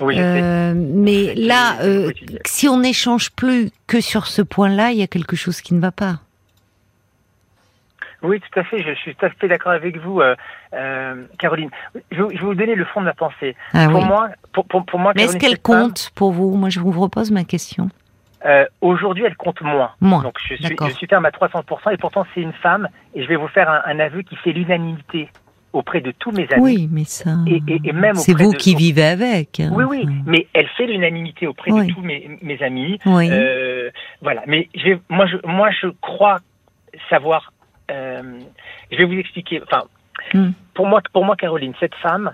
[0.00, 0.16] Oui.
[0.18, 2.10] Euh, mais là, euh,
[2.46, 5.80] si on n'échange plus que sur ce point-là, il y a quelque chose qui ne
[5.80, 6.20] va pas.
[8.22, 8.82] Oui, tout à fait.
[8.82, 10.34] Je, suis tout à fait d'accord avec vous, euh,
[10.72, 11.68] euh, Caroline.
[12.10, 13.54] Je, vais- je vais vous donner le fond de ma pensée.
[13.74, 14.06] Ah pour oui.
[14.06, 16.56] moi, pour, pour, pour moi, Mais est-ce qu'elle compte pour vous?
[16.56, 17.90] Moi, je vous repose ma question.
[18.44, 19.90] Euh, Aujourd'hui, elle compte moins.
[20.00, 23.22] Moi, Donc, je suis, je suis ferme à 300%, et pourtant, c'est une femme, et
[23.22, 25.28] je vais vous faire un, un aveu qui fait l'unanimité
[25.72, 26.62] auprès de tous mes amis.
[26.62, 27.30] Oui, mais ça.
[27.48, 29.58] Et- et- et même c'est vous de- qui vivez avec.
[29.60, 29.70] hein.
[29.74, 31.88] Oui, oui, mais elle fait l'unanimité auprès Oui.
[31.88, 32.98] de tous mes, mes amis.
[33.06, 33.28] Oui.
[33.30, 33.90] Euh,
[34.22, 36.38] voilà, mais je vais, moi, je, moi, je crois
[37.10, 37.52] savoir.
[37.90, 38.22] euh,
[38.92, 39.60] je vais vous expliquer.
[39.62, 39.82] Enfin,
[40.32, 40.52] Hmm.
[40.74, 42.30] pour moi, pour moi, Caroline, cette femme,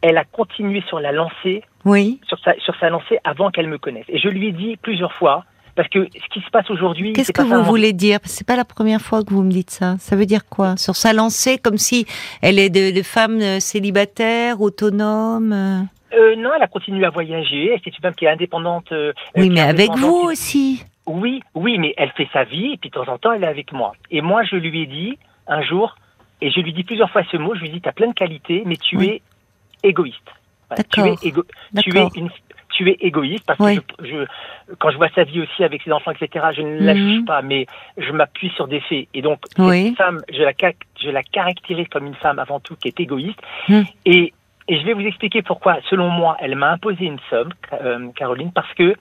[0.00, 2.20] elle a continué sur la lancée, Oui.
[2.28, 4.04] sur sa, sur sa lancée avant qu'elle me connaisse.
[4.08, 7.32] Et je lui ai dit plusieurs fois, parce que ce qui se passe aujourd'hui, Qu'est-ce
[7.32, 8.18] que vous voulez dire?
[8.24, 9.96] C'est pas la première fois que vous me dites ça.
[9.98, 10.76] Ça veut dire quoi?
[10.76, 12.06] Sur sa lancée, comme si
[12.42, 15.52] elle est de, de femme euh, célibataire, autonome.
[15.52, 15.80] euh?
[16.14, 17.80] Euh, non, elle a continué à voyager.
[17.82, 18.92] C'est une femme qui est indépendante.
[18.92, 20.84] euh, Oui, mais avec vous aussi.
[21.06, 23.46] Oui, oui, mais elle fait sa vie et puis de temps en temps elle est
[23.48, 23.92] avec moi.
[24.10, 25.18] Et moi je lui ai dit
[25.48, 25.96] un jour,
[26.40, 28.12] et je lui dis plusieurs fois ce mot, je lui dis tu as plein de
[28.14, 29.20] qualités, mais tu Oui.
[29.82, 30.18] es égoïste.
[30.76, 30.84] Voilà,
[31.18, 31.44] tu, es égo-
[31.82, 32.10] tu, es D'accord.
[32.16, 32.30] une,
[32.70, 33.76] tu es égoïste parce Oui.
[33.80, 36.80] que je, je- quand je vois sa vie aussi avec ses enfants, etc., je ne
[36.84, 37.10] la Mhm.
[37.10, 37.66] juge pas, mais
[37.98, 39.08] je m'appuie sur des faits.
[39.14, 39.88] Et donc Oui.
[39.88, 40.52] cette femme, je la,
[41.00, 43.38] je la caractérise comme une femme avant tout qui est égoïste.
[43.68, 43.84] Mhm.
[44.06, 44.32] Et,
[44.68, 48.52] et je vais vous expliquer pourquoi, selon moi, elle m'a imposé une somme, euh, Caroline,
[48.52, 48.94] parce que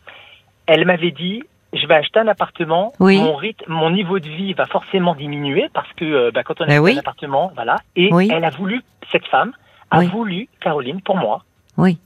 [0.67, 1.43] elle m'avait dit
[1.73, 3.17] je vais acheter un appartement, Oui.
[3.17, 6.65] mon rythme, mon niveau de vie va forcément diminuer parce que euh, bah, quand on
[6.65, 6.95] Ben a oui.
[6.95, 7.77] un appartement, voilà.
[7.95, 8.27] Et Oui.
[8.29, 9.53] elle a voulu, cette femme
[9.89, 11.43] a voulu, Caroline, pour moi,
[11.81, 11.97] Oui.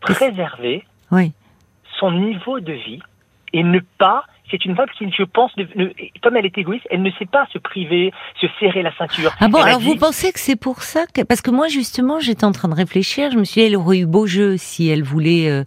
[0.00, 1.32] préserver Oui.
[1.98, 3.00] son niveau de vie
[3.52, 4.24] et ne pas.
[4.50, 5.90] C'est une femme qui, je pense, ne- ne-
[6.22, 9.34] comme elle est égoïste, elle ne sait pas se priver, se serrer la ceinture.
[9.40, 11.66] Ah bon, Elle alors dit- vous pensez que c'est pour ça que parce que moi
[11.66, 14.56] justement j'étais en train de réfléchir, je me suis dit elle aurait eu beau jeu
[14.56, 15.64] si elle voulait euh,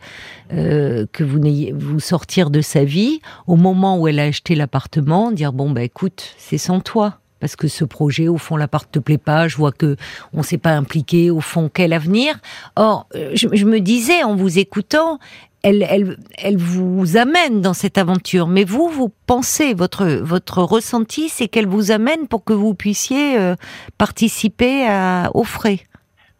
[0.53, 4.55] euh, que vous n'ayez vous sortir de sa vie au moment où elle a acheté
[4.55, 8.89] l'appartement, dire bon bah écoute c'est sans toi parce que ce projet au fond l'appart
[8.91, 9.95] te plaît pas, je vois que
[10.33, 12.39] on s'est pas impliqué au fond quel avenir.
[12.75, 15.19] Or euh, je, je me disais en vous écoutant
[15.61, 21.29] elle, elle, elle vous amène dans cette aventure, mais vous, vous pensez, votre, votre ressenti,
[21.29, 23.55] c'est qu'elle vous amène pour que vous puissiez euh,
[23.97, 25.81] participer à, aux frais.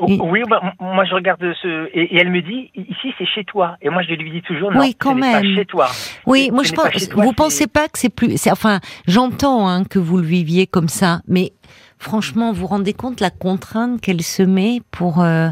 [0.02, 3.44] Oh, Oui, bah, moi je regarde ce et, et elle me dit ici c'est chez
[3.44, 5.56] toi et moi je lui dis toujours non, Oui, quand ce n'est pas même.
[5.56, 5.88] chez toi.
[6.26, 7.10] Oui, Ce- moi je pense.
[7.10, 8.38] toi, vous pensez pas que c'est plus.
[8.38, 11.52] c'est- Enfin, j'entends hein, que vous le viviez comme ça, mais
[11.98, 15.50] franchement, vous vous rendez compte la contrainte qu'elle se met pour euh,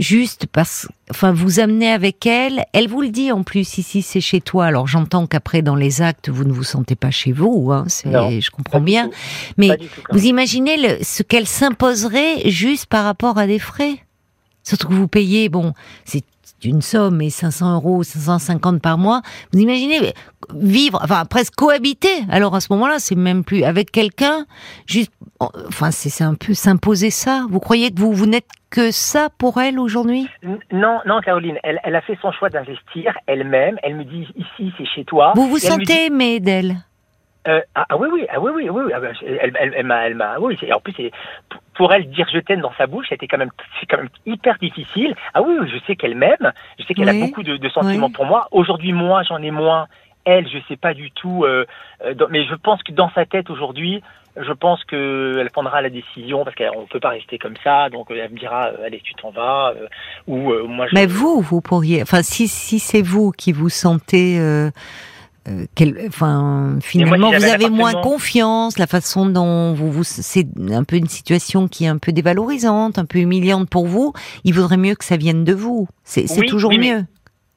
[0.00, 0.88] juste parce.
[1.10, 2.64] Enfin, vous amenez avec elle.
[2.72, 4.66] Elle vous le dit en plus ici, c'est chez toi.
[4.66, 7.70] Alors j'entends qu'après dans les actes, vous ne vous sentez pas chez vous.
[7.72, 9.10] Hein, Non, je comprends bien.
[9.56, 13.96] Mais tout, Vous imaginez le, ce qu'elle s'imposerait juste par rapport à des frais?
[14.64, 15.74] Surtout que vous payez, bon,
[16.04, 16.24] c'est
[16.64, 19.20] une somme, mais 500 euros, 550 par mois.
[19.52, 20.12] Vous imaginez
[20.54, 22.08] vivre, enfin presque cohabiter.
[22.30, 24.46] Alors à ce moment-là, c'est même plus avec quelqu'un.
[24.86, 27.44] Juste, enfin c'est un peu s'imposer ça.
[27.50, 30.28] Vous croyez que vous vous n'êtes que ça pour elle aujourd'hui?
[30.72, 33.76] Non, non, Caroline, elle, elle a fait son choix d'investir elle-même.
[33.82, 35.32] Elle me dit ici c'est chez toi.
[35.36, 36.76] Vous vous Et me dit- sentez aimé d'elle?
[37.48, 39.86] Euh, ah, ah oui, oui, ah oui, oui, oui, oui, ah bah, elle, elle, elle
[39.86, 41.12] m'a, elle m'a, oui, en plus, c'est,
[41.76, 43.50] pour- elle dire je t'aime dans sa bouche, c'était quand même,
[43.80, 45.14] c'est quand même hyper difficile.
[45.34, 48.06] Ah oui, je sais qu'elle m'aime, je sais qu'elle Oui, a beaucoup de, de sentiments
[48.06, 48.12] oui.
[48.12, 48.48] pour moi.
[48.50, 49.86] Aujourd'hui, moi, j'en ai moins.
[50.24, 51.66] Elle, je sais pas du tout, euh,
[52.04, 54.02] euh, dans- mais je pense que dans sa tête aujourd'hui,
[54.36, 58.10] je pense que elle prendra la décision parce qu'on peut pas rester comme ça, donc
[58.10, 59.86] euh, elle me dira, euh, allez, tu t'en vas, euh,
[60.26, 60.94] ou euh, moi je.
[60.96, 62.02] Mais vous, vous pourriez.
[62.02, 64.38] Enfin, si, si c'est vous qui vous sentez.
[65.48, 70.84] Euh, quel- enfin, finalement, vous avez moins confiance, la façon dont vous, vous c'est un
[70.84, 74.12] peu une situation qui est un peu dévalorisante, un peu humiliante pour vous.
[74.44, 75.88] Il vaudrait mieux que ça vienne de vous.
[76.04, 77.04] C'est Oui, toujours oui, mieux.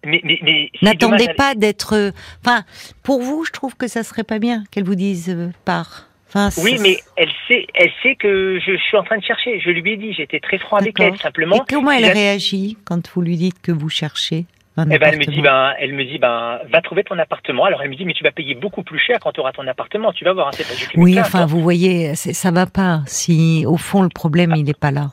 [0.06, 2.14] Mais, mais, mais N'attendez pas d'être.
[2.46, 2.64] Enfin,
[3.04, 6.06] pour vous, je trouve que ça serait pas bien qu'elle vous dise euh, par.
[6.30, 9.60] Enfin, Oui, mais elle sait, elle sait que je, je suis en train de chercher.
[9.60, 11.56] Je lui ai dit, j'étais très franc avec elle, simplement.
[11.56, 14.46] Et comment Elle- réagit quand vous lui dites que vous cherchez
[14.80, 17.66] un Eh ben, elle me dit, ben, elle me dit, ben, va trouver ton appartement.
[17.66, 19.68] Alors elle me dit, mais tu vas payer beaucoup plus cher quand tu auras ton
[19.68, 20.12] appartement.
[20.14, 20.48] Tu vas voir.
[20.48, 20.64] hein,
[20.96, 23.02] Oui, enfin, vous voyez, ça va pas.
[23.06, 25.08] Si au fond le problème il n'est pas là.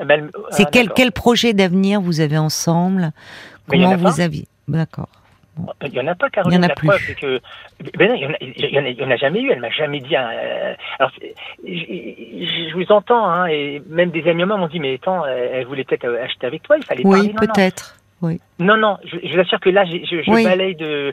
[0.00, 3.10] Eh ben, C'est ah, quel quel projet d'avenir vous avez ensemble?
[3.68, 5.08] Comment vous avez D'accord.
[5.82, 6.52] Il y en a pas, Caroline.
[6.52, 6.88] Il y en a la plus.
[6.88, 7.40] preuve, c'est que,
[7.96, 8.22] ben non, il
[8.72, 9.50] y en a, en en jamais eu.
[9.50, 10.16] Elle m'a jamais dit.
[10.16, 11.12] un, euh, alors,
[11.64, 15.84] je, vous entends, hein, et même des amis m'ont dit, mais attends, euh, elle voulait
[15.84, 16.76] peut-être acheter avec toi.
[16.76, 17.96] Il fallait Oui, peut-être.
[18.24, 18.40] Oui.
[18.58, 20.44] Non, non, je, je vous assure que là, je, je Oui.
[20.44, 21.12] balaye de.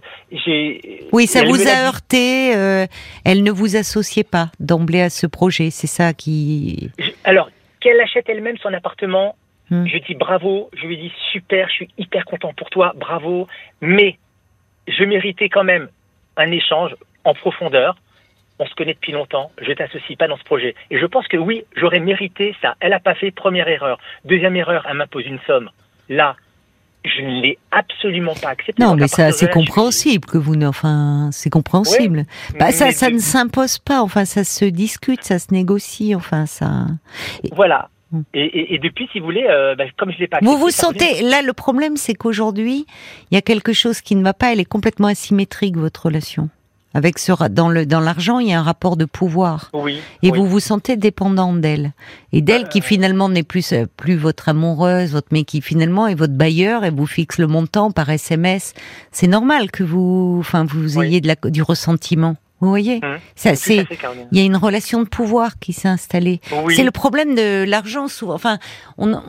[1.12, 2.55] Oui, ça vous a heurté.
[2.55, 2.86] euh,
[3.26, 5.70] elle ne vous associait pas d'emblée à ce projet.
[5.70, 6.89] C'est ça qui.
[6.99, 7.49] Je- alors,
[7.80, 9.36] qu'elle achète elle-même son appartement,
[9.70, 9.88] Hmm.
[9.88, 13.47] je dis bravo, je lui dis super, je suis hyper content pour toi, bravo,
[13.80, 14.18] mais
[14.86, 15.88] je méritais quand même
[16.36, 16.93] un échange
[17.24, 17.95] en profondeur.
[18.59, 20.76] On se connaît depuis longtemps, je t'associe pas dans ce projet.
[20.91, 22.76] Et je pense que oui, j'aurais mérité ça.
[22.82, 23.97] Elle a pas fait première erreur.
[24.26, 25.70] Deuxième erreur, elle m'impose une somme.
[26.09, 26.36] Là,
[27.04, 28.82] je ne l'ai absolument pas accepté.
[28.84, 30.68] Non, mais ça, c'est suis- compréhensible que vous ne.
[30.68, 32.26] Enfin, c'est compréhensible.
[32.60, 34.02] Bah, ça, ça de- ne s'impose pas.
[34.02, 36.14] Enfin, ça se discute, ça se négocie.
[36.16, 36.86] Enfin, ça.
[37.54, 37.89] Voilà.
[38.12, 38.22] Hmm.
[38.34, 40.64] Et, et- et depuis, si vous voulez, euh, bah, comme je l'ai pas Vous accepté,
[40.66, 41.22] vous sentez.
[41.24, 42.86] Là, le problème, c'est qu'aujourd'hui,
[43.32, 44.52] il y a quelque chose qui ne va pas.
[44.52, 46.49] Elle est complètement asymétrique votre relation.
[46.94, 49.70] Avec ce dans le dans l'argent, il y a un rapport de pouvoir.
[49.74, 50.00] Oui.
[50.24, 50.38] Et oui.
[50.38, 51.94] vous vous sentez dépendant d'elle.
[52.34, 52.84] Et d'elle qui Euh.
[52.84, 56.89] finalement n'est plus, euh, plus votre amoureuse, votre, mais qui finalement est votre bailleur et
[56.92, 58.74] vous fixe le montant par SMS.
[59.12, 61.08] C'est normal que vous, enfin, vous Oui.
[61.08, 62.36] ayez de la, du ressentiment.
[62.62, 62.99] Vous voyez?
[63.03, 63.18] Hum.
[63.36, 63.86] Ça, c'est,
[64.32, 66.39] il y a une relation de pouvoir qui s'est installée.
[66.64, 66.76] Oui.
[66.76, 68.36] C'est le problème de l'argent souvent.
[68.36, 68.59] Enfin,
[68.99, 69.20] on,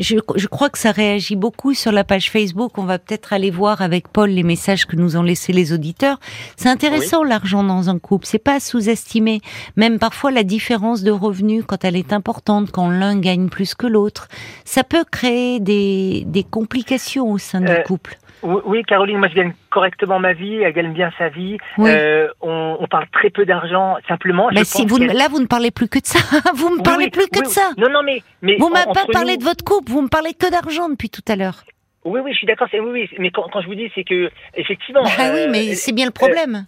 [0.00, 2.78] je, je crois que ça réagit beaucoup sur la page Facebook.
[2.78, 6.18] On va peut-être aller voir avec Paul les messages que nous ont laissés les auditeurs.
[6.56, 8.26] C'est intéressant l'argent dans un couple.
[8.26, 9.40] C'est pas à sous-estimer.
[9.76, 13.86] Même parfois la différence de revenus quand elle est importante, quand l'un gagne plus que
[13.86, 14.28] l'autre,
[14.64, 18.16] ça peut créer des, des complications au sein du Euh, couple.
[18.44, 21.56] Oui, oui, Caroline, moi je gagne correctement ma vie, elle gagne bien sa vie.
[21.78, 21.90] Oui.
[21.90, 24.48] Euh, on, on parle très peu d'argent, simplement.
[24.50, 26.18] je Mais si pense vous, ne- là, vous ne parlez plus que de ça.
[26.54, 27.52] Vous me Oui, parlez oui, plus que oui, de oui.
[27.52, 27.70] ça.
[27.78, 29.90] Non, non, mais mais Vous m'avez pas parlé nous- de votre couple.
[29.90, 31.64] Vous me parlez que d'argent depuis tout à l'heure.
[32.04, 32.68] Oui, oui, je suis d'accord.
[32.74, 35.02] Oui, oui, mais quand, quand je vous dis, c'est que effectivement.
[35.18, 36.66] Ah oui, euh, mais c'est bien le problème.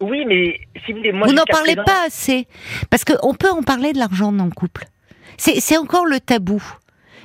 [0.00, 1.26] Oui, mais si vous voulez, moi.
[1.26, 2.46] vous n'en parlez présent- pas assez.
[2.90, 4.84] Parce qu'on peut en parler de l'argent dans le couple.
[5.36, 6.62] C'est c'est encore le tabou.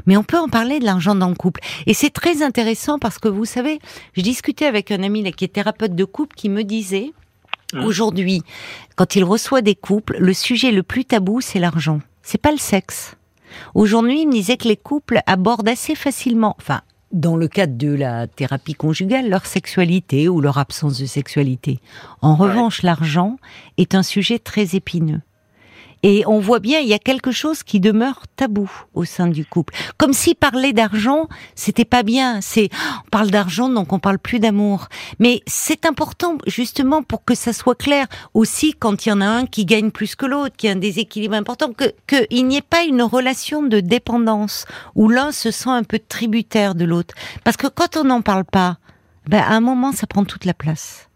[0.06, 1.62] Mais on peut en parler de l'argent dans le couple.
[1.88, 3.80] Et c'est très intéressant parce que vous savez,
[4.14, 7.12] je discutais avec un ami là, qui est thérapeute de couple qui me disait,
[7.74, 7.86] Mhm.
[7.86, 8.42] aujourd'hui,
[8.96, 12.00] quand il reçoit des couples, le sujet le plus tabou, c'est l'argent.
[12.22, 13.16] C'est pas le sexe.
[13.74, 16.82] Aujourd'hui, il me disait que les couples abordent assez facilement, enfin,
[17.12, 21.80] dans le cadre de la thérapie conjugale, leur sexualité ou leur absence de sexualité.
[22.22, 22.48] En Ouais.
[22.50, 23.38] revanche, l'argent
[23.78, 25.22] est un sujet très épineux.
[26.04, 29.46] Et on voit bien, il y a quelque chose qui demeure tabou au sein du
[29.46, 29.74] couple.
[29.98, 32.42] Comme si parler d'argent, c'était pas bien.
[32.42, 32.70] C'est,
[33.06, 34.88] on parle d'argent, donc on parle plus d'amour.
[35.20, 38.08] Mais c'est important, justement, pour que ça soit clair.
[38.34, 40.76] Aussi, quand il y en a un qui gagne plus que l'autre, qu'il y a
[40.76, 45.52] un déséquilibre important, que, qu'il n'y ait pas une relation de dépendance où l'un se
[45.52, 47.16] sent un peu tributaire de l'autre.
[47.46, 48.78] Parce que quand on n'en parle pas,
[49.28, 51.08] ben, à un moment, ça prend toute la place.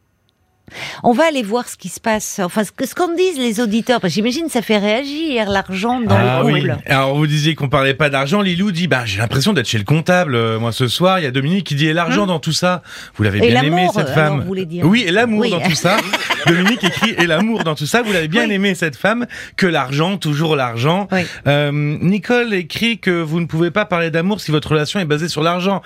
[1.04, 3.62] On va aller voir ce qui se passe, enfin ce que ce qu'en disent les
[3.62, 6.60] auditeurs, parce que j'imagine ça fait réagir l'argent dans Ah le oui.
[6.62, 6.76] couple.
[6.88, 8.42] Alors vous disiez qu'on parlait pas d'argent.
[8.42, 10.36] Lilou dit bah j'ai l'impression d'être chez le comptable.
[10.36, 12.84] Euh, moi ce soir, il y a Dominique qui dit et l'argent dans tout ça?
[13.16, 14.40] Vous l'avez Hein bien aimé cette alors, femme.
[14.42, 14.86] vous voulez dire.
[14.86, 15.52] Oui, et l'amour Oui.
[15.52, 15.98] dans tout ça.
[16.48, 18.02] Dominique écrit et l'amour dans tout ça.
[18.02, 18.54] Vous l'avez bien Oui.
[18.56, 21.08] aimé cette femme que l'argent, toujours l'argent.
[21.14, 21.22] Oui.
[21.48, 25.30] Euh, Nicole écrit que vous ne pouvez pas parler d'amour si votre relation est basée
[25.30, 25.82] sur l'argent.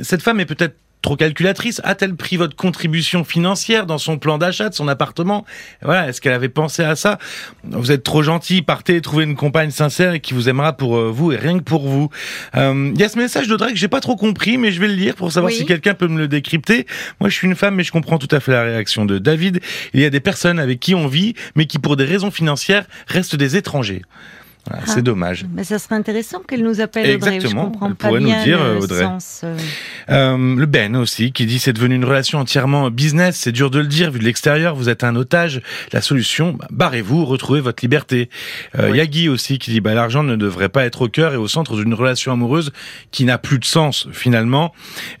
[0.00, 1.80] Cette femme est peut-être trop calculatrice.
[1.84, 5.44] A-t-elle pris votre contribution financière dans son plan d'achat de son appartement?
[5.82, 7.18] Voilà, est-ce qu'elle avait pensé à ça?
[7.64, 11.10] Vous êtes trop gentil, partez trouver une compagne sincère et qui vous aimera pour euh,
[11.10, 12.10] vous et rien que pour vous.
[12.56, 14.88] Euh, Il y a ce message d'Audrey que j'ai pas trop compris, mais je vais
[14.88, 15.58] le lire pour savoir Oui.
[15.58, 16.86] si quelqu'un peut me le décrypter.
[17.20, 19.60] Moi, je suis une femme, mais je comprends tout à fait la réaction de David.
[19.94, 22.84] Il y a des personnes avec qui on vit, mais qui pour des raisons financières
[23.06, 24.02] restent des étrangers.
[24.68, 24.90] Voilà, Ah.
[24.94, 25.46] C'est dommage.
[25.54, 27.34] Mais ça serait intéressant qu'elle nous appelle Audrey.
[27.36, 29.02] Exactement, Je comprends elle pas pourrait nous bien dire, le euh, Audrey.
[29.04, 29.40] sens.
[29.44, 29.56] euh.
[30.10, 33.78] Euh, le Ben aussi qui dit c'est devenu une relation entièrement business, c'est dur de
[33.78, 35.62] le dire vu de l'extérieur, vous êtes un otage.
[35.92, 38.28] La solution, bah, barrez-vous, retrouvez votre liberté.
[38.78, 38.90] Euh, Oui.
[38.94, 41.32] Il y a Guy aussi qui dit bah l'argent ne devrait pas être au cœur
[41.32, 42.72] et au centre d'une relation amoureuse
[43.12, 44.72] qui n'a plus de sens finalement.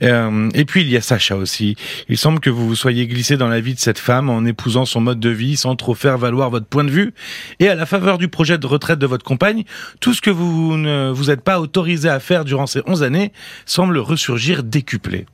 [0.02, 1.76] Euh, et puis il y a Sacha aussi.
[2.08, 4.84] Il semble que vous vous soyez glissé dans la vie de cette femme en épousant
[4.84, 7.14] son mode de vie sans trop faire valoir votre point de vue
[7.58, 9.64] et à la faveur du projet de retraite de votre compagne,
[10.00, 13.32] tout ce que vous ne vous êtes pas autorisé à faire durant ces 11 années
[13.64, 15.26] semble ressurgir décuplé.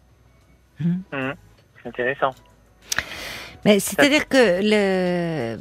[0.79, 2.35] C'est intéressant.
[3.65, 5.57] Mais c'est-à-dire que le,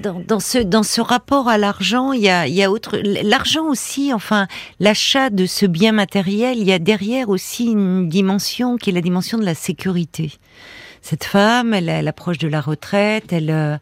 [0.00, 2.98] dans, dans, ce dans ce rapport à l'argent, il y a il y a autre
[3.02, 4.12] l'argent aussi.
[4.14, 4.46] Enfin,
[4.78, 9.00] l'achat de ce bien matériel, il y a derrière aussi une dimension qui est la
[9.00, 10.30] dimension de la sécurité.
[11.06, 13.76] Cette femme, elle, elle approche de la retraite, elle euh,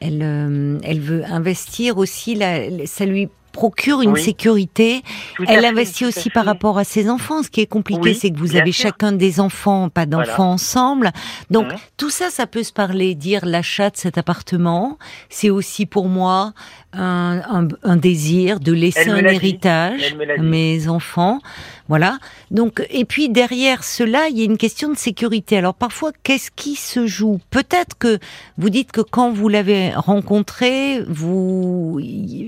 [0.00, 2.34] elle euh, elle veut investir aussi.
[2.34, 4.20] La, ça lui procure une Oui.
[4.20, 5.04] sécurité.
[5.46, 7.44] Elle fait, investit aussi par rapport à ses enfants.
[7.44, 8.88] Ce qui est compliqué, Oui, c'est que vous avez sûr.
[8.88, 11.12] chacun des enfants, pas d'enfants ensemble.
[11.50, 11.78] Donc Mhm.
[11.96, 13.14] tout ça, ça peut se parler.
[13.14, 14.98] Dire l'achat de cet appartement,
[15.30, 16.52] c'est aussi pour moi
[16.96, 21.40] un, un- un désir de laisser un héritage à mes enfants.
[21.88, 22.18] Voilà.
[22.50, 25.58] Donc et puis derrière cela, il y a une question de sécurité.
[25.58, 27.40] Alors parfois, qu'est-ce qui se joue?
[27.50, 28.18] Peut-être que
[28.56, 32.00] vous dites que quand vous l'avez rencontré, vous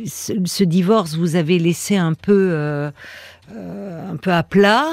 [0.06, 2.90] ce, ce divorce vous avez laissé un peu euh,
[3.55, 4.85] euh, un peu à plat,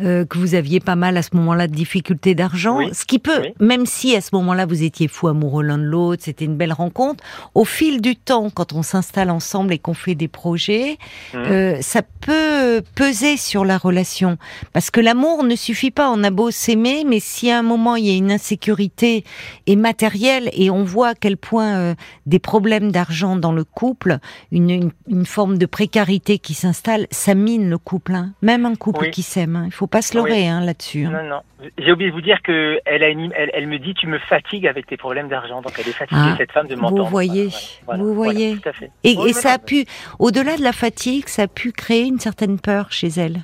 [0.00, 2.90] euh, que vous aviez pas mal à ce moment-là de difficultés d'argent, Oui.
[2.92, 3.54] ce qui peut, Oui.
[3.60, 6.72] même si à ce moment-là vous étiez fous amoureux l'un de l'autre, c'était une belle
[6.72, 7.22] rencontre,
[7.54, 10.98] au fil du temps, quand on s'installe ensemble et qu'on fait des projets,
[11.34, 11.40] Mhm.
[11.46, 14.38] euh, ça peut peser sur la relation.
[14.72, 17.96] Parce que l'amour ne suffit pas, on a beau s'aimer, mais si à un moment
[17.96, 19.24] il y a une insécurité
[19.66, 21.94] et matérielle, et on voit à quel point euh,
[22.26, 24.18] des problèmes d'argent dans le couple,
[24.52, 27.97] une, une, une forme de précarité qui s'installe, ça mine le couple.
[28.10, 28.32] Hein.
[28.42, 29.10] Même un couple Oui.
[29.10, 29.64] qui s'aime, hein.
[29.66, 31.04] il faut pas se leurrer hein, là-dessus.
[31.06, 31.10] hein.
[31.22, 31.40] Non, non.
[31.78, 34.18] J'ai oublié de vous dire que elle, a une- elle, elle me dit tu me
[34.18, 35.60] fatigues avec tes problèmes d'argent.
[35.62, 37.02] Donc elle est fatiguée Ah, cette femme de m'entendre.
[37.04, 37.48] vous voyez,
[37.86, 38.56] Voilà, vous voilà, voyez.
[38.58, 38.90] tout à fait.
[39.04, 39.84] Et, ça a pu,
[40.18, 43.38] au-delà de la fatigue, ça a pu créer une certaine peur chez elle.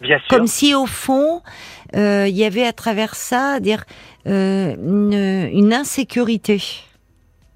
[0.00, 0.28] Bien sûr.
[0.28, 1.40] Comme si au fond,
[1.94, 3.84] euh, il y avait à travers ça, dire
[4.26, 6.62] euh, une, une insécurité.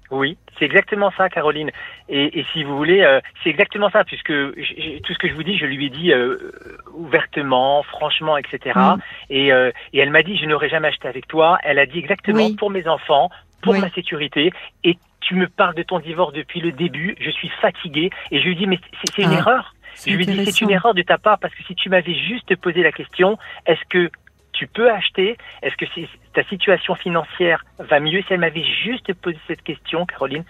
[0.09, 1.71] Oui, c'est exactement ça, Caroline.
[2.13, 5.43] Et, et si vous voulez, euh, c'est exactement ça, puisque tout ce que je vous
[5.43, 6.51] dis, je lui ai dit euh,
[6.93, 8.59] ouvertement, franchement, etc.
[8.75, 8.95] Mm.
[9.29, 11.57] Et, euh, et elle m'a dit, je n'aurais jamais acheté avec toi.
[11.63, 12.55] Elle a dit exactement Oui.
[12.55, 13.29] pour mes enfants,
[13.61, 13.79] pour Oui.
[13.79, 14.51] ma sécurité.
[14.83, 17.15] Et tu me parles de ton divorce depuis le début.
[17.19, 18.09] Je suis fatiguée.
[18.31, 19.75] Et je lui dis, mais c'est une Ah, erreur.
[20.05, 22.55] Je lui dis, c'est une erreur de ta part parce que si tu m'avais juste
[22.57, 24.09] posé la question, est-ce que
[24.51, 25.37] tu peux acheter?
[25.61, 30.05] Est-ce que si ta situation financière va mieux Si elle m'avait juste posé cette question,
[30.05, 30.43] Caroline,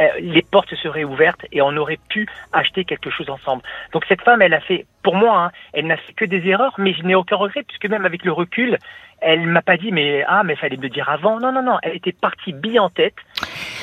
[0.00, 3.62] euh, les portes se seraient ouvertes et on aurait pu acheter quelque chose ensemble.
[3.92, 6.74] Donc cette femme, elle a fait, pour moi, hein, elle n'a fait que des erreurs,
[6.78, 8.78] mais je n'ai aucun regret puisque même avec le recul,
[9.20, 11.40] elle m'a pas dit mais ah mais fallait me le dire avant.
[11.40, 13.14] Non non non, elle était partie bille en tête.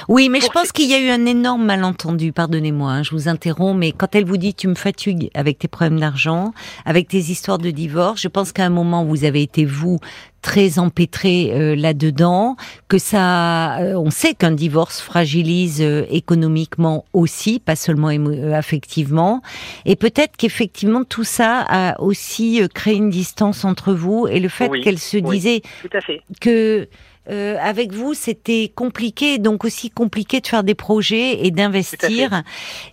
[0.07, 2.31] Oui, mais je pense ce- qu'il y a eu un énorme malentendu.
[2.31, 5.67] Pardonnez-moi, hein, je vous interromps, mais quand elle vous dit tu me fatigues avec tes
[5.67, 6.51] problèmes d'argent,
[6.85, 9.97] avec tes histoires de divorce, je pense qu'à un moment vous avez été vous
[10.41, 12.55] très empêtré euh, là-dedans,
[12.87, 18.09] que ça, euh, on sait qu'un divorce fragilise euh, économiquement aussi, pas seulement
[18.53, 19.41] affectivement,
[19.85, 24.67] et peut-être qu'effectivement tout ça a aussi créé une distance entre vous et le fait
[24.69, 25.23] Oui, qu'elle se oui.
[25.23, 26.21] disait Tout à fait.
[26.39, 26.87] que
[27.31, 32.43] euh, avec vous, c'était compliqué, donc aussi compliqué de faire des projets et d'investir.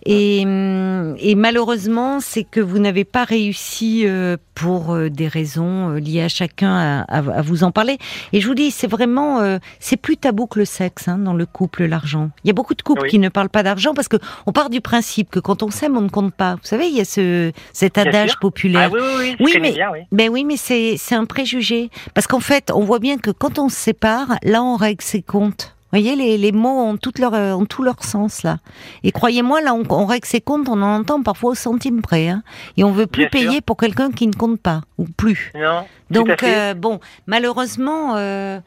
[0.05, 5.89] Et, hum, et malheureusement, c'est que vous n'avez pas réussi euh, pour euh, des raisons
[5.95, 7.97] euh, liées à chacun à, à- à vous en parler.
[8.33, 11.33] Et je vous dis, c'est vraiment, euh, c'est plus tabou que le sexe hein, dans
[11.33, 12.29] le couple, l'argent.
[12.43, 13.09] Il y a beaucoup de couples Oui.
[13.09, 15.97] qui ne parlent pas d'argent parce que on part du principe que quand on s'aime,
[15.97, 16.53] on ne compte pas.
[16.55, 18.39] Vous savez, il y a ce cet Bien adage sûr.
[18.39, 18.89] populaire.
[18.93, 19.89] Ah oui oui oui, mais- bien.
[20.11, 23.59] Ben oui, mais c'est c'est un préjugé parce qu'en fait, on voit bien que quand
[23.59, 25.75] on se sépare, là, on règle ses comptes.
[25.91, 28.59] Vous voyez, les, les mots ont, toute leur, euh, ont tout leur sens là.
[29.01, 32.29] Et croyez-moi, là, on, on règle ses comptes, on en entend parfois au centime près,
[32.29, 32.43] hein.
[32.77, 33.47] Et on veut plus Bien sûr.
[33.49, 35.51] payer pour quelqu'un qui ne compte pas ou plus.
[35.55, 35.85] Non.
[36.11, 38.59] Donc euh, bon, malheureusement, euh,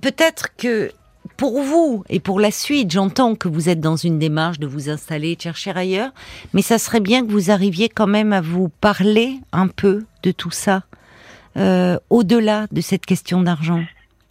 [0.00, 0.92] peut-être que
[1.36, 4.88] pour vous et pour la suite, j'entends que vous êtes dans une démarche de vous
[4.90, 6.12] installer, de chercher ailleurs,
[6.52, 10.30] mais ça serait bien que vous arriviez quand même à vous parler un peu de
[10.30, 10.84] tout ça,
[11.56, 13.82] euh, au-delà de cette question d'argent.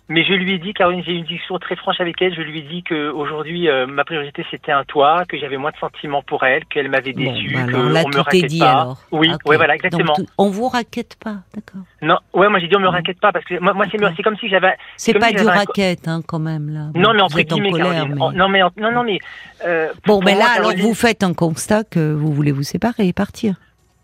[0.10, 2.36] Mais je lui ai dit, Caroline, j'ai eu une discussion très franche avec elle.
[2.36, 5.72] Je lui ai dit que aujourd'hui, euh, ma priorité c'était un toit, que j'avais moins
[5.72, 8.46] de sentiments pour elle, qu'elle m'avait Bon, déçu, bah que alors là, on me raquette
[8.48, 8.72] dit pas.
[8.72, 8.98] alors.
[9.14, 10.14] Oui, ouais, voilà, exactement.
[10.38, 11.82] on vous raquette pas, d'accord.
[12.02, 14.36] Non, ouais, moi j'ai dit on me raquette pas parce que moi, moi c'est comme
[14.38, 14.76] si j'avais.
[14.98, 16.88] C'est pas si du un- raquette, hein, quand même là.
[16.96, 18.16] Non, mais entre êtes en guillemets, colère, Caroline.
[18.16, 19.20] mais- En- Non, mais en- non, non, mais.
[19.66, 23.08] euh, Bon, ben moi, là, alors vous faites un constat que vous voulez vous séparer
[23.08, 23.56] et partir.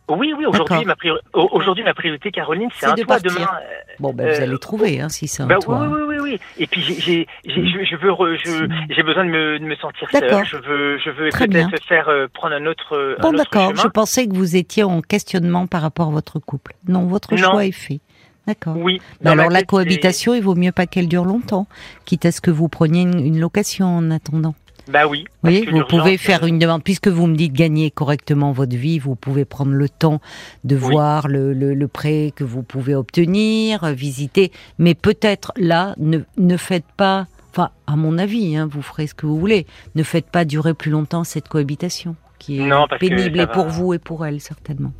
[0.09, 0.45] Oui, oui.
[0.45, 3.31] Aujourd'hui, ma priori- au- aujourd'hui ma priorité, Caroline, c'est un de toit partir.
[3.33, 3.47] demain.
[3.61, 5.79] euh, Bon, ben vous Euh, allez trouver, hein, si c'est un Bah, toit.
[5.81, 6.39] oui, oui, oui, oui.
[6.57, 10.07] Et puis j'ai, je, je veux, re- je, j'ai besoin de me, de me sentir
[10.13, 10.39] D'accord.
[10.39, 10.45] seule.
[10.45, 13.75] Je veux, je veux peut-être faire euh, prendre un autre, euh, Bon, d'accord.
[13.75, 16.73] Je pensais que vous étiez en questionnement par rapport à votre couple.
[16.87, 17.51] Non, votre Non.
[17.51, 17.99] choix est fait.
[18.47, 18.77] D'accord.
[18.77, 18.99] Oui.
[19.21, 21.67] Mais alors la cohabitation, il vaut mieux pas qu'elle dure longtemps,
[22.05, 24.55] quitte à ce que vous preniez une, une location en attendant.
[24.89, 25.25] Bah oui.
[25.43, 29.15] Que vous pouvez faire une demande, puisque vous me dites gagner correctement votre vie, vous
[29.15, 30.19] pouvez prendre le temps
[30.63, 30.81] de Oui.
[30.81, 36.19] voir le, le, le prêt que vous pouvez obtenir, euh, visiter, mais peut-être là, ne,
[36.37, 39.65] ne faites pas Enfin, à mon avis, hein, vous ferez ce que vous voulez.
[39.95, 43.91] Ne faites pas durer plus longtemps cette cohabitation, qui est Non, pénible et pour vous
[43.95, 44.91] et pour elle, certainement.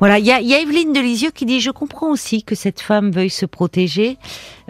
[0.00, 2.54] Voilà, il y a, y a Evelyne de Lisieux qui dit Je comprends aussi que
[2.54, 4.16] cette femme veuille se protéger.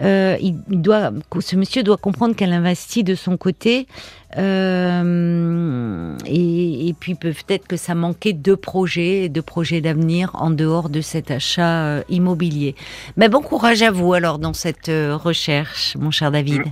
[0.01, 3.87] Euh, il il doit, ce monsieur doit comprendre qu'elle investit de son côté.
[4.37, 10.89] Euh, et, et puis peut-être que ça manquait de projets, de projets d'avenir en dehors
[10.89, 12.75] de cet achat euh, immobilier.
[13.17, 16.63] Mais bon courage à vous alors dans cette euh, recherche, mon cher David.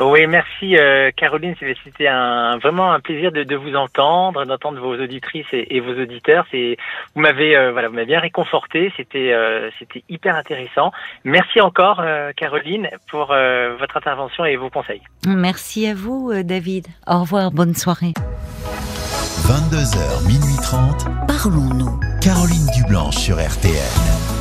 [0.00, 1.54] Oui, merci euh, Caroline.
[1.58, 5.92] C'était- un, vraiment un plaisir de, de vous entendre, d'entendre vos auditrices et, et vos
[6.00, 6.44] auditeurs.
[6.50, 6.76] C'est,
[7.14, 8.92] vous m'avez, euh, voilà, vous m'avez bien réconforté.
[8.96, 10.92] C'était, euh, c'était hyper intéressant.
[11.24, 15.00] Merci encore, euh, Caroline, pour euh, votre intervention et vos conseils.
[15.26, 16.86] Merci à vous, euh, David.
[17.06, 18.12] Au revoir, bonne soirée.
[19.48, 21.06] 22h, minuit 30.
[21.26, 21.98] Parlons-nous.
[22.20, 24.35] Caroline Dublanche sur RTL.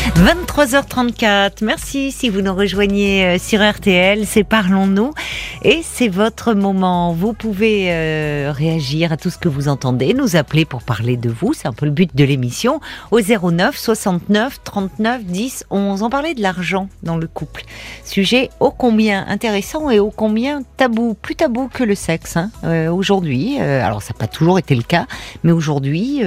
[0.00, 5.12] 23h34, merci si vous nous rejoignez euh, sur RTL, c'est Parlons-nous.
[5.62, 7.12] Et c'est votre moment.
[7.12, 11.28] Vous pouvez euh, réagir à tout ce que vous entendez, nous appeler pour parler de
[11.28, 16.02] vous, c'est un peu le but de l'émission, au 09 69 39 10 11.
[16.02, 17.64] On parlait de l'argent dans le couple,
[18.04, 22.90] sujet ô combien intéressant et ô combien tabou, plus tabou que le sexe hein, euh,
[22.90, 23.58] aujourd'hui.
[23.60, 25.06] Euh, alors ça n'a pas toujours été le cas,
[25.44, 26.22] mais aujourd'hui...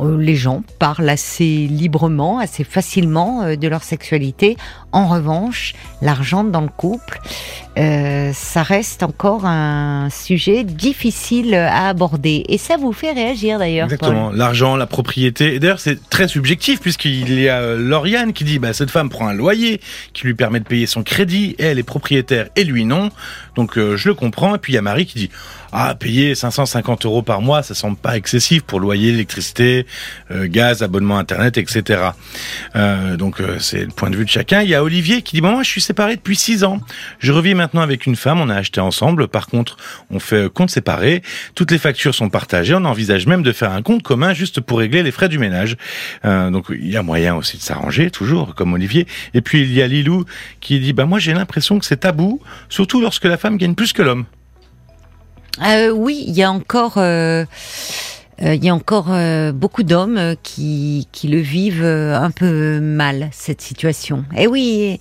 [0.00, 4.56] euh, les gens parlent assez librement, assez facilement euh, de leur sexualité.
[4.92, 7.20] En revanche, l'argent dans le couple,
[7.78, 12.44] euh, ça reste encore un sujet difficile à aborder.
[12.48, 13.86] Et ça vous fait réagir d'ailleurs.
[13.86, 14.30] Exactement.
[14.30, 15.54] L'argent, la propriété.
[15.54, 19.26] Et d'ailleurs, c'est très subjectif puisqu'il y a Lauriane qui dit, bah, cette femme prend
[19.26, 19.80] un loyer
[20.12, 23.10] qui lui permet de payer son crédit et elle est propriétaire et lui non.
[23.56, 24.54] Donc, je le comprends.
[24.54, 25.30] Et puis, il y a Marie qui dit,
[25.72, 29.86] ah, payer 550 euros par mois, ça semble pas excessif pour loyer, électricité,
[30.30, 32.10] euh, gaz, abonnement internet, etc.
[32.76, 34.62] Euh, donc, euh, c'est le point de vue de chacun.
[34.62, 36.80] Il y a Olivier qui dit, bon, moi, je suis séparé depuis 6 ans.
[37.18, 39.28] Je revis maintenant avec une femme, on a acheté ensemble.
[39.28, 39.76] Par contre,
[40.10, 41.22] on fait compte séparé.
[41.54, 42.74] Toutes les factures sont partagées.
[42.74, 45.76] On envisage même de faire un compte commun juste pour régler les frais du ménage.
[46.24, 49.06] Donc il y a moyen aussi de s'arranger, toujours, comme Olivier.
[49.34, 50.24] Et puis il y a Lilou
[50.60, 53.92] qui dit, bah moi j'ai l'impression que c'est tabou, surtout lorsque la femme gagne plus
[53.92, 54.24] que l'homme.
[55.64, 57.44] Euh, oui, il y a encore, euh,
[58.42, 63.60] euh, y a encore euh, beaucoup d'hommes qui, qui le vivent un peu mal cette
[63.60, 64.24] situation.
[64.36, 65.00] Et oui,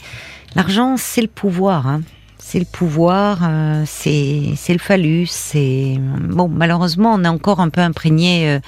[0.55, 1.87] l'argent c'est le pouvoir.
[1.87, 2.01] Hein.
[2.49, 6.47] C'est le pouvoir, euh, c'est le phallus, c'est bon.
[6.47, 8.59] Malheureusement, on est encore un peu imprégné euh,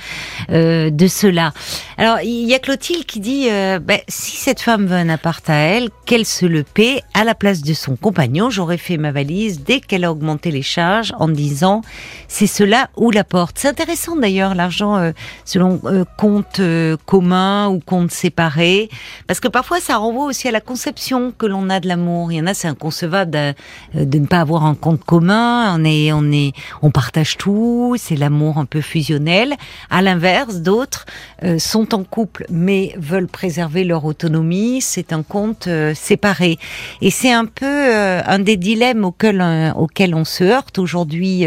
[0.51, 1.53] euh, de cela.
[1.97, 5.49] Alors, il y a Clotilde qui dit euh, ben, si cette femme veut un appart
[5.49, 8.49] à elle, qu'elle se le paie à la place de son compagnon.
[8.49, 11.81] J'aurais fait ma valise dès qu'elle a augmenté les charges en disant
[12.27, 13.59] c'est cela ou la porte.
[13.59, 15.11] C'est intéressant d'ailleurs l'argent euh,
[15.45, 16.59] selon euh, compte
[17.05, 18.89] commun ou compte séparé,
[19.27, 22.31] parce que parfois ça renvoie aussi à la conception que l'on a de l'amour.
[22.31, 23.55] Il y en a c'est inconcevable
[23.93, 25.75] de, de ne pas avoir un compte commun.
[25.77, 29.55] On est on est on partage tout, c'est l'amour un peu fusionnel.
[29.89, 31.05] À l'inverse, d'autres
[31.43, 34.81] euh, sont en couple mais veulent préserver leur autonomie.
[34.81, 36.57] C'est un compte euh, séparé.
[37.01, 41.45] Et c'est un peu euh, un des dilemmes auxquels, euh, auxquels on se heurte aujourd'hui.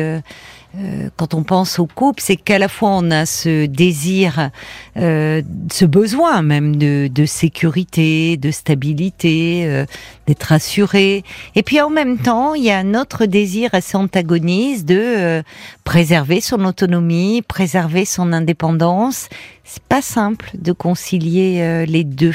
[0.78, 4.50] Euh, quand on pense au couple, c'est qu'à la fois on a ce désir,
[4.96, 9.84] euh, ce besoin même de, de sécurité, de stabilité, euh,
[10.26, 11.24] d'être assuré,
[11.54, 15.42] et puis en même temps il y a notre désir assez antagoniste de euh,
[15.84, 19.28] préserver son autonomie, préserver son indépendance.
[19.64, 22.34] C'est pas simple de concilier euh, les deux.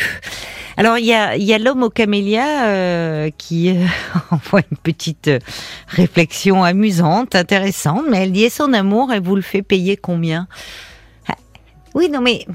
[0.77, 3.83] Alors il y a, il y a l'homme au camélia euh, qui euh,
[4.31, 5.39] envoie une petite euh,
[5.87, 10.47] réflexion amusante, intéressante, mais elle dit et son amour, elle vous le fait payer combien?
[11.27, 11.33] Ah,
[11.95, 12.45] Oui, non mais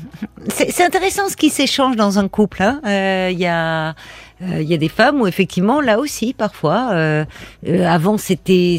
[0.49, 2.63] c'est intéressant ce qui s'échange dans un couple.
[2.63, 2.81] hein.
[2.87, 3.91] Euh, Il y a
[4.43, 7.25] euh, il y a des femmes où effectivement là aussi parfois euh,
[7.69, 8.79] euh, avant c'était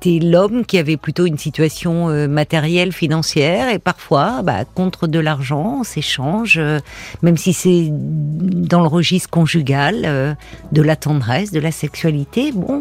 [0.00, 5.18] c'était l'homme qui avait plutôt une situation euh, matérielle, financière, et parfois, bah, contre de
[5.18, 6.78] l'argent, on s'échange, euh,
[7.22, 10.34] même si c'est dans le registre conjugal, euh,
[10.72, 12.52] de la tendresse, de la sexualité.
[12.52, 12.80] Bon,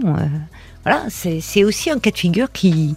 [0.83, 2.95] voilà, c'est aussi un cas de figure qui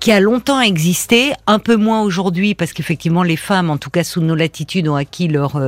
[0.00, 4.04] qui a longtemps existé, un peu moins aujourd'hui, parce qu'effectivement les femmes, en tout cas
[4.04, 5.60] sous nos latitudes, ont acquis leur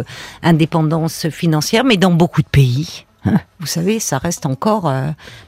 [0.45, 4.93] indépendance financière, mais dans beaucoup de pays, hein, vous savez, ça reste encore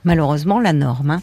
[0.05, 1.13] malheureusement la norme.
[1.13, 1.21] hein.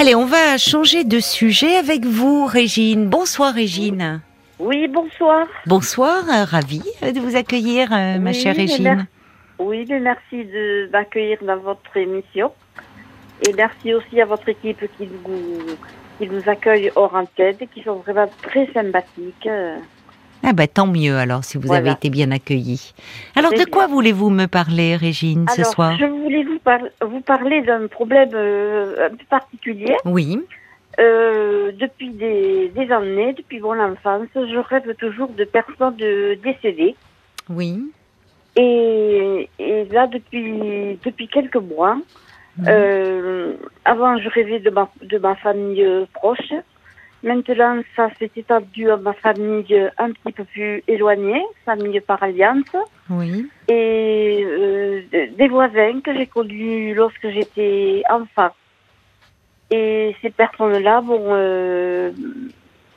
[0.00, 3.08] Allez, on va changer de sujet avec vous, Régine.
[3.08, 4.20] Bonsoir, Régine.
[4.60, 5.48] Oui, bonsoir.
[5.66, 9.08] Bonsoir, euh, ravie de vous accueillir, euh, ma chère Régine.
[9.58, 12.52] Oui, mais merci de m'accueillir dans votre émission.
[13.44, 15.76] Et merci aussi à votre équipe qui nous,
[16.16, 19.48] qui nous accueille hors antenne, qui sont vraiment très sympathiques.
[20.44, 21.80] Ah bah tant mieux alors si vous Voilà.
[21.80, 22.94] avez été bien accueillis.
[23.36, 25.96] Alors de quoi voulez-vous me parler, Régine, ce soir?
[25.98, 29.96] je voulais vous, par- vous parler d'un problème euh, un peu particulier.
[30.04, 30.40] Oui,
[31.00, 35.96] Euh, depuis des, des années, depuis mon enfance, je rêve toujours de personnes
[36.42, 36.96] décédées.
[37.48, 37.92] oui.
[38.56, 41.96] Et, et là, depuis, depuis quelques mois,
[42.56, 42.66] Mhm.
[42.68, 43.52] euh,
[43.84, 46.52] avant, je rêvais de ma, de ma famille proche.
[47.22, 52.22] Maintenant, ça s'est étendu à ma famille euh, un petit peu plus éloignée, famille par
[52.22, 52.64] alliance,
[53.10, 58.50] Oui, et euh, de- des voisins que j'ai connus lorsque j'étais enfant.
[59.70, 62.12] Et ces personnes-là bon, euh,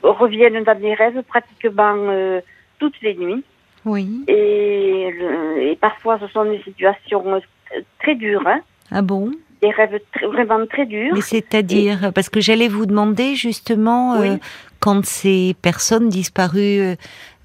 [0.02, 2.40] reviennent dans mes rêves pratiquement euh,
[2.78, 3.42] toutes les nuits.
[3.84, 4.24] oui.
[4.28, 7.24] Et, parfois, ce sont des situations
[8.00, 8.60] très dures, hein,
[8.92, 9.32] Ah bon?
[9.62, 11.14] Des rêves très- vraiment très durs.
[11.14, 14.28] Mais c'est-à-dire, parce que j'allais vous demander justement, Oui.
[14.30, 14.36] euh,
[14.80, 16.94] quand ces personnes disparues euh,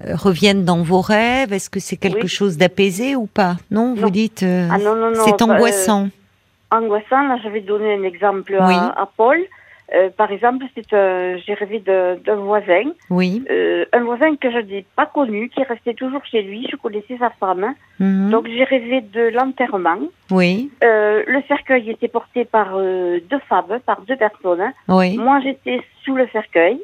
[0.04, 2.28] euh, reviennent dans vos rêves, est-ce que c'est quelque Oui.
[2.28, 3.56] chose d'apaisé ou pas?
[3.70, 4.76] Non, vous dites, euh, Ah
[5.14, 6.08] c'est bah, angoissant.
[6.72, 8.74] euh, angoissant, là, je vais donner un exemple Oui.
[8.74, 9.38] à, à Paul.
[9.94, 13.42] Euh, par exemple, c'est un- j'ai rêvé d'un voisin, Oui.
[13.50, 16.68] euh, un voisin que je n'ai pas connu, qui restait toujours chez lui.
[16.70, 17.74] Je connaissais sa femme.
[17.98, 18.28] Mhm.
[18.30, 19.98] Donc, j'ai rêvé de l'enterrement.
[20.30, 24.72] oui, Euh, le cercueil était porté par euh, deux femmes, par deux personnes.
[24.88, 25.16] oui.
[25.16, 26.78] Moi, j'étais sous le cercueil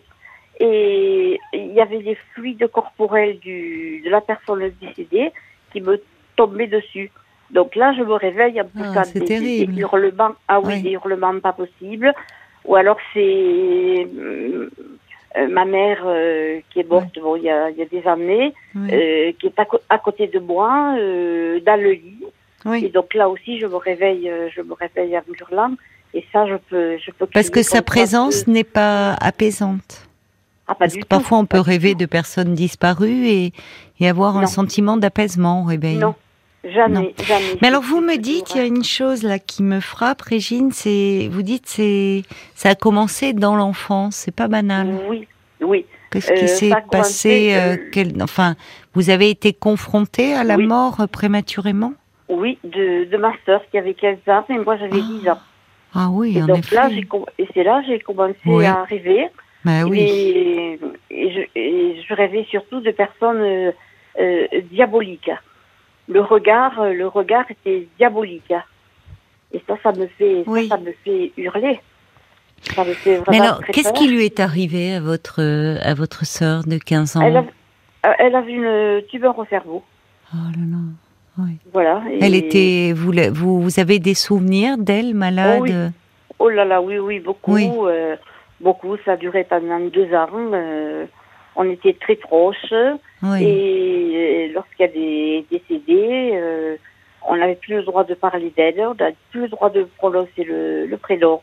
[0.60, 5.30] et il y avait des fluides corporels du, de la personne décédée
[5.72, 6.00] qui me
[6.36, 7.10] tombaient dessus.
[7.50, 10.34] Donc là, je me réveille en Ah, poussant c'est des, des hurlements.
[10.48, 10.80] Ah oui, Ouais.
[10.80, 12.12] des hurlements pas possibles.
[12.64, 14.68] Ou alors c'est euh,
[15.50, 18.54] ma mère euh, qui est morte bon, il y, a, il y a des années,
[18.74, 18.88] Oui.
[18.92, 22.18] euh, qui est à, à côté de moi, euh, dans le lit.
[22.66, 22.90] Et oui.
[22.90, 25.74] donc là aussi, je me réveille, euh, je me réveille en hurlant.
[26.14, 27.26] Et ça, je peux, je peux.
[27.26, 30.06] Parce que sa présence n'est pas apaisante.
[30.66, 31.06] Ah, pas Parce que tout.
[31.08, 33.52] parfois on peut rêver de personnes disparues et,
[34.00, 35.96] et avoir un sentiment d'apaisement au réveil.
[35.98, 36.14] Non,
[36.72, 37.12] jamais, Non.
[37.26, 37.44] jamais.
[37.62, 40.70] Mais alors vous me dites, il y a une chose là qui me frappe, Régine,
[40.72, 42.22] c'est vous dites c'est
[42.54, 44.88] ça a commencé dans l'enfance, c'est pas banal.
[45.08, 45.26] Oui,
[45.60, 45.84] oui.
[46.10, 48.54] Qu'est-ce Euh, qui s'est ça a passé euh, euh, quel- Enfin,
[48.94, 50.66] vous avez été confronté à la Oui.
[50.66, 51.92] mort euh, prématurément?
[52.28, 55.38] Oui, de, de ma sœur qui avait 15 ans et moi j'avais 10 ans.
[55.94, 56.74] Ah oui, Et en donc effet.
[56.76, 56.88] là,
[57.38, 58.64] et c'est là j'ai commencé Oui.
[58.64, 59.26] à rêver.
[59.64, 60.00] Bah oui.
[60.00, 60.80] Et,
[61.10, 63.72] et je, et je rêvais surtout de personnes euh,
[64.20, 65.30] euh, diaboliques.
[66.08, 68.52] Le regard, euh, le regard était diabolique.
[69.52, 70.68] Et ça, ça me fait, ça, Oui.
[70.68, 71.80] ça, me fait hurler.
[72.74, 75.40] Ça me fait vraiment Mais alors, qu'est-ce qui lui est arrivé à votre
[75.82, 77.44] à votre sœur de 15 ans Elle a,
[78.06, 79.82] euh, elle avait une tumeur au cerveau.
[80.32, 80.78] Oh là là.
[81.38, 81.56] Oui.
[81.72, 82.02] Voilà.
[82.10, 85.72] et- Elle était vous, la- vous vous avez des souvenirs d'elle malade Oh oui.
[86.38, 87.54] Oh là là, oui, oui, beaucoup.
[87.54, 87.70] Oui.
[87.70, 88.16] euh,
[88.60, 90.28] beaucoup, ça a duré pendant deux ans.
[90.34, 91.04] euh,
[91.56, 92.72] on était très proches.
[93.22, 93.42] Oui.
[93.44, 96.76] Et lorsqu'elle est décédée, euh,
[97.26, 100.44] on n'avait plus le droit de parler d'elle, on n'avait plus le droit de prononcer
[100.44, 101.40] le, le prénom.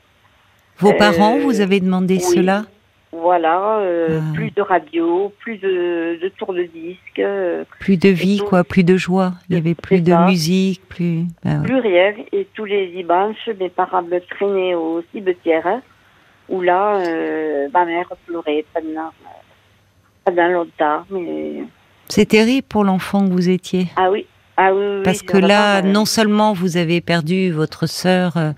[0.78, 2.22] Vos euh, parents vous avez demandé oui.
[2.22, 2.66] cela?
[3.14, 4.34] Voilà, euh, Ah.
[4.34, 8.46] plus de radio, plus de, de tourne-disque, euh, Plus de vie, tout.
[8.46, 9.34] quoi, plus de joie.
[9.50, 10.26] Il y avait plus de ça.
[10.28, 11.24] musique, plus.
[11.44, 11.62] ouais.
[11.64, 12.14] plus rien.
[12.32, 15.82] Et tous les dimanches, mes parents me traînaient au cimetière, hein,
[16.48, 18.64] où là, euh, ma mère pleurait
[20.26, 21.04] pendant longtemps.
[21.10, 21.64] Mais...
[22.08, 23.88] C'est terrible pour l'enfant que vous étiez.
[23.96, 24.26] Ah oui,
[24.58, 28.52] ah oui, oui, Parce que là, non seulement vous avez perdu votre sœur euh,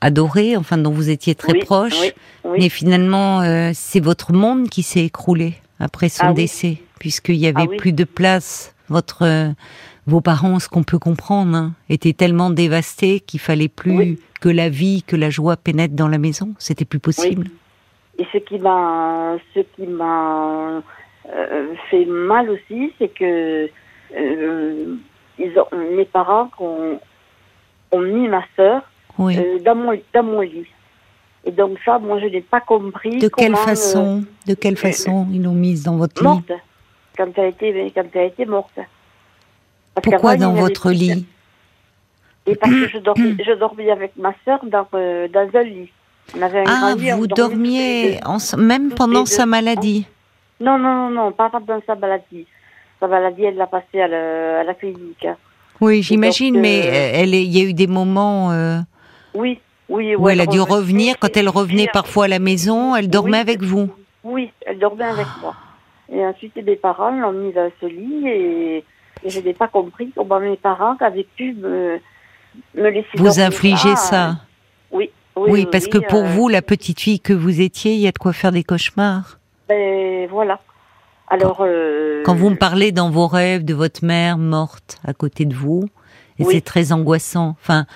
[0.00, 2.12] adorée, enfin dont vous étiez très oui, proche,
[2.44, 7.46] mais finalement, euh, c'est votre monde qui s'est écroulé après son Ah décès, puisqu'il y
[7.46, 7.76] avait Ah oui.
[7.76, 8.74] plus de place.
[8.90, 9.48] Votre, euh,
[10.06, 14.68] vos parents, ce qu'on peut comprendre, hein, étaient tellement dévastés qu'il fallait plus que la
[14.68, 16.52] vie, que la joie pénètre dans la maison.
[16.58, 17.48] C'était plus possible.
[18.18, 20.82] Et ce qui m'a, ce qui m'a
[21.32, 23.68] euh, fait mal aussi, c'est que
[24.16, 24.96] euh,
[25.38, 27.00] ils ont, mes parents ont,
[27.90, 28.82] ont mis ma sœur
[29.18, 29.36] Oui.
[29.38, 30.66] euh, dans mon dans mon lit.
[31.46, 33.18] Et donc ça, moi, je n'ai pas compris.
[33.18, 36.52] de quelle comment, euh, façon, de quelle façon ils l'ont mise dans votre lit morte
[37.16, 38.72] quand elle était quand elle était morte.
[38.76, 41.26] Parce Pourquoi dans votre lit
[42.46, 45.90] Et parce que je dormais, je dormais avec ma sœur dans, dans un lit.
[46.36, 50.06] On avait un Ah, vous dormiez ense- même pendant sa maladie.
[50.60, 52.46] Non, non, non, non, pas dans sa maladie.
[53.00, 55.26] Sa maladie, elle l'a passée à la, à la clinique.
[55.80, 58.78] Oui, j'imagine, mais euh, elle, est- il y a eu des moments euh,
[59.34, 60.14] Oui, oui.
[60.16, 61.16] où elle a dû revenir.
[61.20, 63.40] Quand elle revenait parfois à la maison, elle dormait Oui.
[63.40, 63.88] avec vous.
[64.22, 65.54] Oui, elle dormait avec moi.
[66.10, 68.84] Et ensuite, mes parents l'ont mise dans ce lit et,
[69.24, 71.98] et je n'ai pas compris comment mes parents avaient pu me,
[72.74, 73.96] me laisser Vous infligez là.
[73.96, 74.36] ça.
[74.92, 77.94] Oui, Oui, oui, parce oui, que pour euh, vous, la petite fille que vous étiez,
[77.94, 79.38] il y a de quoi faire des cauchemars.
[79.68, 80.60] Ben voilà.
[81.28, 81.58] Alors.
[81.60, 85.54] euh, Quand vous me parlez dans vos rêves de votre mère morte à côté de
[85.54, 85.88] vous,
[86.38, 86.54] et Oui.
[86.54, 87.56] c'est très angoissant.
[87.60, 87.86] Enfin,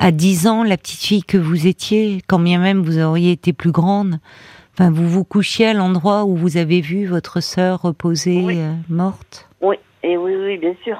[0.00, 3.52] à 10 ans, la petite fille que vous étiez, quand bien même vous auriez été
[3.52, 4.18] plus grande,
[4.74, 9.48] enfin, vous vous couchiez à l'endroit où vous avez vu votre sœur reposer euh, morte.
[9.60, 10.96] Oui, et oui, oui, bien sûr.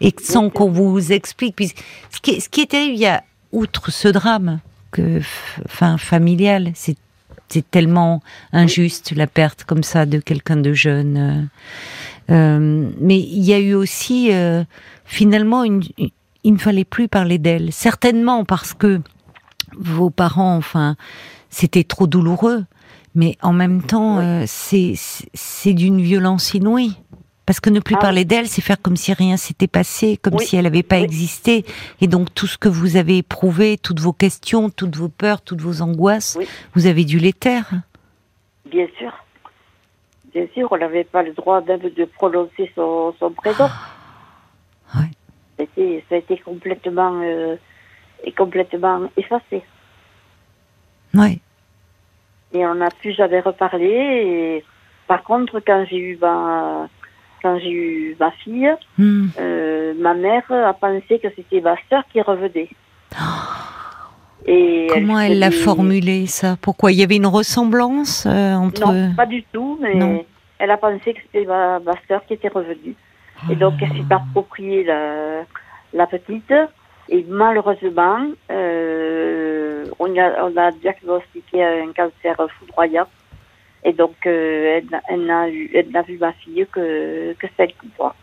[0.00, 1.56] Et sans qu'on vous explique.
[1.56, 1.72] Puis,
[2.10, 3.22] ce, qui est, ce qui est terrible, il y a,
[3.52, 5.20] outre ce drame, que,
[5.64, 6.96] enfin, familial, c'est
[7.48, 8.22] c'est tellement
[8.52, 11.48] injuste la perte comme ça de quelqu'un de jeune.
[12.28, 14.64] euh, euh, mais il y a eu aussi euh,
[15.04, 16.10] finalement une, une-
[16.42, 17.72] il ne fallait plus parler d'elle.
[17.72, 19.00] Certainement parce que
[19.78, 20.96] vos parents, enfin,
[21.50, 22.64] c'était trop douloureux.
[23.14, 24.24] Mais en même temps, Oui.
[24.24, 26.96] euh, c'est d'une violence inouïe.
[27.46, 30.34] Parce que ne plus Ah parler d'elle, c'est faire comme si rien s'était passé, comme
[30.34, 30.44] Oui.
[30.44, 31.04] si elle n'avait pas Oui.
[31.04, 31.64] existé.
[32.00, 35.60] Et donc tout ce que vous avez éprouvé, toutes vos questions, toutes vos peurs, toutes
[35.60, 36.48] vos angoisses, Oui.
[36.74, 37.70] vous avez dû les taire.
[38.68, 39.12] Bien sûr.
[40.34, 43.68] Bien sûr, on n'avait pas le droit même de prononcer son, son prénom.
[43.70, 45.10] Ah, Ouais.
[45.56, 47.56] Ça a été, ça a été complètement, euh,
[48.36, 49.62] complètement effacé.
[51.14, 51.38] Ouais.
[52.52, 53.86] Et on n'a plus jamais reparlé.
[53.88, 54.64] Et
[55.06, 56.88] par contre, quand j'ai eu ma,
[57.46, 58.68] quand j'ai eu ma fille,
[58.98, 59.26] Hmm.
[59.38, 62.68] euh, ma mère a pensé que c'était ma sœur qui revenait.
[64.48, 66.56] Et Comment elle l'a formulé ça?
[66.60, 66.92] Pourquoi?
[66.92, 70.24] Il y avait une ressemblance euh, entre Non, pas du tout, mais Non.
[70.58, 72.94] elle a pensé que c'était ma, ma sœur qui était revenue.
[73.50, 75.42] Et donc, elle s'est appropriée la,
[75.92, 76.52] la petite.
[77.08, 78.18] Et malheureusement,
[78.50, 83.06] euh, on, a, on a diagnostiqué un cancer foudroyant.
[83.86, 88.16] Et donc, euh, elle, n'a- elle vu ma fille que, que cinq mois.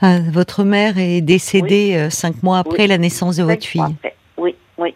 [0.00, 2.88] Ah, votre mère est décédée euh, cinq mois après Oui.
[2.88, 3.80] la naissance de votre fille.
[3.80, 4.16] après.
[4.36, 4.94] Oui, oui.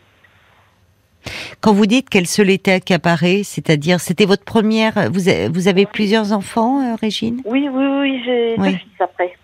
[1.61, 5.11] Quand vous dites qu'elle se l'était accaparée, c'est-à-dire c'était votre première.
[5.13, 7.41] Vous, vous avez plusieurs enfants, euh, Régine?
[7.45, 9.37] Oui, oui, oui, j'ai deux fils après.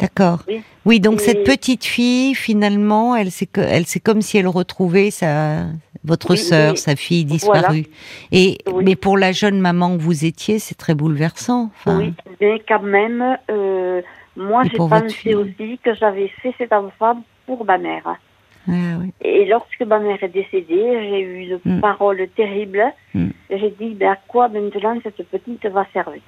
[0.00, 0.44] D'accord.
[0.86, 1.00] Oui.
[1.00, 5.10] donc Et- cette petite fille, finalement, elle c'est que, elle c'est comme si elle retrouvait
[5.10, 5.64] sa
[6.04, 7.86] votre Oui, sœur, sa fille disparue.
[8.30, 8.84] Et Oui.
[8.84, 11.70] mais pour la jeune maman que vous étiez, c'est très bouleversant.
[11.74, 14.00] Enfin, Oui, mais quand même, euh,
[14.36, 15.34] moi j'ai pensé fille.
[15.34, 18.02] aussi que j'avais fait cet enfant pour ma mère.
[18.06, 18.16] ah.
[19.22, 20.66] Et lorsque ma mère est décédée,
[21.08, 21.80] j'ai eu une Mm.
[21.80, 22.84] parole terrible.
[23.14, 23.28] Mm.
[23.50, 26.22] J'ai dit, mais à quoi maintenant cette petite va servir?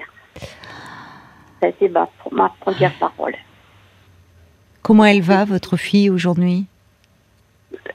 [1.60, 3.34] Ça a été ma, ma première parole.
[4.82, 6.66] Comment elle va, votre fille aujourd'hui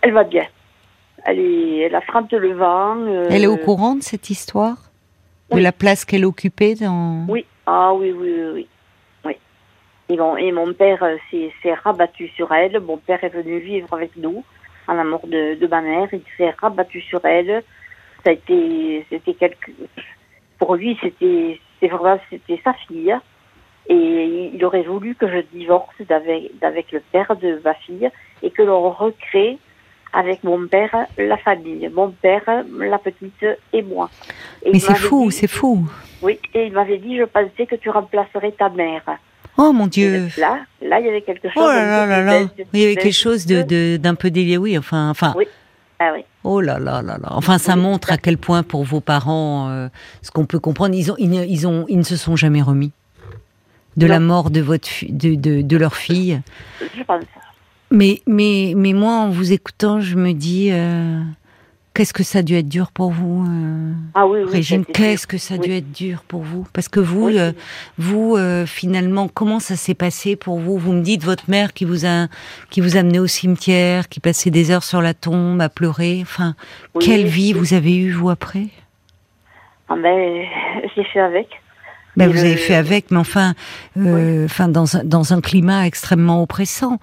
[0.02, 0.46] Elle va bien.
[1.26, 2.98] Elle, est, elle affronte le vent.
[2.98, 4.76] euh, Elle est au courant de cette histoire?
[5.50, 5.62] De oui.
[5.62, 7.26] la place qu'elle occupait dans.
[7.28, 8.68] Oui, ah oui, oui, oui, oui.
[9.26, 9.34] oui.
[10.10, 12.80] Et, bon, et mon père euh, s'est rabattu sur elle.
[12.80, 14.44] Mon père est venu vivre avec nous
[14.88, 16.08] à la mort de, de ma mère.
[16.14, 17.64] Il s'est rabattu sur elle.
[18.24, 19.72] Ça a été, c'était quelque,
[20.58, 23.16] pour lui, c'était, c'est vraiment, c'était sa fille.
[23.88, 28.10] Et il aurait voulu que je divorce d'avec, le père de ma fille
[28.42, 29.58] et que l'on recrée
[30.14, 31.88] avec mon père la famille.
[31.94, 32.42] Mon père,
[32.80, 34.10] la petite et moi.
[34.64, 35.86] Et Mais c'est fou, c'est fou.
[36.22, 39.04] oui, et il m'avait dit, je pensais que tu remplacerais ta mère.
[39.58, 40.28] Oh mon Dieu.
[40.38, 41.64] Là, là, il y avait quelque chose.
[41.64, 43.70] Oh là là d'un là Il y avait quelque chose de d'injuste.
[43.70, 44.78] de- d'un peu délié, oui.
[44.78, 45.34] Enfin, enfin.
[45.38, 45.46] Oui.
[46.00, 46.26] Ah oui.
[46.44, 47.30] Oh là là là là.
[47.32, 49.88] Enfin, ça Oui, montre à quel point pour vos parents, euh,
[50.22, 52.92] ce qu'on peut comprendre, ils ont, ils ont, ils ne se sont jamais remis
[53.98, 56.42] de la mort de votre, de, de, de leur fille.
[56.98, 57.24] Je pense.
[57.92, 61.22] Mais, mais, mais moi, en vous écoutant, je me dis, euh,
[61.94, 64.52] qu'est-ce que ça a dû être dur pour vous, euh, Ah oui, oui.
[64.52, 64.84] Régine.
[64.86, 66.68] Qu'est-ce que ça a dû être dur pour vous?
[66.74, 67.54] Parce que vous, euh,
[67.98, 70.78] vous, euh, finalement, comment ça s'est passé pour vous?
[70.78, 72.28] Vous me dites votre mère qui vous a,
[72.70, 76.20] qui vous a amené au cimetière, qui passait des heures sur la tombe à pleurer.
[76.22, 76.56] Enfin,
[77.00, 78.66] quelle vie vous avez eue vous après?
[79.88, 80.44] Ah ben,
[80.96, 81.48] j'ai fait avec.
[82.18, 83.54] Ben, vous avez fait avec, mais enfin,
[83.98, 87.00] euh, enfin dans un, dans un climat extrêmement oppressant.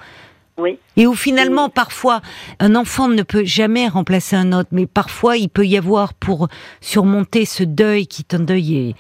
[0.59, 0.79] Oui.
[0.97, 2.21] Et où finalement, parfois,
[2.61, 6.49] un enfant ne peut jamais remplacer un autre, mais parfois, il peut y avoir pour
[6.81, 8.95] surmonter ce deuil, qui est un deuil est,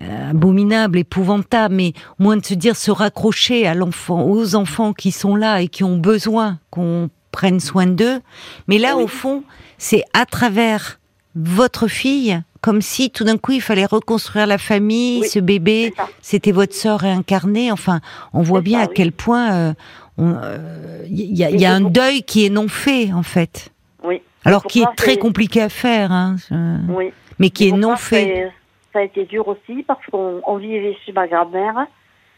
[0.00, 4.92] euh, abominable, épouvantable, mais au moins de se dire, se raccrocher à l'enfant, aux enfants
[4.92, 8.20] qui sont là et qui ont besoin qu'on prenne soin d'eux.
[8.68, 9.04] Mais là, Oui.
[9.04, 9.42] au fond,
[9.78, 10.98] c'est à travers
[11.34, 15.92] votre fille, comme si tout d'un coup, il fallait reconstruire la famille, Oui, ce bébé,
[16.20, 17.72] c'était votre sœur réincarnée.
[17.72, 18.00] Enfin,
[18.32, 18.94] on voit bien ça, à oui.
[18.94, 19.72] quel point euh,
[20.18, 23.12] on, euh, il y a, il y a Et un deuil qui est non fait,
[23.12, 23.70] en fait.
[24.04, 24.20] Oui.
[24.44, 27.12] Alors qui est très compliqué à faire, hein, je- Oui.
[27.38, 28.50] mais qui est non fait.
[28.92, 31.86] Ça a été dur aussi parce qu'on on vivait chez ma grand-mère.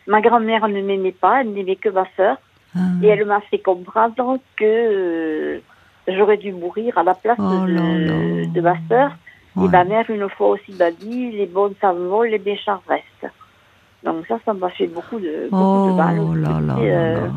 [0.06, 2.36] Ma grand-mère ne m'aimait pas, elle n'aimait que ma sœur.
[2.76, 2.80] Ah.
[3.02, 5.60] Et elle m'a fait comprendre que euh,
[6.08, 8.46] j'aurais dû mourir à la place Oh de, là là.
[8.46, 9.10] de ma sœur.
[9.56, 9.66] Ouais.
[9.66, 13.32] Et ma mère, une fois aussi, m'a dit les bons s'en vont, les méchants restent.
[14.02, 16.40] Donc ça, ça m'a fait beaucoup de, beaucoup Oh de mal.
[16.42, 17.30] là là Et, euh, là.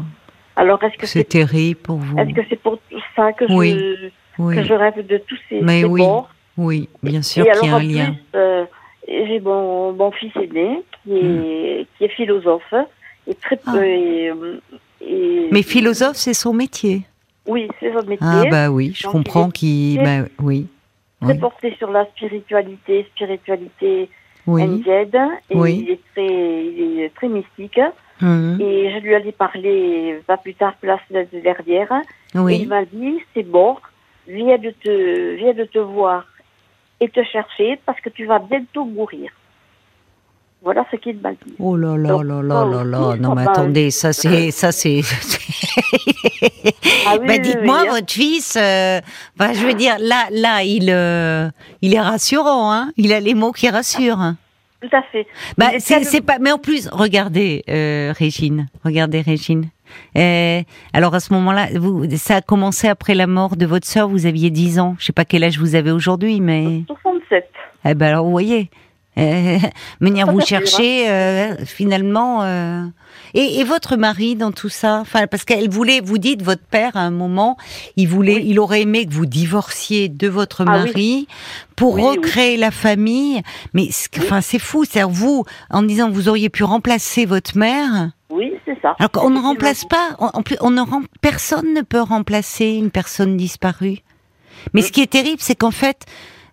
[0.55, 2.17] Alors, est-ce que C'est c'est terrible pour vous.
[2.17, 3.77] est-ce que c'est pour tout ça que, Oui.
[3.79, 7.45] je, Oui, que je rêve de tous ces, Mais ces oui, bords oui, bien sûr
[7.45, 8.15] qu'il y a un en lien.
[8.35, 8.65] euh,
[9.07, 12.73] j'ai mon, mon fils aîné qui est, qui est philosophe
[13.27, 13.75] et très Ah.
[13.75, 14.59] euh, et, euh,
[15.01, 17.03] et- Mais philosophe, c'est son métier.
[17.47, 18.17] Oui, c'est son métier.
[18.21, 20.67] Ah bah oui, je Donc, comprends est- Bah, oui,
[21.21, 24.09] très oui, porté sur la spiritualité, spiritualité
[24.45, 24.61] oui.
[24.63, 25.85] indienne, et Oui.
[25.85, 27.79] il est très, il est très mystique.
[28.21, 28.57] Mhm.
[28.59, 31.91] Et je lui ai parlé pas plus tard que la semaine dernière.
[32.35, 32.59] Et Oui.
[32.61, 33.77] il m'a dit, c'est bon,
[34.27, 36.25] viens de te, viens de te voir
[36.99, 39.31] et te chercher parce que tu vas bientôt mourir.
[40.63, 41.53] Voilà ce qu'il m'a dit.
[41.59, 42.99] Oh là là Donc, là là là là.
[43.01, 44.51] oh, Non mais attendez, ça c'est...
[44.51, 45.01] ça c'est.
[47.09, 47.91] Ah oui, bah oui, dites-moi, oui, hein.
[47.93, 48.99] votre fils, euh,
[49.37, 51.49] bah, je veux dire, là, là, il, euh,
[51.81, 52.91] il est rassurant, hein.
[52.97, 54.19] Il a les mots qui rassurent.
[54.19, 54.35] hein.
[54.81, 55.25] Tout à fait.
[55.57, 56.37] Bah, c'est, pas.
[56.39, 59.69] Mais en plus, regardez, euh, Régine, regardez Régine.
[60.17, 60.61] Euh,
[60.93, 64.09] alors à ce moment-là, vous, ça a commencé après la mort de votre sœur.
[64.09, 64.95] Vous aviez 10 ans.
[64.99, 67.49] Je sais pas quel âge vous avez aujourd'hui, mais 67.
[67.85, 68.69] eh ben alors vous voyez,
[69.99, 72.43] venir Ça, vous fait, chercher euh, finalement.
[72.43, 72.83] euh,
[73.33, 76.95] Et, et votre mari dans tout ça, enfin parce qu'elle voulait, vous dites votre père
[76.95, 77.57] à un moment,
[77.97, 78.45] il voulait, Oui.
[78.47, 80.77] il aurait aimé que vous divorciez de votre Ah oui.
[80.87, 81.27] mari
[81.75, 83.41] pour Oui, recréer la famille.
[83.73, 83.89] Mais
[84.19, 88.11] enfin c'est fou, c'est vous en disant que vous auriez pu remplacer votre mère.
[88.29, 88.95] Oui, c'est ça.
[88.99, 90.15] Alors qu'on ne remplace pas,
[90.45, 93.99] plus, on ne rem- personne ne peut remplacer une personne disparue.
[94.73, 96.05] Mais ce qui est terrible, c'est qu'en fait,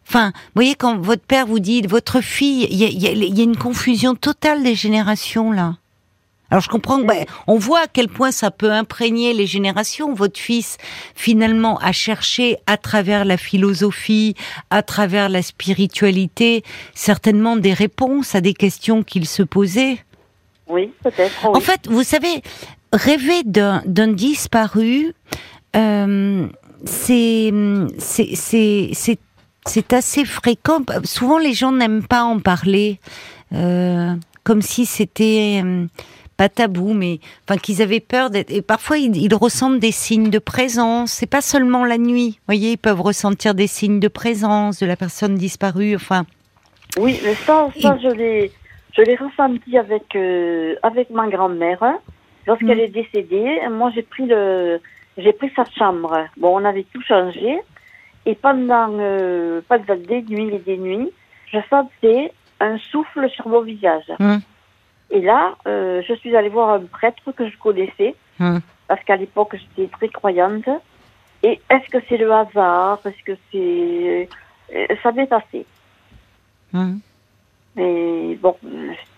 [0.09, 3.43] enfin, vous voyez, quand votre père vous dit, votre fille, il y a, y y
[3.43, 5.77] une confusion totale des générations là.
[6.51, 10.13] Alors je comprends que, ben, on voit à quel point ça peut imprégner les générations.
[10.15, 10.77] Votre fils,
[11.17, 14.35] finalement, a cherché à travers la philosophie,
[14.71, 16.63] à travers la spiritualité,
[16.95, 19.99] certainement des réponses à des questions qu'il se posait.
[20.69, 21.33] Oui, peut-être.
[21.45, 21.57] oui.
[21.57, 22.43] En fait, vous savez,
[22.93, 25.13] rêver d'un d'un disparu,
[25.75, 26.47] euh,
[26.85, 27.53] c'est
[27.99, 29.19] c'est-
[29.67, 30.81] c'est assez fréquent.
[31.05, 32.99] Souvent, les gens n'aiment pas en parler,
[33.53, 34.15] euh,
[34.45, 35.87] comme si c'était euh,
[36.37, 38.51] pas tabou, mais enfin qu'ils avaient peur d'être.
[38.51, 41.13] Et parfois, ils, ils ressentent des signes de présence.
[41.13, 42.31] C'est pas seulement la nuit.
[42.41, 45.95] Vous voyez, ils peuvent ressentir des signes de présence de la personne disparue.
[45.97, 46.27] Enfin,
[46.99, 48.53] Oui, mais ça, ça je l'ai,
[48.97, 51.99] je l'ai ressenti avec euh, avec ma grand-mère hein.
[52.47, 52.81] lorsqu'elle Mm.
[52.81, 53.59] est décédée.
[53.71, 54.81] Moi, j'ai pris le,
[55.17, 56.27] j'ai pris sa chambre.
[56.37, 57.57] Bon, on avait tout changé
[58.27, 61.11] et pendant euh, pendant des nuits et des nuits,
[61.53, 64.05] je sentais un souffle sur mon visage.
[64.19, 64.37] Mm.
[65.11, 68.59] Et là, euh, je suis allée voir un prêtre que je connaissais Mm.
[68.89, 70.69] parce qu'à l'époque j'étais très croyante.
[71.45, 72.99] Et est-ce que c'est le hasard?
[73.05, 74.29] Est-ce que c'est
[74.75, 75.67] euh, ça m'est passé
[76.73, 76.95] hein.
[77.77, 78.57] mais bon,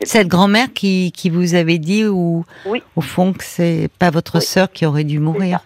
[0.03, 2.83] cette grand-mère qui, qui vous avait dit ou Oui.
[2.97, 4.43] au fond que c'est pas votre Oui.
[4.45, 5.61] sœur qui aurait dû mourir?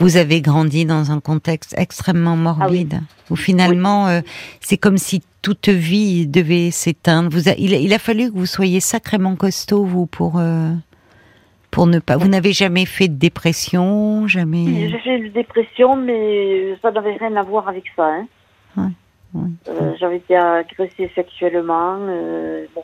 [0.00, 3.00] Vous avez grandi dans un contexte extrêmement morbide,
[3.30, 4.20] où finalement euh,
[4.60, 7.30] c'est comme si toute vie devait s'éteindre.
[7.30, 10.72] Vous a- il, a, il a fallu que vous soyez sacrément costaud vous pour euh,
[11.70, 12.16] pour ne pas.
[12.16, 14.90] Vous n'avez jamais fait de dépression, jamais?
[14.90, 18.06] J'ai fait une dépression, mais ça n'avait rien à voir avec ça.
[18.06, 18.26] Hein.
[18.76, 18.92] Ouais,
[19.34, 19.48] ouais.
[19.68, 21.98] Euh, J'avais été agressée sexuellement.
[22.74, 22.82] bon,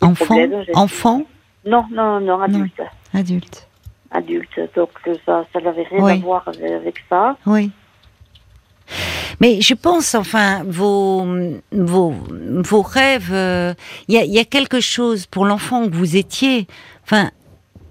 [0.00, 0.36] Enfant,
[0.74, 1.22] enfant,
[1.64, 2.82] Non, non, non, adulte.
[3.14, 3.68] adulte.
[4.12, 4.60] Adulte.
[4.76, 6.12] Donc euh, ça, ça n'avait rien Oui.
[6.12, 7.36] à voir avec, ça.
[7.46, 7.70] Oui.
[9.40, 11.26] Mais je pense, enfin, vos,
[11.72, 13.74] vos, vos rêves, euh,
[14.08, 16.66] il y, a, il y a quelque chose pour l'enfant que vous étiez.
[17.04, 17.30] Enfin,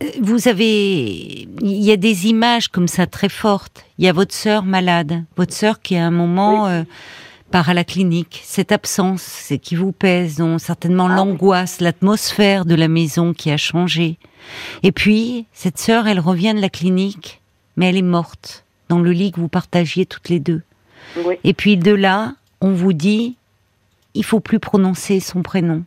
[0.03, 3.83] euh, vous avez, il y a des images comme ça très fortes.
[3.97, 6.71] Il y a votre sœur malade, votre sœur qui à un moment Oui.
[6.71, 6.83] euh,
[7.51, 8.41] part à la clinique.
[8.43, 11.15] Cette absence, c'est qui vous pèse, dont certainement Ah oui.
[11.17, 14.17] l'angoisse, l'atmosphère de la maison qui a changé.
[14.83, 17.41] Et puis cette sœur, elle revient de la clinique,
[17.77, 20.61] mais elle est morte dans le lit que vous partagiez toutes les deux.
[21.25, 21.35] Oui.
[21.43, 23.35] Et puis de là, on vous dit,
[24.13, 25.83] il faut plus prononcer son prénom.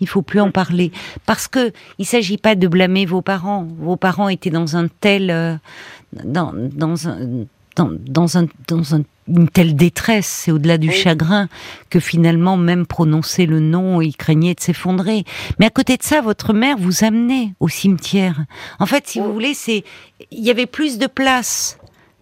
[0.00, 0.92] Il faut plus en parler
[1.26, 3.66] parce que il s'agit pas de blâmer vos parents.
[3.78, 5.56] Vos parents étaient dans un tel, euh,
[6.24, 7.18] dans, dans un,
[7.76, 9.02] dans, dans un, dans un-
[9.34, 10.94] une telle détresse, c'est au-delà du Oui.
[10.94, 11.48] chagrin
[11.88, 15.24] que finalement même prononcer le nom, ils craignaient de s'effondrer.
[15.58, 18.36] Mais à côté de ça, votre mère vous amenait au cimetière.
[18.78, 19.84] En fait, si vous voulez, c'est
[20.30, 21.78] il y avait plus de place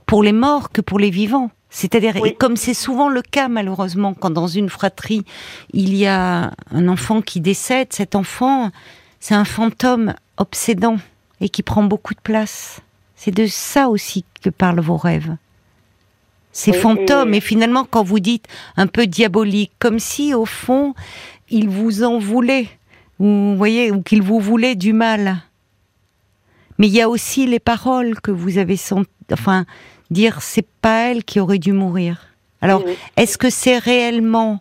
[0.06, 1.50] pour les morts que pour les vivants.
[1.70, 2.34] C'est-à-dire, Oui.
[2.38, 5.24] comme c'est souvent le cas malheureusement, quand dans une fratrie
[5.74, 8.70] il y a un enfant qui décède, cet enfant,
[9.20, 10.96] c'est un fantôme obsédant
[11.40, 12.80] et qui prend beaucoup de place.
[13.16, 15.36] C'est de ça aussi que parlent vos rêves.
[16.52, 18.46] Ces Oui, fantômes, et- et finalement quand vous dites
[18.76, 20.94] un peu diabolique, comme si au fond
[21.50, 22.68] il vous en voulait
[23.18, 25.38] ou vous voyez, ou qu'il vous voulait du mal.
[26.78, 29.66] Mais il y a aussi les paroles que vous avez senti, enfin,
[30.10, 32.28] dire c'est pas elle qui aurait dû mourir.
[32.60, 32.96] Alors, Oui, oui.
[33.16, 34.60] est-ce que c'est réellement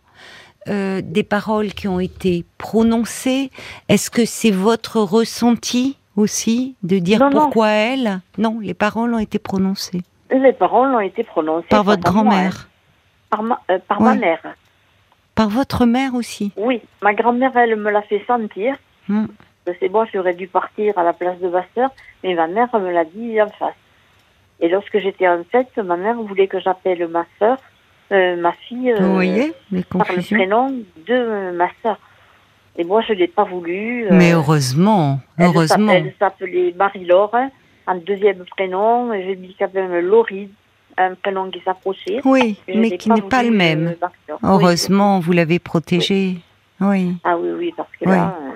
[0.67, 3.51] euh, des paroles qui ont été prononcées?
[3.89, 7.41] Est-ce que c'est votre ressenti aussi de dire Non, non.
[7.43, 8.21] pourquoi elle?
[8.37, 10.01] Non, les paroles ont été prononcées
[10.31, 12.23] Les paroles ont été prononcées par votre moi, hein.
[12.23, 12.69] grand-mère,
[13.29, 14.41] par ma, euh, par ma mère.
[15.35, 16.51] par votre mère aussi.
[16.57, 18.75] Oui, ma grand-mère, elle me l'a fait sentir.
[19.07, 21.89] Que C'est bon, j'aurais dû partir à la place de ma sœur,
[22.23, 23.75] mais ma mère me l'a dit en face.
[24.59, 27.57] Et lorsque j'étais enceinte, ma mère voulait que j'appelle ma sœur,
[28.11, 30.73] euh, ma fille, euh, Vous voyez les par le prénom
[31.07, 31.99] de ma sœur.
[32.77, 34.07] Et moi, je l'ai pas voulu.
[34.11, 35.91] Mais heureusement, heureusement.
[35.91, 37.49] Elle s'appelait Marie-Laure, hein,
[37.87, 39.11] en deuxième prénom.
[39.13, 40.49] J'ai mis quand même Laurie,
[40.97, 42.19] un prénom qui s'approchait.
[42.25, 43.87] Oui, je mais qui n'est pas le même.
[43.87, 44.07] euh.
[44.29, 44.35] Oui.
[44.43, 46.37] Heureusement, vous l'avez protégé.
[46.79, 47.15] Oui.
[47.23, 48.15] Ah oui, oui, parce que Oui.
[48.15, 48.51] là, euh,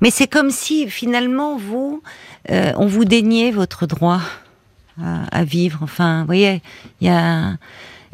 [0.00, 2.02] Mais c'est comme si finalement vous,
[2.50, 4.20] euh, on vous déniait votre droit
[5.02, 5.80] à, à vivre.
[5.82, 6.62] Enfin, vous voyez,
[7.00, 7.52] il y a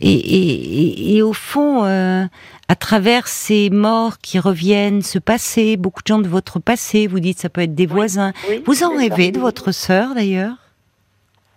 [0.01, 0.81] et, et,
[1.13, 2.25] et, et au fond, euh,
[2.69, 7.21] à travers ces morts qui reviennent, ce passé, beaucoup de gens de votre passé, vous
[7.21, 8.33] dites ça peut être des voisins.
[8.49, 8.97] oui, Vous en ça.
[8.99, 10.57] rêvez de votre sœur d'ailleurs?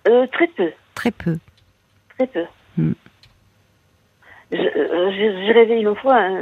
[0.08, 0.72] Euh, Très peu.
[0.96, 1.38] Très peu.
[2.18, 2.44] Très peu.
[2.78, 2.92] Hmm.
[4.54, 6.40] Euh, J'ai j'ai rêvé une fois un,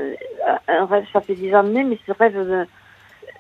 [0.68, 2.36] un rêve, ça fait des années, mais ce rêve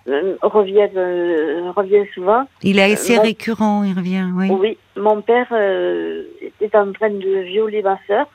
[0.08, 2.46] me revient, euh, revient souvent.
[2.64, 4.26] Il est assez Euh, mon- récurrent, il revient.
[4.36, 4.50] Oui.
[4.52, 6.24] Oui, mon père euh,
[6.62, 8.28] était en train de violer ma sœur,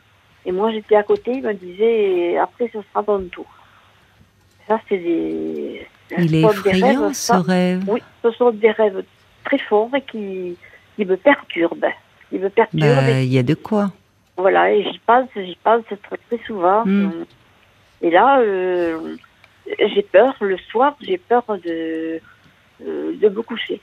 [0.46, 3.46] et moi j'étais à côté, il me disait après ce sera ton tour.
[4.70, 5.84] Ça, c'est des.
[6.16, 7.82] Il est effrayant rêves, ce rêve.
[7.88, 9.02] Oui, ce sont des rêves
[9.44, 10.56] très forts et qui,
[10.94, 11.92] qui me perturbent.
[12.28, 12.80] Qui me perturbent.
[12.80, 13.90] Bah, il y a de quoi.
[14.36, 16.84] Voilà, et j'y pense, j'y pense très, très souvent.
[16.86, 17.24] Mm.
[18.02, 19.16] Et là, euh,
[19.66, 22.20] j'ai peur, le soir, j'ai peur de,
[22.86, 23.80] euh, de me coucher.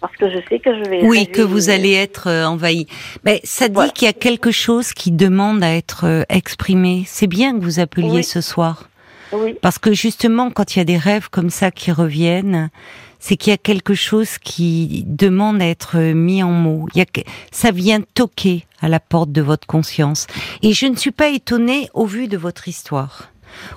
[0.00, 1.02] Parce que je sais que je vais.
[1.04, 2.86] Oui, que vous allez être euh, envahi.
[3.24, 3.90] Mais ça dit Voilà.
[3.90, 7.04] qu'il y a quelque chose qui demande à être euh, exprimé.
[7.06, 8.24] C'est bien que vous appeliez Oui.
[8.24, 8.88] ce soir.
[9.32, 12.70] Oui, Parce que justement, quand il y a des rêves comme ça qui reviennent,
[13.18, 16.86] c'est qu'il y a quelque chose qui demande à être euh, mis en mots.
[16.94, 20.26] Il y a que- ça vient toquer à la porte de votre conscience.
[20.62, 23.30] Et je ne suis pas étonnée au vu de votre histoire,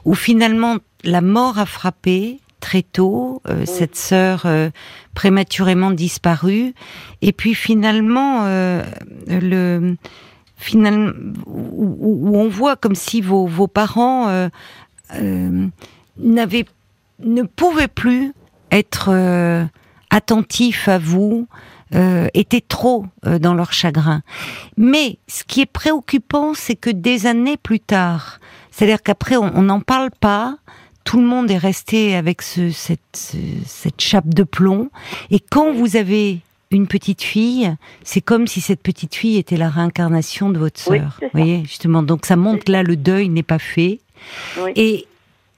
[0.06, 4.69] où finalement la mort a frappé très tôt euh, cette sœur euh,
[5.14, 6.73] prématurément disparue,
[7.22, 8.84] et puis finalement euh,
[9.27, 9.95] le
[10.56, 11.14] finalement
[11.45, 14.49] où, on voit comme si vos, vos parents
[16.18, 16.65] n'avaient
[17.19, 18.34] ne pouvaient plus
[18.72, 19.10] être
[20.10, 21.48] attentifs à vous,
[21.95, 24.22] euh, étaient trop euh, dans leur chagrin.
[24.77, 29.80] Mais ce qui est préoccupant, c'est que des années plus tard, c'est-à-dire qu'après on n'en
[29.80, 30.57] parle pas,
[31.04, 34.90] tout le monde est resté avec ce, cette, ce- cette chape de plomb,
[35.32, 36.40] et quand vous avez
[36.72, 37.74] une petite fille,
[38.04, 41.18] c'est comme si cette petite fille était la réincarnation de votre sœur.
[41.22, 42.04] Vous voyez, justement.
[42.04, 44.00] Donc ça montre là le deuil n'est pas fait.
[44.64, 44.72] oui.
[44.76, 45.08] Et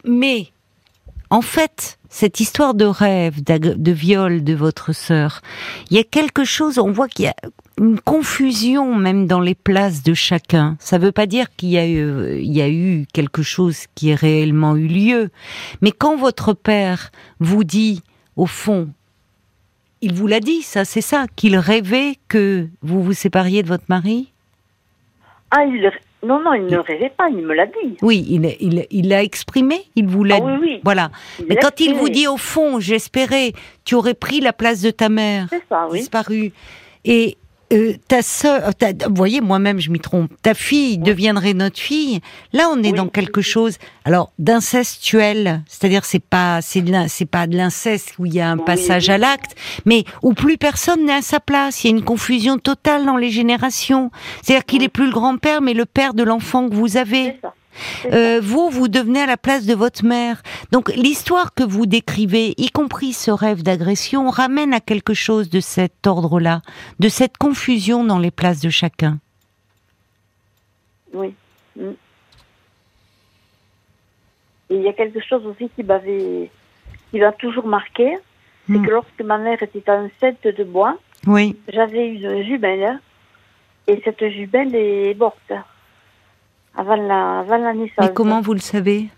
[0.06, 0.48] mais
[1.30, 5.42] en fait, cette histoire de rêve, de viol de votre sœur,
[5.90, 6.80] il y a quelque chose.
[6.80, 7.36] On voit qu'il y a
[7.80, 10.76] une confusion même dans les places de chacun.
[10.80, 13.86] Ça ne veut pas dire qu'il y a eu, il y a eu quelque chose
[13.96, 15.30] qui ait réellement eu lieu,
[15.82, 18.04] mais quand votre père vous dit,
[18.36, 18.90] au fond,
[20.02, 23.86] il vous l'a dit, ça, c'est ça, qu'il rêvait que vous vous sépariez de votre
[23.88, 24.32] mari?
[25.52, 25.92] Ah, il...
[26.24, 27.98] non, non, il ne rêvait pas, il me l'a dit.
[28.02, 30.82] Oui, il, il, il l'a exprimé, il vous l'a Ah oui, oui.
[30.84, 31.12] Voilà.
[31.40, 33.54] Il Mais quand il vous dit au fond, j'espérais,
[33.86, 36.00] tu aurais pris la place de ta mère, ça, oui.
[36.00, 36.52] disparue,
[37.06, 37.38] et
[37.72, 42.20] euh, ta sœur, ta- vous voyez, moi-même je m'y trompe, ta fille deviendrait notre fille.
[42.54, 42.94] Là, on est Oui.
[42.94, 48.42] dans quelque chose, alors d'incestuel, c'est-à-dire c'est pas, c'est pas de l'inceste où il y
[48.42, 51.84] a un Oui, passage à l'acte, mais où plus personne n'est à sa place.
[51.84, 54.12] Il y a une confusion totale dans les générations.
[54.42, 57.24] C'est-à-dire qu'il est plus le grand-père, mais le père de l'enfant que vous avez.
[57.26, 57.54] C'est ça.
[58.06, 60.42] Euh, vous, vous devenez à la place de votre mère.
[60.72, 65.60] Donc l'histoire que vous décrivez, y compris ce rêve d'agression, ramène à quelque chose de
[65.60, 66.62] cet ordre-là,
[67.00, 69.20] de cette confusion dans les places de chacun.
[71.14, 71.34] Oui.
[71.78, 71.90] Mm.
[74.70, 76.50] Et il y a quelque chose aussi qui m'avait,
[77.12, 78.18] qui m'a toujours marqué,
[78.68, 78.86] c'est Mm.
[78.86, 81.58] que lorsque ma mère était enceinte de moi, Oui.
[81.74, 83.00] j'avais une jumelle,
[83.88, 85.52] et cette jumelle est morte
[86.78, 87.96] avant la, avant la naissance.
[88.00, 89.10] Mais comment vous le savez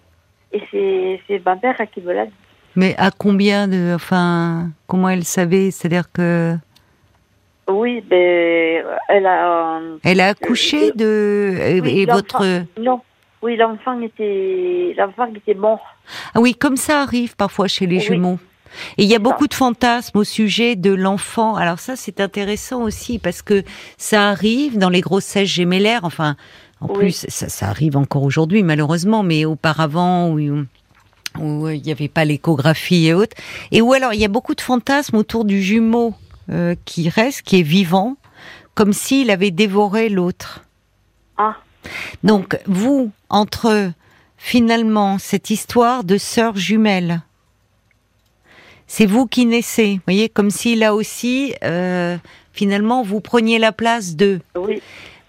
[0.51, 2.33] Et c'est, c'est ma mère qui me l'a dit.
[2.75, 5.69] Mais à combien de, enfin, comment elle savait?
[5.71, 6.55] C'est-à-dire que
[7.69, 9.77] Oui, ben, elle a.
[9.77, 13.01] euh, elle a accouché de et, oui, et l'enfant- votre Non,
[13.43, 15.81] Oui, l'enfant était, l'enfant était mort.
[16.33, 18.01] Ah oui, comme ça arrive parfois chez les Oui.
[18.01, 18.39] jumeaux.
[18.97, 21.53] Et il y a beaucoup de fantasmes au sujet de l'enfant.
[21.55, 23.61] Alors ça, c'est intéressant aussi parce que
[23.97, 26.05] ça arrive dans les grossesses gémellaires.
[26.05, 26.35] Enfin,
[26.83, 26.97] en Oui.
[26.99, 30.65] plus, ça, ça arrive encore aujourd'hui, malheureusement, mais auparavant, où,
[31.39, 33.35] où il n'y avait pas l'échographie et autres.
[33.71, 36.13] Et où alors, il y a beaucoup de fantasmes autour du jumeau
[36.49, 38.17] euh, qui reste, qui est vivant,
[38.75, 40.63] comme s'il avait dévoré l'autre.
[41.37, 41.55] Ah,
[42.23, 43.91] Donc, vous, entre
[44.37, 47.21] finalement cette histoire de sœurs jumelles,
[48.87, 52.17] c'est vous qui naissez, vous voyez, comme si là aussi, euh,
[52.51, 54.81] finalement, vous preniez la place de oui,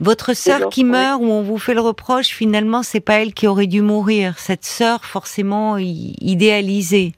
[0.04, 2.28] votre sœur qui meurt où on vous fait le reproche.
[2.28, 4.38] Finalement, c'est pas elle qui aurait dû mourir.
[4.38, 7.14] Cette sœur, forcément idéalisée.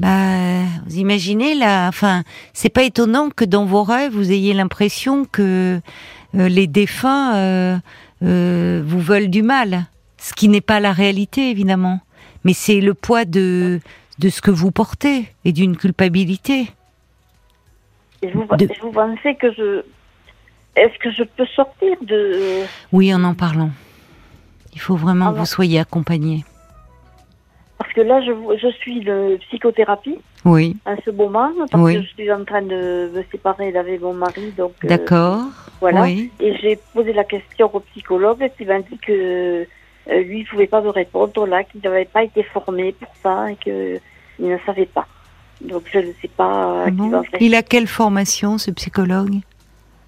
[0.00, 1.88] Bah, vous imaginez là.
[1.88, 2.22] Enfin,
[2.54, 5.80] c'est pas étonnant que dans vos rêves, vous ayez l'impression que
[6.34, 7.76] euh, les défunts euh,
[8.22, 9.84] euh, vous veulent du mal,
[10.18, 12.00] ce qui n'est pas la réalité évidemment.
[12.44, 13.80] Mais c'est le poids de
[14.18, 16.68] de ce que vous portez et d'une culpabilité.
[18.22, 19.82] et vous, De- vous pensez que je,
[20.76, 22.62] est-ce que je peux sortir de,
[22.92, 23.70] Oui, en en parlant.
[24.74, 25.40] Il faut vraiment Ah que bon.
[25.40, 26.44] vous soyez accompagné.
[27.78, 28.32] parce que là, je,
[28.62, 31.96] je suis de psychothérapie Oui, à ce moment, parce Oui.
[31.96, 34.72] que je suis en train de me séparer d'avec mon mari, donc.
[34.84, 35.42] euh, d'accord.
[35.80, 36.02] Voilà.
[36.02, 36.30] Oui.
[36.40, 39.66] Et j'ai posé la question au psychologue qui m'a dit que
[40.10, 43.50] euh, lui, il pouvait pas me répondre là, qu'il n'avait pas été formé pour ça
[43.52, 43.98] et que
[44.38, 45.06] il ne savait pas.
[45.60, 47.42] Donc je ne sais pas Ah euh, qui bon va faire.
[47.42, 49.36] Il a quelle formation, ce psychologue?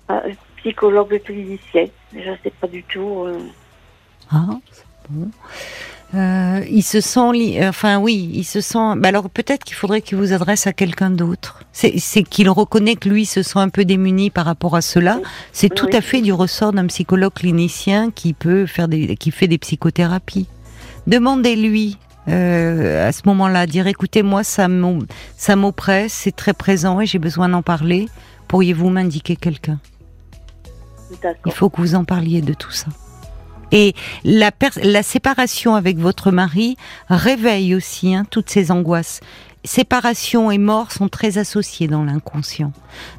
[0.09, 0.23] Ah,
[0.65, 3.25] psychologue clinicien, je ne sais pas du tout.
[3.27, 3.39] euh.
[4.31, 5.29] Ah, c'est bon.
[6.15, 8.95] Euh, il se sent, li- enfin oui, il se sent.
[8.99, 11.65] bah alors peut-être qu'il faudrait qu'il vous adresse à quelqu'un d'autre.
[11.73, 15.19] C'est qu'il reconnaît que lui se sent un peu démuni par rapport à cela.
[15.53, 19.33] C'est Oui, tout à fait du ressort d'un psychologue clinicien qui peut faire des, qui
[19.33, 20.47] fait des psychothérapies.
[21.09, 25.03] Demandez-lui euh, à ce moment-là, dire écoutez moi ça m'o-
[25.37, 28.09] ça m'oppresse, c'est très présent et j'ai besoin d'en parler.
[28.49, 29.79] Pourriez-vous m'indiquer quelqu'un?
[31.47, 32.87] Il faut que vous en parliez de tout ça.
[33.73, 36.77] Et la, séparation avec votre mari
[37.09, 39.21] réveille aussi hein, toutes ces angoisses.
[39.65, 42.73] Séparation et mort sont très associés dans l'inconscient.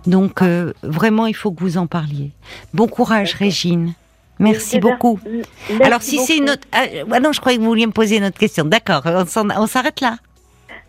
[0.05, 2.31] Donc euh, vraiment, il faut que vous en parliez.
[2.73, 3.33] Bon courage.
[3.33, 3.93] Régine.
[4.39, 5.19] Merci beaucoup.
[5.25, 6.67] merci Alors si c'est une autre...
[6.71, 8.65] Ah, ah non, je croyais que vous vouliez me poser une autre question.
[8.65, 10.17] D'accord, on s'arrête là.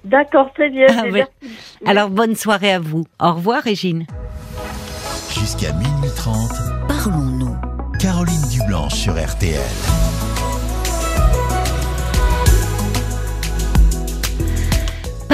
[0.05, 0.87] D'accord, très bien.
[0.89, 1.91] Ah.
[1.91, 3.05] Alors bonne soirée à vous.
[3.21, 4.07] Au revoir, Régine.
[5.31, 6.76] Jusqu'à minuit 30,
[8.01, 10.36] Caroline Dublanche sur RTL.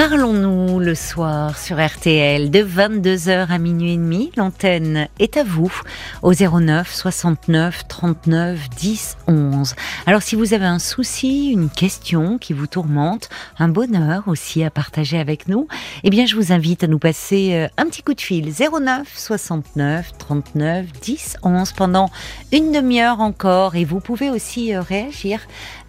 [0.09, 4.33] Parlons-nous le soir sur RTL de 22h à minuit et demi.
[4.35, 5.71] L'antenne est à vous
[6.21, 9.75] au 09 69 39 10 11.
[10.05, 14.69] Alors si vous avez un souci, une question qui vous tourmente, un bonheur aussi à
[14.69, 15.69] partager avec nous,
[16.03, 19.07] eh bien je vous invite à nous passer euh, un petit coup de fil 09
[19.07, 22.09] 69 39 10 11 pendant
[22.51, 25.39] une demi-heure encore et vous pouvez aussi euh, réagir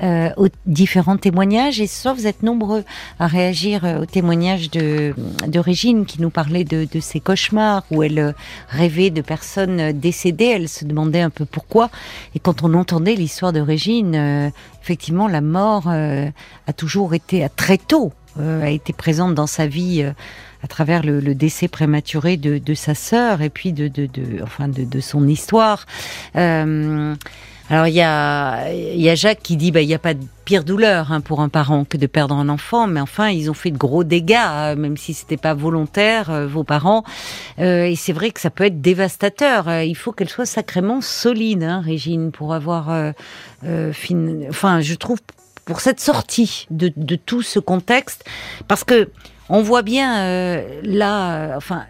[0.05, 2.85] euh, aux différents témoignages et soir vous êtes nombreux
[3.19, 5.15] à réagir au témoignage de,
[5.59, 8.33] Régine qui nous parlait de, ses cauchemars où elle euh,
[8.69, 10.53] rêvait de personnes euh, décédées.
[10.57, 11.91] Elle se demandait un peu pourquoi.
[12.35, 14.51] Et quand on entendait l'histoire de Régine, euh,
[14.83, 20.05] effectivement, la mort a toujours été à très tôt, a été présente dans sa vie.
[20.63, 23.91] à travers le, décès prématuré de, sa sœur et puis de,
[24.43, 25.87] enfin de, son histoire.
[27.71, 30.23] Alors il y a, y a Jacques qui dit bah il n'y a pas de
[30.45, 33.55] pire douleur hein, pour un parent que de perdre un enfant, mais enfin ils ont
[33.55, 37.05] fait de gros dégâts, euh, même si c'était pas volontaire euh, vos parents.
[37.59, 39.69] Euh, et c'est vrai que ça peut être dévastateur.
[39.69, 42.91] Euh, il faut qu'elle soit sacrément solide, hein, Régine, pour avoir,
[43.93, 45.21] fin- enfin je trouve
[45.65, 48.25] pour cette sortie de, de tout ce contexte,
[48.69, 49.09] parce que
[49.49, 51.85] on voit bien là, enfin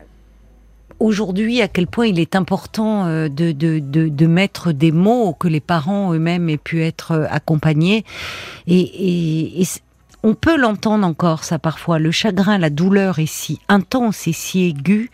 [1.01, 6.13] aujourd'hui à quel point il est important euh, de, mettre des mots que les parents
[6.13, 8.05] eux-mêmes aient pu être euh, accompagnés.
[8.67, 9.65] Et, et,
[10.23, 11.99] on peut l'entendre encore ça parfois.
[11.99, 15.11] Le chagrin, la douleur est si intense et si aiguë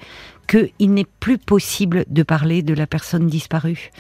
[0.47, 3.91] qu'il n'est plus possible de parler de la personne disparue.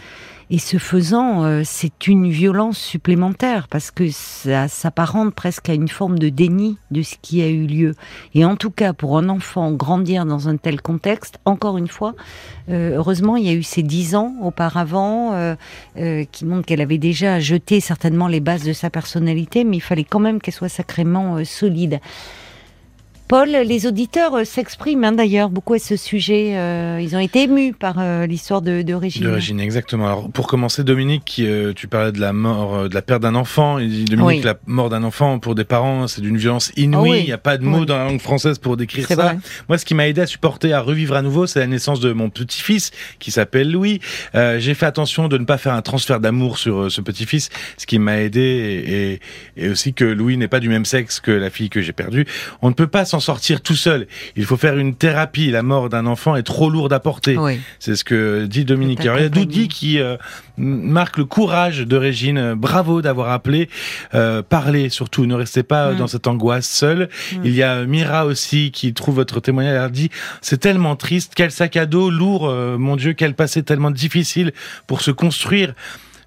[0.52, 5.88] Et ce faisant, euh, c'est une violence supplémentaire parce que ça s'apparente presque à une
[5.88, 7.94] forme de déni de ce qui a eu lieu.
[8.34, 12.14] Et en tout cas, pour un enfant grandir dans un tel contexte, encore une fois,
[12.68, 15.54] euh, heureusement, il y a eu ces dix ans auparavant euh,
[15.98, 19.82] euh, qui montrent qu'elle avait déjà jeté certainement les bases de sa personnalité, mais il
[19.82, 22.00] fallait quand même qu'elle soit sacrément euh, solide.
[23.30, 26.56] Paul, les auditeurs euh, s'expriment hein, d'ailleurs beaucoup à ce sujet.
[26.56, 29.22] Euh, ils ont été émus par euh, l'histoire de, de Régine.
[29.22, 30.06] De Régine, exactement.
[30.06, 33.36] Alors, pour commencer, Dominique, qui, euh, tu parlais de la mort, de la perte d'un
[33.36, 33.78] enfant.
[33.78, 34.42] Il dit, Dominique, Oui.
[34.44, 37.08] la mort d'un enfant pour des parents, c'est d'une violence inouïe.
[37.08, 37.20] Ah oui.
[37.20, 37.86] Il n'y a pas de mots Oui.
[37.86, 39.14] dans la langue française pour décrire ça.
[39.14, 39.38] vrai.
[39.68, 42.12] Moi, ce qui m'a aidé à supporter, à revivre à nouveau, c'est la naissance de
[42.12, 42.90] mon petit-fils,
[43.20, 44.00] qui s'appelle Louis.
[44.34, 48.00] J'ai fait attention de ne pas faire un transfert d'amour sur ce petit-fils, ce qui
[48.00, 51.48] m'a aidé, et, et, et aussi que Louis n'est pas du même sexe que la
[51.50, 52.26] fille que j'ai perdue.
[52.60, 54.06] On ne peut pas s'en sortir tout seul.
[54.36, 55.50] Il faut faire une thérapie.
[55.50, 57.36] La mort d'un enfant est trop lourde à porter.
[57.38, 57.60] Oui.
[57.78, 59.00] C'est ce que dit Dominique.
[59.02, 59.28] Il y a.
[59.28, 60.16] Doudi qui euh,
[60.56, 62.38] marque le courage de Régine.
[62.38, 63.68] Euh, Bravo d'avoir appelé.
[64.14, 65.26] Euh, parlez surtout.
[65.26, 65.96] Ne restez pas euh, Mm.
[65.98, 67.08] dans cette angoisse seule.
[67.44, 69.80] Il y a Mira aussi qui trouve votre témoignage.
[69.84, 70.10] Elle dit
[70.40, 71.32] c'est tellement triste.
[71.36, 72.48] Quel sac à dos lourd.
[72.48, 74.52] euh, mon Dieu, quel passé tellement difficile
[74.86, 75.74] pour se construire.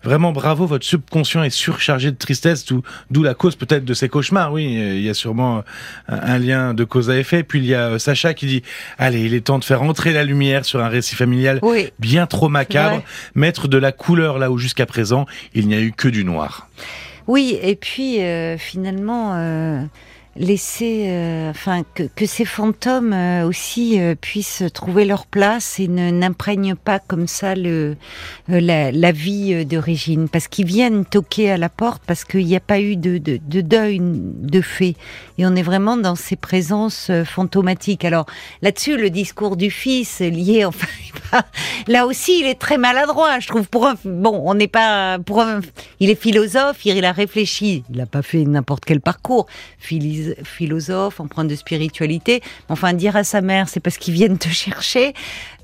[0.04, 4.52] Vraiment bravo, votre subconscient est surchargé de tristesse, d'où la cause peut-être de ces cauchemars.
[4.52, 5.64] Oui, euh, il y a sûrement
[6.08, 7.44] un, un lien de cause à effet.
[7.44, 8.64] Puis il y a euh, Sacha qui dit
[8.98, 11.90] allez, il est temps de faire entrer la lumière sur un récit familial Oui.
[12.00, 13.02] bien trop macabre,
[13.36, 16.68] mettre de la couleur là où jusqu'à présent il n'y a eu que du noir.
[17.28, 19.84] Oui, et puis euh, finalement, euh,
[20.36, 25.88] laisser, euh, enfin, que, que ces fantômes euh, aussi euh, puissent trouver leur place et
[25.88, 27.96] ne n'imprègnent pas comme ça le
[28.50, 32.26] euh, la, la vie euh, de Régine, parce qu'ils viennent toquer à la porte parce
[32.26, 34.96] qu'il n'y a pas eu de, de, de deuil de fait,
[35.38, 38.04] et on est vraiment dans ces présences euh, fantomatiques.
[38.04, 38.26] Alors
[38.62, 40.88] là-dessus, le discours du fils lié, enfin,
[41.88, 43.68] là aussi, il est très maladroit, je trouve.
[43.70, 45.62] Pour un, bon, on n'est pas pour un,
[46.02, 49.48] il est philosophe, il a réfléchi, il n'a pas fait n'importe quel parcours,
[50.44, 52.42] philosophe, empreint de spiritualité.
[52.70, 55.14] Enfin, dire à sa mère, c'est parce qu'ils viennent te chercher.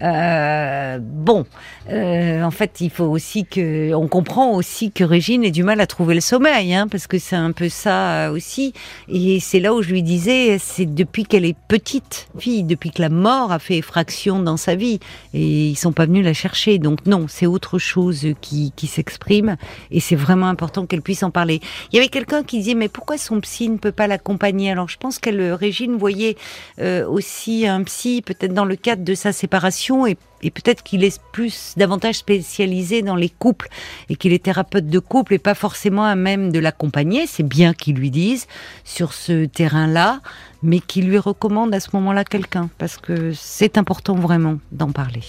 [0.02, 1.46] Euh, bon,
[1.90, 5.82] euh, en fait, il faut aussi que, on comprend aussi que Régine ait du mal
[5.82, 8.74] à trouver le sommeil, hein, parce que c'est un peu ça euh, aussi.
[9.10, 13.02] Et c'est là où je lui disais, c'est depuis qu'elle est petite fille, depuis que
[13.02, 15.00] la mort a fait effraction dans sa vie,
[15.34, 16.80] et ils sont pas venus la chercher.
[16.80, 19.58] Donc non, c'est autre chose qui, qui s'exprime,
[19.92, 21.60] et c'est vraiment important qu'elle puisse en parler.
[21.92, 24.90] Il y avait quelqu'un qui disait, mais pourquoi son psy ne peut pas l'accompagner Alors
[24.90, 26.36] je pense qu'elle, euh, Régine, voyait
[26.80, 31.04] euh, aussi un psy, peut-être dans le cadre de sa séparation, et, et peut-être qu'il
[31.04, 33.70] est plus davantage spécialisé dans les couples,
[34.10, 37.28] et qu'il est thérapeute de couple, et pas forcément à même de l'accompagner.
[37.28, 38.48] C'est bien qu'il lui dise
[38.84, 40.22] sur ce terrain-là,
[40.64, 45.24] mais qu'il lui recommande à ce moment-là quelqu'un, parce que c'est important vraiment d'en parler.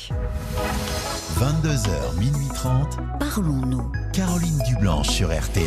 [1.38, 2.98] 22h, minuit 30.
[3.18, 3.92] Parlons-nous.
[4.12, 5.64] Caroline Dublanche sur RTL.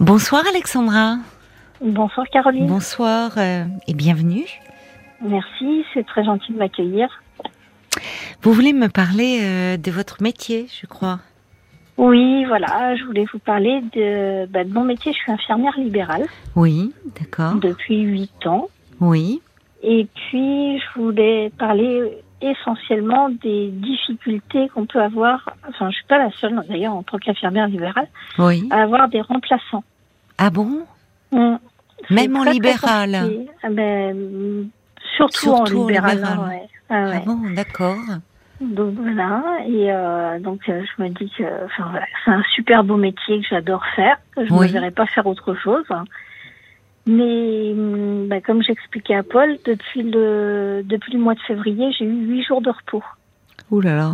[0.00, 1.16] Bonsoir Alexandra.
[1.80, 2.66] Bonsoir Caroline.
[2.66, 4.46] Bonsoir euh, et bienvenue.
[5.22, 7.08] Merci, c'est très gentil de m'accueillir.
[8.42, 11.20] Vous voulez me parler euh, de votre métier, je crois.
[11.96, 15.12] Oui, voilà, je voulais vous parler de, bah, de mon métier.
[15.12, 17.54] Je suis infirmière libérale Oui, d'accord.
[17.56, 18.68] depuis 8 ans.
[19.00, 19.40] Oui,
[19.82, 26.18] Et puis, je voulais parler essentiellement des difficultés qu'on peut avoir, enfin, je suis pas
[26.18, 28.68] la seule d'ailleurs en tant qu'infirmière libérale, oui.
[28.70, 29.82] à avoir des remplaçants.
[30.36, 30.84] Ah bon?
[31.32, 31.56] Mm.
[32.10, 33.30] Même en libéral.
[33.62, 34.68] Ah ben,
[35.16, 36.16] surtout, Surtout en en libéral.
[36.16, 36.38] libéral.
[36.38, 36.68] hein, ouais.
[36.90, 37.16] Ah ouais.
[37.16, 37.96] Ah bon, d'accord.
[38.60, 42.82] Donc voilà, et euh, donc euh, je me dis que enfin, voilà, c'est un super
[42.82, 44.68] beau métier que j'adore faire, que je ne Oui.
[44.72, 45.84] verrais pas faire autre chose.
[47.06, 52.04] Mais hum, bah, comme j'expliquais à Paul, depuis le depuis le mois de février, j'ai
[52.04, 53.02] eu huit jours de repos.
[53.70, 54.12] Ouh là là,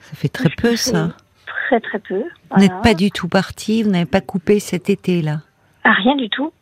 [0.00, 1.10] ça fait très peu ça.
[1.68, 2.22] Très très peu.
[2.50, 5.42] Vous n'êtes pas du tout parti, vous n'avez pas coupé cet été-là.
[5.84, 6.52] Ah, rien du tout.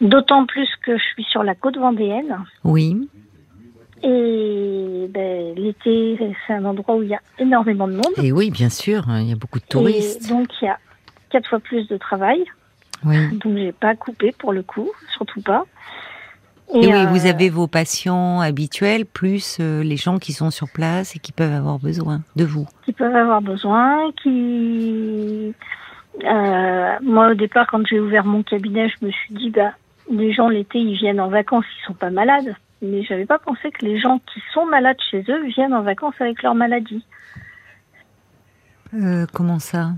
[0.00, 2.38] D'autant plus que je suis sur la côte vendéenne.
[2.64, 3.08] Oui,
[4.02, 8.14] Et ben, l'été, c'est un endroit où il y a énormément de monde.
[8.22, 10.24] et oui, bien sûr, hein, il y a beaucoup de touristes.
[10.24, 10.78] Et donc il y a
[11.30, 12.44] quatre fois plus de travail.
[13.04, 13.16] Oui.
[13.38, 15.64] Donc j'ai pas coupé pour le coup, surtout pas.
[16.74, 20.68] Et, oui, euh, vous avez vos patients habituels, plus euh, les gens qui sont sur
[20.68, 22.66] place et qui peuvent avoir besoin de vous.
[22.84, 25.54] qui peuvent avoir besoin, qui
[26.24, 29.72] euh, moi au départ quand j'ai ouvert mon cabinet, je me suis dit bah
[30.10, 32.54] les gens l'été ils viennent en vacances, ils sont pas malades.
[32.80, 36.14] Mais j'avais pas pensé que les gens qui sont malades chez eux viennent en vacances
[36.20, 37.04] avec leur maladie.
[38.94, 39.90] Euh, comment ça?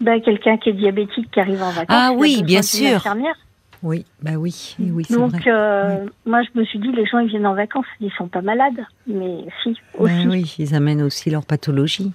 [0.00, 1.86] Bah quelqu'un qui est diabétique qui arrive en vacances.
[1.88, 2.96] Ah oui, bien sûr.
[2.96, 3.34] infirmière.
[3.82, 5.42] Oui, bah oui, oui, Donc vrai.
[5.46, 8.42] euh, moi je me suis dit les gens ils viennent en vacances, ils sont pas
[8.42, 8.84] malades.
[9.06, 10.12] Mais si aussi.
[10.14, 12.12] Ben oui, ils amènent aussi leur pathologie.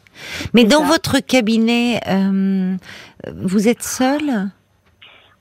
[0.54, 0.88] Mais dans ça.
[0.88, 2.76] votre cabinet, euh,
[3.34, 4.50] vous êtes seul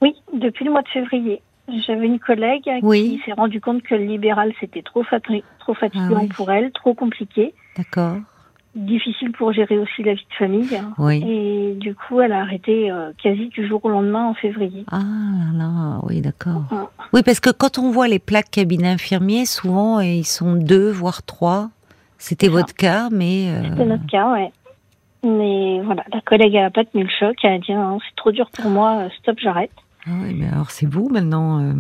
[0.00, 1.42] Oui, depuis le mois de février.
[1.86, 3.18] J'avais une collègue Oui.
[3.18, 6.28] qui s'est rendue compte que le libéral c'était trop, fati- trop fatigant Ah oui.
[6.28, 7.54] pour elle, trop compliqué.
[7.76, 8.16] D'accord.
[8.74, 10.80] difficile pour gérer aussi la vie de famille.
[10.98, 11.22] Oui.
[11.26, 14.84] Et du coup, elle a arrêté euh, quasi du jour au lendemain en février.
[14.90, 16.62] Ah là là, oui, d'accord.
[16.70, 16.78] Ouais.
[17.12, 21.22] Oui, parce que quand on voit les plaques cabinet infirmier, souvent ils sont deux, voire
[21.22, 21.68] trois.
[22.16, 24.50] C'était votre cas, mais euh, C'est notre cas, ouais.
[25.24, 27.36] Mais voilà, la collègue elle a pas tenu le choc.
[27.44, 29.00] Elle a dit non, c'est trop dur pour moi.
[29.02, 29.70] euh, Stop, j'arrête.
[30.06, 31.60] Ah oui, mais alors c'est vous maintenant.
[31.60, 31.72] euh.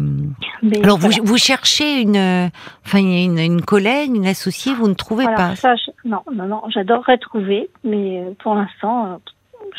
[0.62, 1.16] Mais Alors voilà.
[1.20, 2.48] vous, vous cherchez une, euh,
[2.86, 5.56] enfin une, une collègue, une associée, vous ne trouvez pas.
[5.56, 9.20] ça, je- non, non, non, j'adorerais trouver, mais euh, pour l'instant,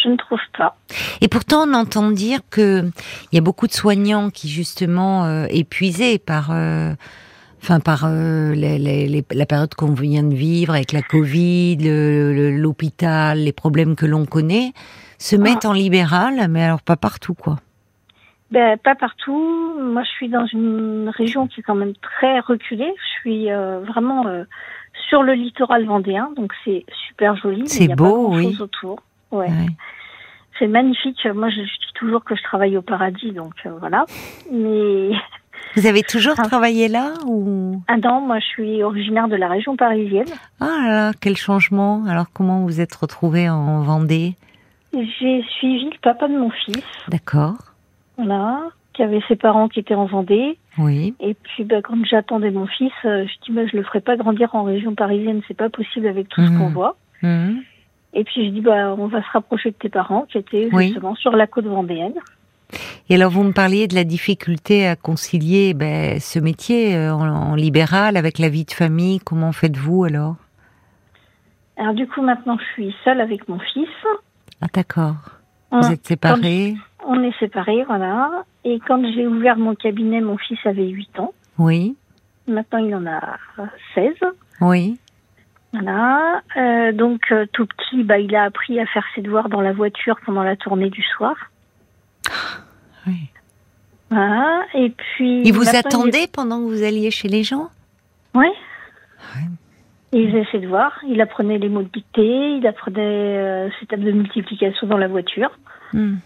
[0.03, 0.76] je ne trouve pas.
[1.22, 2.84] Et pourtant, on entend dire que
[3.32, 6.94] il y a beaucoup de soignants qui justement euh, épuisés par, euh,
[7.61, 11.78] enfin par euh, les- les- les- la période qu'on vient de vivre avec la Covid,
[11.78, 14.74] le- le- l'hôpital, les problèmes que l'on connaît,
[15.18, 17.57] se mettent en libéral, mais alors pas partout quoi.
[18.54, 19.74] Ben, pas partout.
[19.82, 22.94] Moi, je suis dans une région qui est quand même très reculée.
[22.98, 24.44] Je suis euh, vraiment euh,
[25.10, 27.68] sur le littoral vendéen, donc c'est super joli.
[27.68, 28.58] C'est il y a beau, pas oui.
[28.60, 29.00] autour.
[29.32, 29.48] Ouais.
[29.48, 29.68] Ouais.
[30.60, 31.26] C'est magnifique.
[31.34, 34.06] Moi, je, je dis toujours que je travaille au paradis, donc euh, voilà.
[34.52, 35.10] Mais
[35.76, 36.44] Vous avez toujours Ah.
[36.44, 37.82] travaillé là ou?
[37.88, 40.28] Ah non, moi, je suis originaire de la région parisienne.
[40.60, 44.36] Ah là là, quel changement Alors comment vous êtes retrouvé en Vendée?
[44.94, 47.56] J'ai suivi le papa de mon fils, D'accord.
[48.18, 48.61] Voilà,
[48.94, 50.57] qui avait ses parents qui étaient en Vendée.
[50.77, 51.14] Oui.
[51.19, 54.15] Et puis, bah, quand j'attendais mon fils, euh, je dis, bah, je le ferai pas
[54.18, 56.57] grandir en région parisienne, c'est pas possible avec tout ce Mhm.
[56.60, 56.95] qu'on voit.
[57.22, 57.61] Mhm.
[58.14, 60.88] Et puis, je dis, bah, on va se rapprocher de tes parents, qui étaient Oui.
[60.90, 62.14] justement sur la côte vendéenne.
[63.10, 67.27] Et alors, vous me parliez de la difficulté à concilier ben, ce métier euh, en,
[67.27, 69.19] en libéral avec la vie de famille.
[69.19, 70.35] Comment faites-vous alors?
[71.77, 73.88] Alors, du coup, maintenant, je suis seule avec mon fils.
[74.61, 75.15] Ah, d'accord.
[75.72, 76.76] Vous êtes séparés?
[77.06, 78.44] On est séparés, voilà.
[78.64, 81.34] Et quand j'ai ouvert mon cabinet, mon fils avait 8 ans.
[81.58, 81.96] Oui.
[82.48, 83.38] Maintenant, il en a
[83.96, 84.14] 16.
[84.62, 84.98] Oui.
[85.74, 86.42] Voilà.
[86.56, 89.74] Euh, donc, euh, tout petit, bah, il a appris à faire ses devoirs dans la
[89.74, 91.36] voiture pendant la tournée du soir.
[93.08, 93.30] oui.
[94.10, 94.66] Voilà.
[94.76, 95.42] Et puis.
[95.44, 97.70] Il vous attendait pendant que vous alliez chez les gens?
[98.36, 98.48] Oui.
[99.36, 99.48] Ouais.
[100.12, 104.04] Il faisait ses devoirs, il apprenait les mots de dictée, il apprenait euh, ses tables
[104.04, 105.50] de multiplication dans la voiture.
[105.92, 106.18] Hmm.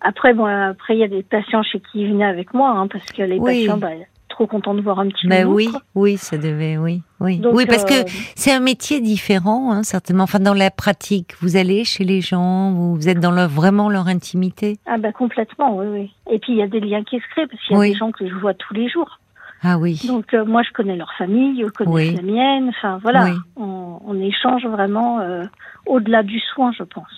[0.00, 2.86] Après, bon, après il y a des patients chez qui il venait avec moi, hein,
[2.86, 3.66] parce que les Oui.
[3.66, 3.88] patients, bah,
[4.28, 7.38] trop contents de voir un petit Ben nounou, oui, oui, ça devait, oui, oui.
[7.38, 10.24] Donc, oui, parce euh, que c'est un métier différent, hein, certainement.
[10.24, 13.88] Enfin, dans la pratique, vous allez chez les gens, vous, vous êtes dans leur, vraiment
[13.88, 14.76] leur intimité.
[14.86, 16.12] Ah bah complètement, oui, oui.
[16.30, 17.88] Et puis il y a des liens qui se créent, parce qu'il y a Oui.
[17.90, 19.18] des gens que je vois tous les jours.
[19.62, 20.00] Ah oui.
[20.06, 22.14] Donc euh, moi, je connais leur famille, eux connaissent Oui.
[22.14, 22.68] la mienne.
[22.68, 23.32] Enfin voilà, Oui.
[23.56, 25.44] on, on échange vraiment euh,
[25.86, 27.08] au-delà du soin, je pense.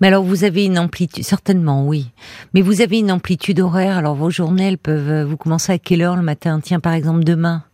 [0.00, 2.10] Mais alors, vous avez une amplitude, certainement, oui.
[2.54, 3.98] Mais vous avez une amplitude horaire.
[3.98, 5.10] Alors, vos journées, elles peuvent.
[5.10, 6.58] euh, Vous commencez à quelle heure le matin?
[6.60, 7.64] Tiens, par exemple, demain.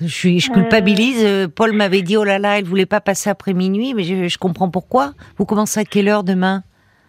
[0.00, 0.54] Je suis, je Euh.
[0.54, 1.22] culpabilise.
[1.24, 4.28] euh, Paul m'avait dit, oh là là, elle voulait pas passer après minuit, mais je,
[4.28, 5.12] je comprends pourquoi.
[5.38, 6.62] Vous commencez à quelle heure demain?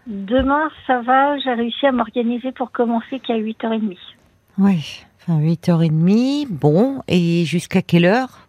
[0.07, 3.98] Demain, ça va, j'ai réussi à m'organiser pour commencer qu'à 8h30.
[4.57, 5.03] Oui.
[5.27, 6.47] Enfin, 8h30.
[6.49, 7.01] Bon.
[7.07, 8.45] Et jusqu'à quelle heure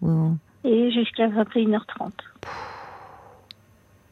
[0.64, 2.10] Et jusqu'à 21h30.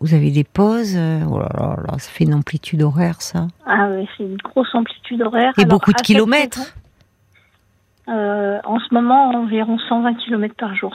[0.01, 3.49] vous avez des pauses euh, Oh là là là, ça fait une amplitude horaire, ça.
[3.67, 5.53] Ah ouais, c'est une grosse amplitude horaire.
[5.59, 6.59] Et Alors, beaucoup de kilomètres.
[6.59, 6.73] saison,
[8.09, 10.95] euh, En ce moment, environ 120 km par jour.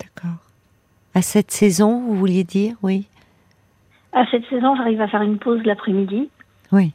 [0.00, 0.38] D'accord.
[1.14, 3.06] À cette saison, vous vouliez dire Oui?
[4.12, 6.28] À cette saison, j'arrive à faire une pause l'après-midi.
[6.72, 6.92] Oui.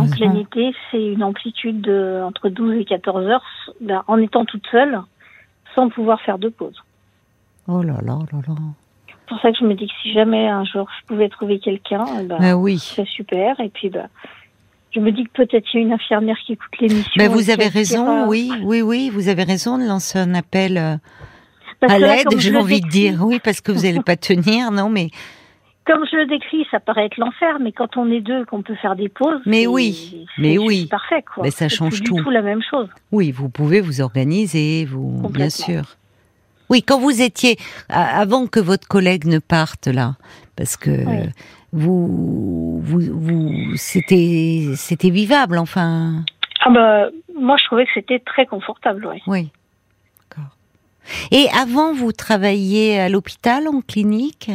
[0.00, 3.42] En plein été, c'est une amplitude de entre 12 et 14 heures,
[3.80, 5.00] ben, en étant toute seule,
[5.74, 6.82] sans pouvoir faire de pause.
[7.68, 8.54] Oh là là là là.
[9.08, 11.58] C'est pour ça que je me dis que si jamais un jour je pouvais trouver
[11.58, 12.78] quelqu'un, eh ben, Ah oui.
[12.78, 13.58] c'est super.
[13.60, 14.08] Et puis, ben,
[14.92, 17.12] je me dis que peut-être il y a une infirmière qui écoute l'émission.
[17.16, 20.78] Mais et vous avez raison, oui, oui, oui, vous avez raison de lancer un appel
[20.78, 20.96] euh,
[21.82, 25.10] à l'aide, j'ai envie de dire, oui, parce que vous n'allez pas tenir, non, mais
[25.86, 28.74] Comme je le décris, ça paraît être l'enfer, mais quand on est deux, qu'on peut
[28.74, 29.40] faire des pauses.
[29.46, 30.86] Mais oui, c'est mais oui.
[30.86, 31.44] parfait, quoi.
[31.44, 32.16] Mais ça change tout.
[32.16, 32.88] Du tout la même chose.
[33.12, 35.82] oui, vous pouvez vous organiser, vous, bien sûr.
[36.68, 37.56] Oui, quand vous étiez,
[37.88, 40.16] avant que votre collègue ne parte là,
[40.56, 41.28] parce que Oui.
[41.72, 46.24] vous, vous, vous, c'était, c'était vivable, enfin,
[46.64, 47.06] Ah bah,
[47.38, 49.22] moi, je trouvais que c'était très confortable, ouais.
[49.28, 49.52] oui.
[50.28, 50.50] D'accord.
[51.30, 54.50] Et avant, vous travailliez à l'hôpital, en clinique?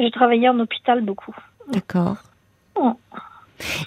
[0.00, 1.34] J'ai travaillé en hôpital beaucoup.
[1.72, 2.16] D'accord.
[2.74, 2.94] Oh.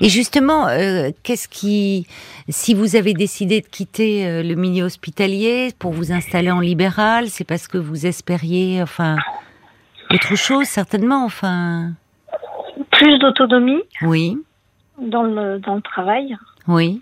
[0.02, 2.06] Et justement, euh, qu'est-ce qui,
[2.50, 7.30] si vous avez décidé de quitter euh, le milieu hospitalier pour vous installer en libéral,
[7.30, 9.18] c'est parce que vous espériez, enfin,
[10.12, 11.94] autre chose certainement, enfin,
[12.92, 14.38] Plus d'autonomie oui,
[15.02, 16.38] dans le, dans le travail.
[16.68, 17.02] oui,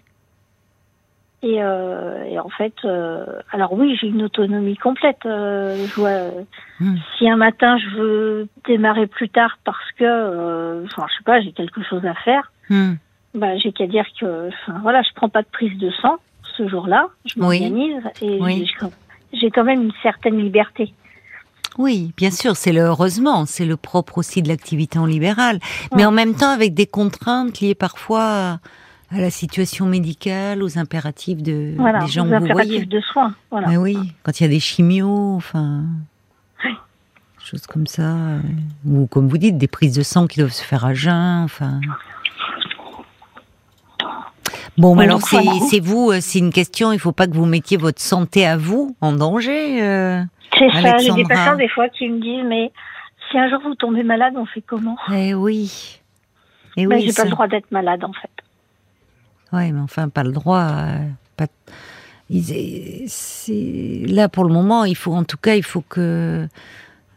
[1.43, 5.25] Et, euh, et en fait, euh, alors oui, j'ai une autonomie complète.
[5.25, 6.29] Euh, je vois,
[6.79, 6.95] Hmm.
[7.17, 11.41] si un matin je veux démarrer plus tard parce que, euh, enfin, je sais pas,
[11.41, 12.51] j'ai quelque chose à faire,
[13.33, 16.17] bah, j'ai qu'à dire que, enfin, voilà, je prends pas de prise de sang
[16.57, 17.41] ce jour-là, je Oui.
[17.41, 18.69] m'organise et Oui.
[19.33, 20.93] j'ai- quand même une certaine liberté.
[21.77, 25.59] Oui, bien sûr, c'est le heureusement, c'est le propre aussi de l'activité en libéral,
[25.95, 28.57] mais en même temps avec des contraintes liées parfois à,
[29.13, 32.85] à la situation médicale, aux impératifs de Voilà, des gens vous impératifs voyez.
[32.85, 33.33] de soins.
[33.49, 33.67] Voilà.
[33.67, 35.83] Mais oui, quand il y a des chimios, enfin,
[36.63, 36.71] Oui.
[37.39, 38.39] choses comme ça, euh,
[38.85, 41.81] ou comme vous dites, des prises de sang qui doivent se faire à jeun, enfin.
[44.77, 46.91] Bon, mais Et alors c'est vous, euh, c'est une question.
[46.93, 49.83] Il faut pas que vous mettiez votre santé à vous en danger.
[49.83, 50.23] euh.
[50.57, 52.71] C'est ça, j'ai des patients des fois qui me disent, mais
[53.29, 54.97] si un jour vous tombez malade, on fait comment?
[55.13, 55.99] Eh oui.
[56.77, 58.29] Eh ben, oui, J'ai pas le droit d'être malade en fait.
[59.53, 60.59] Ouais, mais enfin, pas le droit.
[60.61, 60.97] euh,
[61.37, 61.47] pas...
[62.29, 66.47] ils- c'est- Là, pour le moment, il faut, en tout cas, il faut que,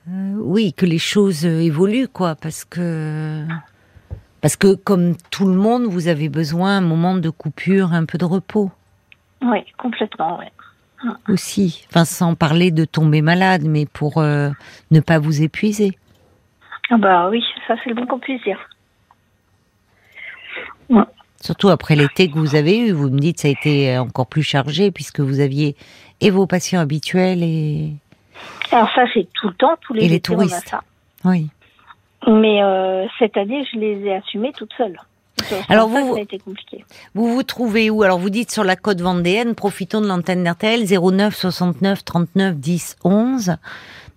[0.08, 3.44] euh, oui, que les choses euh, évoluent, quoi, parce que,
[4.40, 8.18] parce que comme tout le monde, vous avez besoin un moment de coupure, un peu
[8.18, 8.70] de repos
[9.42, 10.46] Oui, complètement, oui.
[11.28, 11.86] aussi.
[11.90, 14.50] Enfin, sans parler de tomber malade, mais pour euh,
[14.90, 15.96] ne pas vous épuiser.
[16.90, 18.58] Ah bah oui, ça c'est le bon qu'on puisse dire.
[21.44, 24.42] Surtout après l'été que vous avez eu, vous me dites ça a été encore plus
[24.42, 25.76] chargé puisque vous aviez
[26.22, 27.92] et vos patients habituels et
[28.72, 30.68] Alors ça c'est tout le temps, tous les, Et les étés, on a touristes.
[30.68, 30.80] ça.
[31.24, 31.48] oui.
[32.26, 34.98] Mais euh, cette année, je les ai assumés toute seule.
[35.42, 36.82] C'est pour Alors ça vous- que ça a été compliqué.
[37.14, 38.02] Vous vous trouvez où?
[38.02, 42.96] Alors vous dites sur la côte vendéenne, profitons de l'antenne d'RTL 09 69 39 10
[43.04, 43.56] 11.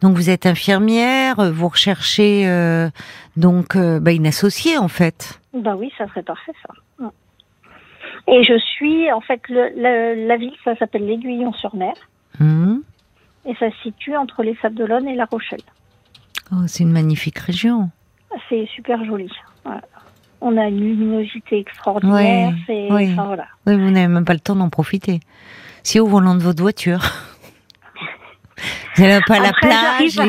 [0.02, 2.90] Donc vous êtes infirmière, vous recherchez euh,
[3.36, 5.40] donc euh, bah, une associée en fait.
[5.54, 6.74] Bah oui, ça serait parfait ça.
[8.30, 11.94] Et je suis, en fait, le, la, la ville, ça s'appelle l'Aiguillon-sur-Mer.
[12.42, 12.84] Hum.
[13.46, 15.62] Et ça se situe entre les Sables d'Olonne et La Rochelle.
[16.52, 17.90] Oh, c'est une magnifique région.
[18.50, 19.32] C'est super joli.
[19.64, 19.82] Voilà.
[20.42, 22.50] On a une luminosité extraordinaire.
[22.50, 23.14] Ouais, c'est, oui.
[23.14, 23.46] enfin, voilà.
[23.66, 25.22] Oui, vous n'avez même pas le temps d'en profiter.
[25.84, 27.00] Si au volant de votre voiture.
[29.28, 30.20] Pas la plage.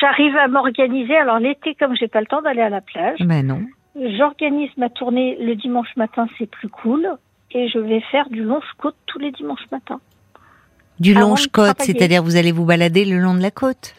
[0.00, 1.16] j'arrive, à, m'organiser.
[1.16, 3.62] Alors l'été, comme j'ai pas le temps d'aller à la plage, les- Ben non.
[4.16, 6.26] j'organise ma tournée le dimanche matin.
[6.38, 7.08] C'est plus cool.
[7.50, 10.00] Et je vais faire du longe-côte tous les dimanches matins.
[11.00, 13.94] Du longe-côte, c'est-à-dire vous allez vous balader le long de la côte?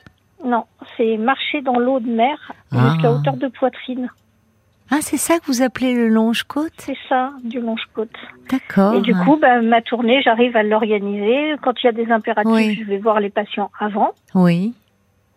[0.46, 0.66] Non,
[0.98, 2.92] c'est marcher dans l'eau de mer Ah.
[2.94, 4.10] jusqu'à hauteur de poitrine.
[4.92, 6.74] Ah, c'est ça que vous appelez le longe-côte?
[6.78, 8.12] C'est ça, du longe-côte.
[8.52, 8.94] D'accord.
[8.96, 11.56] Et du coup, ben, ma tournée, j'arrive à l'organiser.
[11.64, 12.76] Quand il y a des impératifs, Oui.
[12.80, 14.12] je vais voir les patients avant.
[14.36, 14.74] Oui.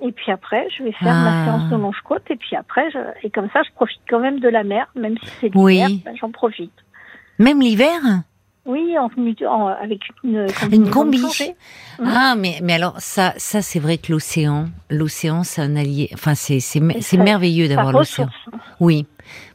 [0.03, 1.25] Et puis après, je vais faire Ah.
[1.25, 2.23] ma séance de longe-côte.
[2.29, 2.99] Et puis après, je...
[3.23, 5.75] et comme ça, je profite quand même de la mer, même si c'est Oui.
[5.77, 6.73] l'hiver, ben, j'en profite.
[7.39, 8.01] Même l'hiver?
[8.67, 9.09] Oui, en,
[9.49, 11.23] en- avec une, Une combi.
[12.05, 16.11] Ah, mais, mais alors, ça, ça c'est vrai que l'océan, l'océan, c'est un allié.
[16.15, 16.59] Enfin, c'est,
[17.17, 18.27] merveilleux d'avoir l'océan.
[18.27, 18.61] ressource.
[18.81, 19.07] Oui.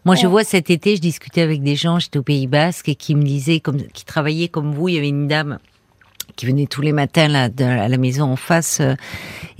[0.05, 2.95] Moi, je vois cet été, je discutais avec des gens, j'étais au Pays Basque, et
[2.95, 5.59] qui me disaient, comme, qui travaillaient comme vous, il y avait une dame
[6.35, 8.95] qui venait tous les matins là, de- à la maison en face, euh,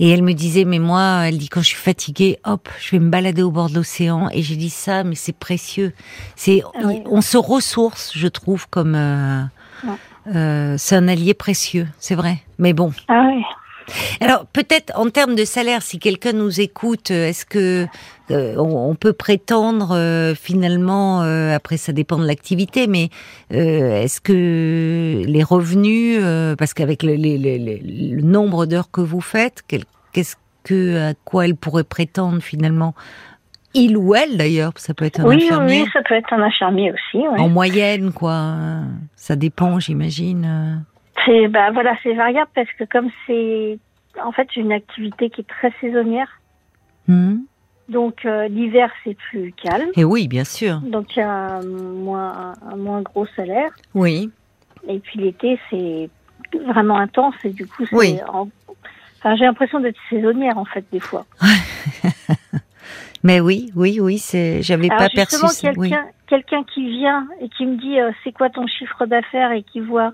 [0.00, 2.98] et elle me disait, mais moi, elle dit, quand je suis fatiguée, hop, je vais
[2.98, 5.92] me balader au bord de l'océan, et j'ai dit ça, mais c'est précieux.
[6.36, 7.02] C'est, Ah oui.
[7.06, 9.42] on se ressource, je trouve, comme, euh,
[9.84, 9.94] Ouais.
[10.34, 12.38] euh, c'est un allié précieux, c'est vrai.
[12.58, 12.92] Mais bon.
[13.08, 13.28] Ah.
[14.20, 17.86] Alors peut-être en termes de salaire, si quelqu'un nous écoute, est-ce que
[18.32, 23.08] euh, on, on peut prétendre euh, finalement, euh, après ça dépend de l'activité, mais
[23.50, 26.20] est-ce que les revenus,
[26.58, 29.62] parce qu'avec le, nombre d'heures que vous faites,
[30.12, 32.94] qu'est-ce que à quoi elle pourrait prétendre finalement,
[33.74, 35.82] il ou elle d'ailleurs, ça peut être un Oui, oui, infirmier.
[35.82, 37.18] oui, ça peut être un infirmier aussi.
[37.26, 37.40] ouais.
[37.40, 38.54] En moyenne, quoi.
[39.16, 40.84] Ça dépend, j'imagine.
[41.24, 43.78] C'est bah voilà, c'est variable parce que comme c'est
[44.22, 46.28] en fait une activité qui est très saisonnière,
[47.08, 47.38] Hmm.
[47.92, 50.78] Donc euh, l'hiver c'est plus calme, Et oui, bien sûr.
[50.80, 54.30] donc il y a un moins un moins gros salaire, Oui.
[54.88, 56.10] et puis l'été c'est
[56.66, 58.16] vraiment intense et du coup c'est Oui.
[58.28, 58.48] en-
[59.18, 61.24] enfin, j'ai l'impression d'être saisonnière en fait des fois.
[63.24, 64.62] Mais oui, oui, oui, c'est.
[64.62, 65.36] J'avais pas perçu.
[65.36, 65.90] ça, oui.
[65.90, 69.62] quelqu'un quelqu'un qui vient et qui me dit euh, c'est quoi ton chiffre d'affaires et
[69.62, 70.12] qui voit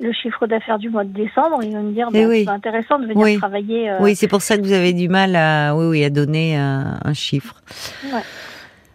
[0.00, 2.44] le chiffre d'affaires du mois de décembre, il va me dire bah, oui.
[2.44, 3.36] c'est intéressant de venir Oui.
[3.38, 3.90] travailler.
[3.90, 6.56] euh, Oui, c'est pour ça que vous avez du mal à, oui, oui, à donner
[6.56, 7.54] un, un chiffre.
[8.12, 8.22] Ouais.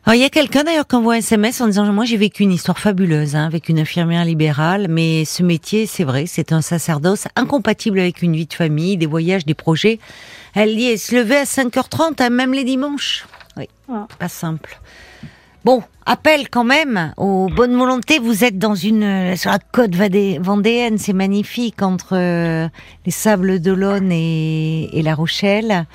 [0.07, 2.43] Alors, il y a quelqu'un d'ailleurs qui envoie un SMS en disant moi j'ai vécu
[2.43, 6.61] une histoire fabuleuse hein, avec une infirmière libérale, mais ce métier, c'est vrai, c'est un
[6.61, 9.99] sacerdoce incompatible avec une vie de famille, des voyages, des projets.
[10.53, 13.25] Elle dit elle se levait à 5h30, hein, même les dimanches.
[13.57, 13.97] Oui, Ouais.
[14.19, 14.79] pas simple.
[15.65, 18.19] Bon, appel quand même aux bonnes volontés.
[18.19, 22.67] Vous êtes dans une euh, sur la côte vendéenne, c'est magnifique entre euh,
[23.07, 25.87] les sables d'Olonne et, et La Rochelle.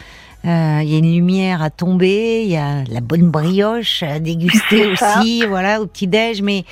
[0.45, 4.19] Euh, Il y a une lumière à tomber, il y a la bonne brioche à
[4.19, 6.43] déguster aussi, voilà, au petit déj.
[6.43, 6.65] Mais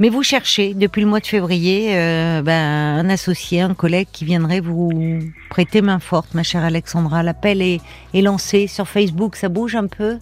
[0.00, 4.24] mais vous cherchez depuis le mois de février euh, ben, un associé, un collègue qui
[4.24, 5.20] viendrait vous
[5.50, 7.22] prêter main forte, ma chère Alexandra.
[7.22, 7.80] L'appel est,
[8.12, 10.18] est lancé sur Facebook, ça bouge un peu?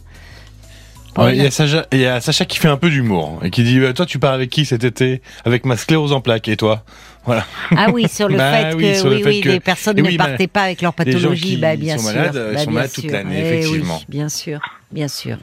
[1.25, 3.51] Ouais, Il y, a Sacha- il y a Sacha qui fait un peu d'humour et
[3.51, 5.21] qui dit euh, Toi, tu pars avec qui cet été?
[5.45, 6.85] Avec ma sclérose en plaques et toi?
[7.25, 7.45] Voilà.
[7.77, 9.97] Ah oui, sur le Bah fait oui, que, le oui, fait oui, que- les personnes
[9.97, 12.17] ne oui, bah, partaient pas avec leur les gens pathologie, qui bah, bien sont sûr.
[12.17, 13.97] malades, ils bah, sont bien malades toute l'année, Eh effectivement.
[13.99, 14.61] Oui, bien sûr,
[14.93, 15.37] bien sûr.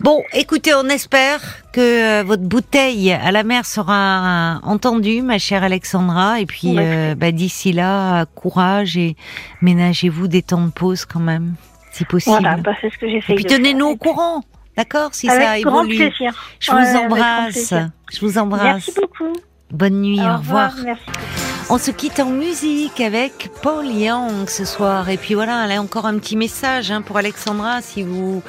[0.00, 1.40] Bon, écoutez, on espère
[1.72, 6.40] que euh, votre bouteille à la mer sera entendue, ma chère Alexandra.
[6.40, 9.16] Et puis, euh, bah, d'ici là, courage et
[9.62, 11.54] ménagez-vous des temps de pause quand même,
[11.92, 12.36] si possible.
[12.40, 14.42] Voilà, bah, c'est ce que j'essaie et puis tenez-nous au courant,
[14.76, 16.10] d'accord, si ça Avec grand évolue.
[16.10, 16.34] plaisir.
[16.60, 17.74] Je vous embrasse.
[18.12, 18.62] Je vous embrasse.
[18.64, 19.32] Merci beaucoup.
[19.70, 20.72] Bonne nuit, au, revoir.
[20.84, 21.04] Merci.
[21.70, 25.08] On se quitte en musique avec Paul Young ce soir.
[25.08, 27.80] Et puis voilà, là encore un petit message hein, pour Alexandra.
[27.80, 28.42] Si vous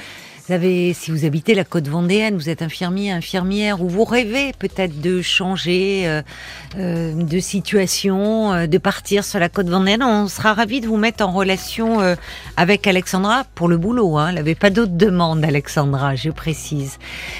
[0.52, 5.02] avez, si vous habitez la côte vendéenne, vous êtes infirmier, infirmière, ou vous rêvez peut-être
[5.02, 6.22] de changer euh,
[6.78, 10.98] euh, de situation, euh, de partir sur la côte vendéenne, on sera ravis de vous
[10.98, 12.16] mettre en relation euh,
[12.58, 14.18] avec Alexandra pour le boulot.
[14.18, 14.30] Hein.
[14.30, 16.98] Elle n'avait pas d'autres demandes, Alexandra, je précise.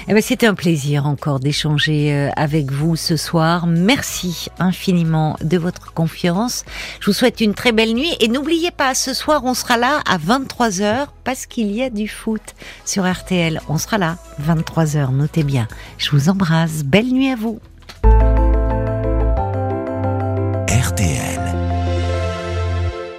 [0.08, 3.66] Eh ben, c'était un plaisir encore d'échanger euh, avec vous ce soir.
[3.66, 6.64] Merci infiniment de votre confiance.
[7.00, 10.00] Je vous souhaite une très belle nuit et n'oubliez pas, ce soir, on sera là
[10.06, 12.54] à 23h parce qu'il y a du foot
[13.04, 13.60] RTL.
[13.68, 15.68] On sera là, 23h, notez bien.
[15.98, 16.84] Je vous embrasse.
[16.84, 17.60] Belle nuit à vous.
[20.68, 21.35] RTL.